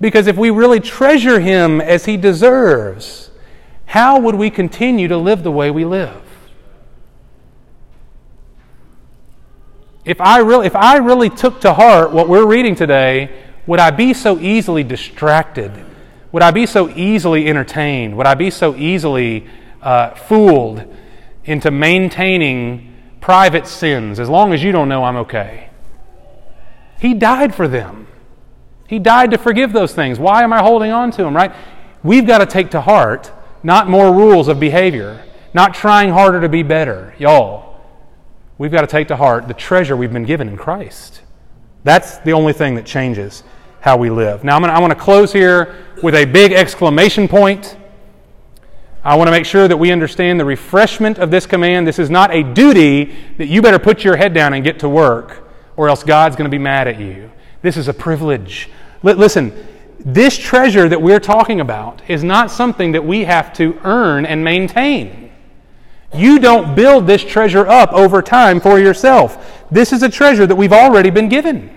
Because 0.00 0.26
if 0.26 0.36
we 0.36 0.50
really 0.50 0.80
treasure 0.80 1.40
Him 1.40 1.80
as 1.80 2.04
He 2.04 2.16
deserves, 2.16 3.30
how 3.86 4.20
would 4.20 4.34
we 4.34 4.50
continue 4.50 5.08
to 5.08 5.16
live 5.16 5.42
the 5.42 5.52
way 5.52 5.70
we 5.70 5.84
live? 5.84 6.22
if 10.04 10.20
I 10.20 10.38
really, 10.38 10.66
if 10.66 10.74
I 10.74 10.96
really 10.96 11.30
took 11.30 11.60
to 11.60 11.72
heart 11.72 12.12
what 12.12 12.28
we're 12.28 12.46
reading 12.46 12.74
today, 12.74 13.30
would 13.66 13.78
I 13.78 13.90
be 13.90 14.14
so 14.14 14.38
easily 14.38 14.82
distracted? 14.82 15.72
Would 16.32 16.42
I 16.42 16.50
be 16.50 16.66
so 16.66 16.90
easily 16.90 17.46
entertained? 17.46 18.16
Would 18.16 18.26
I 18.26 18.34
be 18.34 18.50
so 18.50 18.74
easily 18.74 19.46
uh, 19.80 20.10
fooled 20.10 20.84
into 21.44 21.70
maintaining 21.70 22.94
private 23.20 23.66
sins 23.66 24.18
as 24.20 24.28
long 24.28 24.52
as 24.52 24.62
you 24.62 24.72
don't 24.72 24.88
know 24.88 25.04
I'm 25.04 25.16
okay? 25.16 25.70
He 27.00 27.14
died 27.14 27.54
for 27.54 27.66
them. 27.66 28.06
He 28.88 28.98
died 28.98 29.30
to 29.30 29.38
forgive 29.38 29.72
those 29.72 29.94
things. 29.94 30.18
Why 30.18 30.42
am 30.42 30.52
I 30.52 30.60
holding 30.60 30.90
on 30.90 31.10
to 31.12 31.22
them, 31.22 31.34
right? 31.34 31.54
We've 32.02 32.26
got 32.26 32.38
to 32.38 32.46
take 32.46 32.70
to 32.72 32.80
heart 32.80 33.32
not 33.62 33.88
more 33.88 34.12
rules 34.12 34.48
of 34.48 34.58
behavior, 34.60 35.24
not 35.54 35.74
trying 35.74 36.10
harder 36.10 36.40
to 36.40 36.48
be 36.48 36.62
better. 36.62 37.14
Y'all, 37.18 37.80
we've 38.58 38.72
got 38.72 38.82
to 38.82 38.86
take 38.86 39.08
to 39.08 39.16
heart 39.16 39.48
the 39.48 39.54
treasure 39.54 39.96
we've 39.96 40.12
been 40.12 40.24
given 40.24 40.48
in 40.48 40.56
Christ. 40.56 41.22
That's 41.84 42.18
the 42.18 42.32
only 42.32 42.52
thing 42.52 42.74
that 42.74 42.86
changes 42.86 43.42
how 43.80 43.96
we 43.96 44.10
live. 44.10 44.44
Now, 44.44 44.56
I'm 44.56 44.62
gonna, 44.62 44.72
I 44.72 44.80
want 44.80 44.92
to 44.92 44.98
close 44.98 45.32
here 45.32 45.74
with 46.02 46.14
a 46.14 46.24
big 46.24 46.52
exclamation 46.52 47.26
point. 47.26 47.76
I 49.04 49.16
want 49.16 49.26
to 49.26 49.32
make 49.32 49.46
sure 49.46 49.66
that 49.66 49.76
we 49.76 49.90
understand 49.90 50.38
the 50.38 50.44
refreshment 50.44 51.18
of 51.18 51.30
this 51.30 51.44
command. 51.44 51.86
This 51.86 51.98
is 51.98 52.08
not 52.08 52.32
a 52.32 52.42
duty 52.42 53.16
that 53.36 53.46
you 53.46 53.60
better 53.60 53.80
put 53.80 54.04
your 54.04 54.16
head 54.16 54.32
down 54.32 54.54
and 54.54 54.62
get 54.62 54.78
to 54.80 54.88
work, 54.88 55.48
or 55.76 55.88
else 55.88 56.04
God's 56.04 56.36
going 56.36 56.48
to 56.48 56.54
be 56.54 56.62
mad 56.62 56.86
at 56.86 57.00
you. 57.00 57.30
This 57.62 57.76
is 57.76 57.88
a 57.88 57.94
privilege. 57.94 58.70
L- 59.04 59.16
listen, 59.16 59.52
this 59.98 60.38
treasure 60.38 60.88
that 60.88 61.02
we're 61.02 61.20
talking 61.20 61.60
about 61.60 62.02
is 62.08 62.22
not 62.22 62.50
something 62.50 62.92
that 62.92 63.04
we 63.04 63.24
have 63.24 63.52
to 63.54 63.78
earn 63.82 64.24
and 64.24 64.44
maintain. 64.44 65.32
You 66.14 66.38
don't 66.38 66.74
build 66.74 67.06
this 67.06 67.24
treasure 67.24 67.66
up 67.66 67.92
over 67.92 68.22
time 68.22 68.60
for 68.60 68.78
yourself. 68.78 69.64
This 69.70 69.92
is 69.92 70.02
a 70.02 70.08
treasure 70.08 70.46
that 70.46 70.56
we've 70.56 70.72
already 70.72 71.10
been 71.10 71.28
given. 71.28 71.70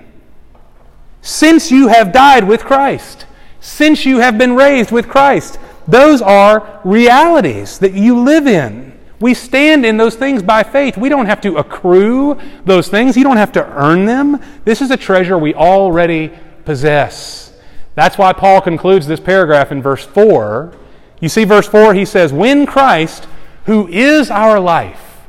Since 1.22 1.72
you 1.72 1.88
have 1.88 2.12
died 2.12 2.48
with 2.48 2.64
Christ, 2.64 3.26
since 3.66 4.06
you 4.06 4.20
have 4.20 4.38
been 4.38 4.56
raised 4.56 4.92
with 4.92 5.10
Christ, 5.10 5.58
those 5.88 6.22
are 6.22 6.80
realities 6.84 7.80
that 7.80 7.94
you 7.94 8.20
live 8.20 8.46
in. 8.46 8.94
We 9.20 9.34
stand 9.34 9.88
in 9.88 9.98
those 9.98 10.14
things 10.14 10.44
by 10.44 10.62
faith. 10.62 10.98
We 10.98 11.10
don't 11.10 11.26
have 11.26 11.42
to 11.42 11.58
accrue 11.58 12.40
those 12.64 12.90
things, 12.90 13.18
you 13.18 13.24
don't 13.24 13.38
have 13.38 13.52
to 13.54 13.66
earn 13.66 14.06
them. 14.06 14.40
This 14.66 14.84
is 14.84 14.92
a 14.92 14.98
treasure 14.98 15.40
we 15.40 15.56
already 15.56 16.32
possess. 16.64 17.58
That's 17.96 18.20
why 18.20 18.34
Paul 18.34 18.62
concludes 18.62 19.08
this 19.08 19.20
paragraph 19.20 19.72
in 19.72 19.82
verse 19.82 20.06
4. 20.06 20.72
You 21.20 21.30
see, 21.30 21.44
verse 21.44 21.68
4, 21.68 21.96
he 21.96 22.06
says, 22.06 22.32
When 22.32 22.68
Christ, 22.68 23.28
who 23.66 23.88
is 23.88 24.30
our 24.30 24.60
life, 24.60 25.28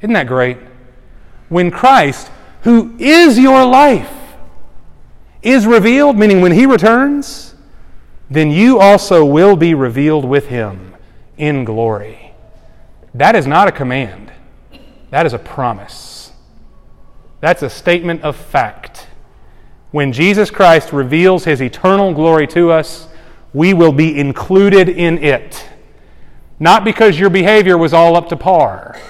isn't 0.00 0.14
that 0.14 0.26
great? 0.26 0.56
When 1.50 1.70
Christ, 1.70 2.30
who 2.62 2.96
is 2.98 3.38
your 3.38 3.66
life, 3.66 4.14
is 5.42 5.66
revealed, 5.66 6.16
meaning 6.16 6.40
when 6.40 6.52
he 6.52 6.64
returns, 6.64 7.47
then 8.30 8.50
you 8.50 8.78
also 8.78 9.24
will 9.24 9.56
be 9.56 9.74
revealed 9.74 10.24
with 10.24 10.48
him 10.48 10.94
in 11.36 11.64
glory. 11.64 12.32
That 13.14 13.34
is 13.34 13.46
not 13.46 13.68
a 13.68 13.72
command, 13.72 14.32
that 15.10 15.26
is 15.26 15.32
a 15.32 15.38
promise. 15.38 16.32
That's 17.40 17.62
a 17.62 17.70
statement 17.70 18.22
of 18.22 18.36
fact. 18.36 19.06
When 19.90 20.12
Jesus 20.12 20.50
Christ 20.50 20.92
reveals 20.92 21.44
his 21.44 21.62
eternal 21.62 22.12
glory 22.12 22.46
to 22.48 22.70
us, 22.70 23.08
we 23.54 23.72
will 23.72 23.92
be 23.92 24.18
included 24.18 24.88
in 24.88 25.18
it. 25.18 25.66
Not 26.60 26.84
because 26.84 27.18
your 27.18 27.30
behavior 27.30 27.78
was 27.78 27.94
all 27.94 28.16
up 28.16 28.28
to 28.28 28.36
par. 28.36 29.00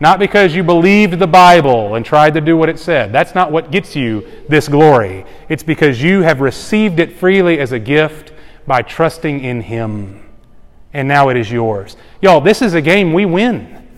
Not 0.00 0.18
because 0.18 0.54
you 0.54 0.64
believed 0.64 1.18
the 1.18 1.26
Bible 1.26 1.94
and 1.94 2.04
tried 2.04 2.34
to 2.34 2.40
do 2.40 2.56
what 2.56 2.68
it 2.68 2.78
said. 2.78 3.12
That's 3.12 3.34
not 3.34 3.52
what 3.52 3.70
gets 3.70 3.94
you 3.94 4.26
this 4.48 4.68
glory. 4.68 5.24
It's 5.48 5.62
because 5.62 6.02
you 6.02 6.22
have 6.22 6.40
received 6.40 6.98
it 6.98 7.12
freely 7.16 7.60
as 7.60 7.72
a 7.72 7.78
gift 7.78 8.32
by 8.66 8.82
trusting 8.82 9.42
in 9.42 9.60
Him. 9.62 10.28
And 10.92 11.06
now 11.06 11.28
it 11.28 11.36
is 11.36 11.50
yours. 11.50 11.96
Y'all, 12.20 12.40
this 12.40 12.60
is 12.60 12.74
a 12.74 12.80
game 12.80 13.12
we 13.12 13.24
win. 13.24 13.88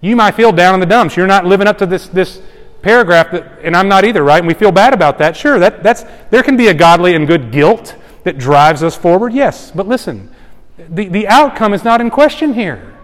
You 0.00 0.14
might 0.14 0.34
feel 0.34 0.52
down 0.52 0.74
in 0.74 0.80
the 0.80 0.86
dumps. 0.86 1.16
You're 1.16 1.26
not 1.26 1.46
living 1.46 1.66
up 1.66 1.78
to 1.78 1.86
this, 1.86 2.08
this 2.08 2.40
paragraph, 2.82 3.32
that, 3.32 3.58
and 3.62 3.76
I'm 3.76 3.88
not 3.88 4.04
either, 4.04 4.22
right? 4.22 4.38
And 4.38 4.46
we 4.46 4.54
feel 4.54 4.72
bad 4.72 4.94
about 4.94 5.18
that. 5.18 5.36
Sure, 5.36 5.58
that, 5.58 5.82
that's, 5.82 6.04
there 6.30 6.42
can 6.42 6.56
be 6.56 6.68
a 6.68 6.74
godly 6.74 7.14
and 7.14 7.26
good 7.26 7.50
guilt 7.50 7.96
that 8.24 8.38
drives 8.38 8.82
us 8.82 8.96
forward, 8.96 9.32
yes. 9.32 9.72
But 9.72 9.88
listen, 9.88 10.32
the, 10.76 11.08
the 11.08 11.26
outcome 11.26 11.74
is 11.74 11.82
not 11.82 12.00
in 12.00 12.10
question 12.10 12.54
here. 12.54 12.95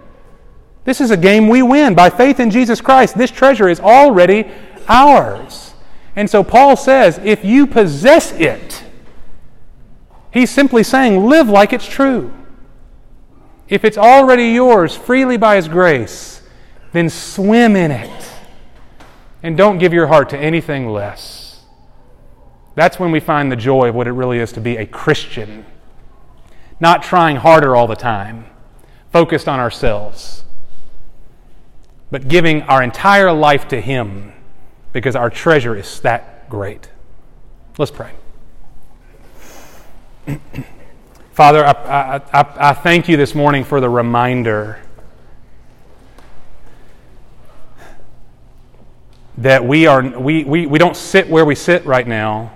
This 0.84 1.00
is 1.00 1.10
a 1.10 1.16
game 1.16 1.48
we 1.48 1.62
win. 1.62 1.94
By 1.94 2.10
faith 2.10 2.40
in 2.40 2.50
Jesus 2.50 2.80
Christ, 2.80 3.16
this 3.16 3.30
treasure 3.30 3.68
is 3.68 3.80
already 3.80 4.50
ours. 4.88 5.74
And 6.16 6.28
so 6.28 6.42
Paul 6.42 6.76
says 6.76 7.20
if 7.22 7.44
you 7.44 7.66
possess 7.66 8.32
it, 8.32 8.84
he's 10.32 10.50
simply 10.50 10.82
saying 10.82 11.26
live 11.26 11.48
like 11.48 11.72
it's 11.72 11.86
true. 11.86 12.32
If 13.68 13.84
it's 13.84 13.96
already 13.96 14.48
yours 14.48 14.94
freely 14.96 15.36
by 15.36 15.56
his 15.56 15.68
grace, 15.68 16.42
then 16.92 17.08
swim 17.08 17.76
in 17.76 17.90
it. 17.90 18.30
And 19.42 19.56
don't 19.56 19.78
give 19.78 19.92
your 19.92 20.08
heart 20.08 20.28
to 20.30 20.38
anything 20.38 20.88
less. 20.88 21.64
That's 22.74 22.98
when 22.98 23.12
we 23.12 23.20
find 23.20 23.50
the 23.50 23.56
joy 23.56 23.88
of 23.88 23.94
what 23.94 24.06
it 24.06 24.12
really 24.12 24.38
is 24.38 24.52
to 24.52 24.60
be 24.60 24.76
a 24.76 24.86
Christian. 24.86 25.64
Not 26.80 27.02
trying 27.02 27.36
harder 27.36 27.76
all 27.76 27.86
the 27.86 27.96
time, 27.96 28.46
focused 29.10 29.48
on 29.48 29.60
ourselves 29.60 30.42
but 32.12 32.28
giving 32.28 32.60
our 32.64 32.82
entire 32.82 33.32
life 33.32 33.66
to 33.68 33.80
Him 33.80 34.34
because 34.92 35.16
our 35.16 35.30
treasure 35.30 35.74
is 35.74 36.00
that 36.00 36.48
great. 36.50 36.90
Let's 37.78 37.90
pray. 37.90 38.12
Father, 41.32 41.64
I, 41.64 41.70
I, 41.70 42.16
I, 42.16 42.70
I, 42.70 42.72
thank 42.74 43.08
you 43.08 43.16
this 43.16 43.34
morning 43.34 43.64
for 43.64 43.80
the 43.80 43.88
reminder 43.88 44.78
that 49.38 49.64
we, 49.64 49.86
are, 49.86 50.02
we, 50.02 50.44
we, 50.44 50.66
we 50.66 50.78
don't 50.78 50.94
sit 50.96 51.30
where 51.30 51.46
we 51.46 51.54
sit 51.54 51.86
right 51.86 52.06
now 52.06 52.52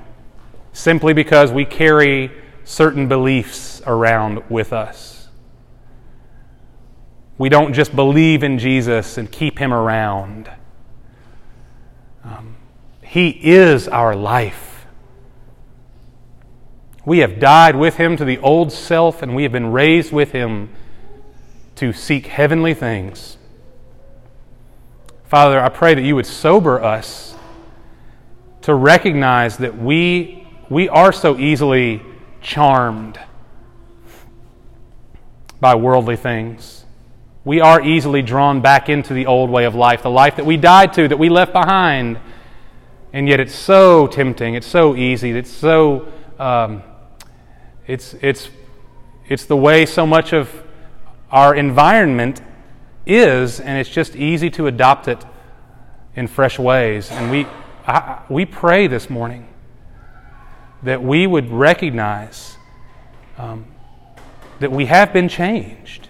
simply 0.74 1.14
because 1.14 1.50
we 1.50 1.64
carry 1.64 2.30
certain 2.64 3.08
beliefs 3.08 3.80
around 3.86 4.50
with 4.50 4.74
us. 4.74 5.15
We 7.38 7.48
don't 7.48 7.74
just 7.74 7.94
believe 7.94 8.42
in 8.42 8.58
Jesus 8.58 9.18
and 9.18 9.30
keep 9.30 9.58
him 9.58 9.72
around. 9.72 10.50
Um, 12.24 12.56
he 13.02 13.28
is 13.28 13.88
our 13.88 14.16
life. 14.16 14.86
We 17.04 17.18
have 17.18 17.38
died 17.38 17.76
with 17.76 17.96
him 17.96 18.16
to 18.16 18.24
the 18.24 18.38
old 18.38 18.72
self, 18.72 19.22
and 19.22 19.36
we 19.36 19.42
have 19.42 19.52
been 19.52 19.70
raised 19.70 20.12
with 20.12 20.32
him 20.32 20.70
to 21.76 21.92
seek 21.92 22.26
heavenly 22.26 22.74
things. 22.74 23.36
Father, 25.24 25.60
I 25.60 25.68
pray 25.68 25.94
that 25.94 26.02
you 26.02 26.16
would 26.16 26.26
sober 26.26 26.82
us 26.82 27.34
to 28.62 28.74
recognize 28.74 29.58
that 29.58 29.76
we, 29.76 30.48
we 30.70 30.88
are 30.88 31.12
so 31.12 31.38
easily 31.38 32.02
charmed 32.40 33.20
by 35.60 35.74
worldly 35.74 36.16
things 36.16 36.75
we 37.46 37.60
are 37.60 37.80
easily 37.80 38.22
drawn 38.22 38.60
back 38.60 38.88
into 38.88 39.14
the 39.14 39.26
old 39.26 39.50
way 39.50 39.66
of 39.66 39.76
life, 39.76 40.02
the 40.02 40.10
life 40.10 40.34
that 40.34 40.44
we 40.44 40.56
died 40.56 40.92
to, 40.92 41.06
that 41.06 41.16
we 41.16 41.28
left 41.28 41.52
behind. 41.52 42.18
And 43.12 43.28
yet 43.28 43.38
it's 43.38 43.54
so 43.54 44.08
tempting, 44.08 44.56
it's 44.56 44.66
so 44.66 44.96
easy, 44.96 45.30
it's 45.30 45.52
so, 45.52 46.12
um, 46.40 46.82
it's, 47.86 48.14
it's, 48.14 48.50
it's 49.28 49.44
the 49.44 49.56
way 49.56 49.86
so 49.86 50.04
much 50.04 50.32
of 50.32 50.64
our 51.30 51.54
environment 51.54 52.42
is, 53.06 53.60
and 53.60 53.78
it's 53.78 53.90
just 53.90 54.16
easy 54.16 54.50
to 54.50 54.66
adopt 54.66 55.06
it 55.06 55.24
in 56.16 56.26
fresh 56.26 56.58
ways. 56.58 57.12
And 57.12 57.30
we, 57.30 57.46
I, 57.86 58.22
we 58.28 58.44
pray 58.44 58.88
this 58.88 59.08
morning 59.08 59.46
that 60.82 61.00
we 61.00 61.28
would 61.28 61.52
recognize 61.52 62.56
um, 63.38 63.66
that 64.58 64.72
we 64.72 64.86
have 64.86 65.12
been 65.12 65.28
changed 65.28 66.05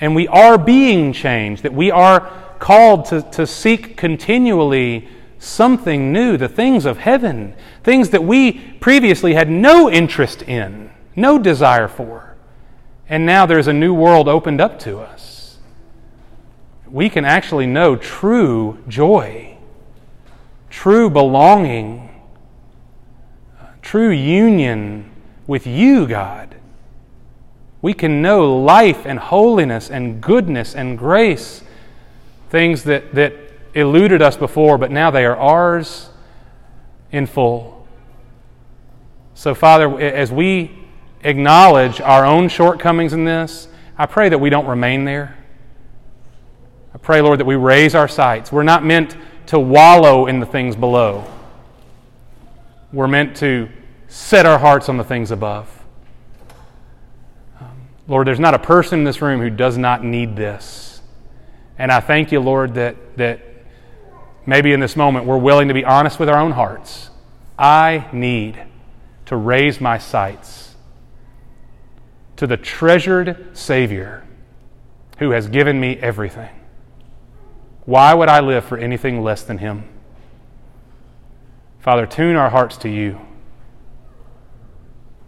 and 0.00 0.14
we 0.14 0.28
are 0.28 0.58
being 0.58 1.12
changed, 1.12 1.62
that 1.62 1.72
we 1.72 1.90
are 1.90 2.30
called 2.58 3.06
to, 3.06 3.22
to 3.22 3.46
seek 3.46 3.96
continually 3.96 5.08
something 5.38 6.12
new, 6.12 6.36
the 6.36 6.48
things 6.48 6.84
of 6.84 6.98
heaven, 6.98 7.54
things 7.82 8.10
that 8.10 8.24
we 8.24 8.52
previously 8.80 9.34
had 9.34 9.48
no 9.48 9.90
interest 9.90 10.42
in, 10.42 10.90
no 11.14 11.38
desire 11.38 11.88
for. 11.88 12.36
And 13.08 13.24
now 13.24 13.46
there's 13.46 13.68
a 13.68 13.72
new 13.72 13.94
world 13.94 14.28
opened 14.28 14.60
up 14.60 14.78
to 14.80 14.98
us. 14.98 15.58
We 16.88 17.08
can 17.08 17.24
actually 17.24 17.66
know 17.66 17.96
true 17.96 18.82
joy, 18.88 19.56
true 20.70 21.08
belonging, 21.10 22.22
true 23.82 24.10
union 24.10 25.10
with 25.46 25.66
you, 25.66 26.06
God 26.06 26.56
we 27.86 27.94
can 27.94 28.20
know 28.20 28.52
life 28.60 29.06
and 29.06 29.16
holiness 29.16 29.92
and 29.92 30.20
goodness 30.20 30.74
and 30.74 30.98
grace, 30.98 31.62
things 32.50 32.82
that, 32.82 33.14
that 33.14 33.32
eluded 33.74 34.20
us 34.20 34.36
before, 34.36 34.76
but 34.76 34.90
now 34.90 35.08
they 35.08 35.24
are 35.24 35.36
ours 35.36 36.10
in 37.12 37.26
full. 37.26 37.86
So, 39.34 39.54
Father, 39.54 40.00
as 40.00 40.32
we 40.32 40.76
acknowledge 41.22 42.00
our 42.00 42.26
own 42.26 42.48
shortcomings 42.48 43.12
in 43.12 43.24
this, 43.24 43.68
I 43.96 44.06
pray 44.06 44.30
that 44.30 44.38
we 44.38 44.50
don't 44.50 44.66
remain 44.66 45.04
there. 45.04 45.36
I 46.92 46.98
pray, 46.98 47.20
Lord, 47.20 47.38
that 47.38 47.44
we 47.44 47.54
raise 47.54 47.94
our 47.94 48.08
sights. 48.08 48.50
We're 48.50 48.64
not 48.64 48.84
meant 48.84 49.16
to 49.46 49.60
wallow 49.60 50.26
in 50.26 50.40
the 50.40 50.46
things 50.46 50.74
below, 50.74 51.24
we're 52.92 53.06
meant 53.06 53.36
to 53.36 53.68
set 54.08 54.44
our 54.44 54.58
hearts 54.58 54.88
on 54.88 54.96
the 54.96 55.04
things 55.04 55.30
above. 55.30 55.75
Lord, 58.08 58.26
there's 58.26 58.40
not 58.40 58.54
a 58.54 58.58
person 58.58 59.00
in 59.00 59.04
this 59.04 59.20
room 59.20 59.40
who 59.40 59.50
does 59.50 59.76
not 59.76 60.04
need 60.04 60.36
this. 60.36 61.00
And 61.78 61.90
I 61.90 62.00
thank 62.00 62.32
you, 62.32 62.40
Lord, 62.40 62.74
that, 62.74 63.16
that 63.16 63.40
maybe 64.46 64.72
in 64.72 64.80
this 64.80 64.96
moment 64.96 65.26
we're 65.26 65.38
willing 65.38 65.68
to 65.68 65.74
be 65.74 65.84
honest 65.84 66.18
with 66.18 66.28
our 66.28 66.38
own 66.38 66.52
hearts. 66.52 67.10
I 67.58 68.08
need 68.12 68.62
to 69.26 69.36
raise 69.36 69.80
my 69.80 69.98
sights 69.98 70.74
to 72.36 72.46
the 72.46 72.56
treasured 72.56 73.56
Savior 73.56 74.24
who 75.18 75.30
has 75.30 75.48
given 75.48 75.80
me 75.80 75.96
everything. 75.96 76.50
Why 77.86 78.14
would 78.14 78.28
I 78.28 78.40
live 78.40 78.64
for 78.64 78.78
anything 78.78 79.22
less 79.22 79.42
than 79.42 79.58
Him? 79.58 79.88
Father, 81.80 82.06
tune 82.06 82.36
our 82.36 82.50
hearts 82.50 82.76
to 82.78 82.88
you. 82.88 83.20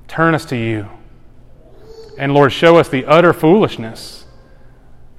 Turn 0.06 0.34
us 0.34 0.44
to 0.46 0.56
you. 0.56 0.88
And 2.18 2.34
Lord, 2.34 2.52
show 2.52 2.76
us 2.76 2.88
the 2.88 3.06
utter 3.06 3.32
foolishness 3.32 4.26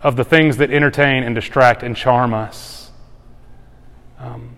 of 0.01 0.15
the 0.15 0.23
things 0.23 0.57
that 0.57 0.69
entertain 0.69 1.23
and 1.23 1.33
distract 1.33 1.81
and 1.81 1.95
charm 1.95 2.33
us. 2.33 2.91
Um, 4.19 4.57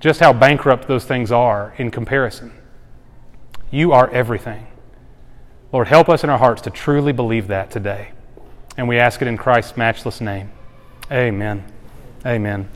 just 0.00 0.20
how 0.20 0.32
bankrupt 0.32 0.88
those 0.88 1.04
things 1.04 1.30
are 1.32 1.74
in 1.76 1.90
comparison. 1.90 2.52
You 3.70 3.92
are 3.92 4.08
everything. 4.10 4.68
Lord, 5.72 5.88
help 5.88 6.08
us 6.08 6.24
in 6.24 6.30
our 6.30 6.38
hearts 6.38 6.62
to 6.62 6.70
truly 6.70 7.12
believe 7.12 7.48
that 7.48 7.70
today. 7.70 8.12
And 8.76 8.88
we 8.88 8.98
ask 8.98 9.20
it 9.20 9.28
in 9.28 9.36
Christ's 9.36 9.76
matchless 9.76 10.20
name. 10.20 10.50
Amen. 11.10 11.64
Amen. 12.24 12.66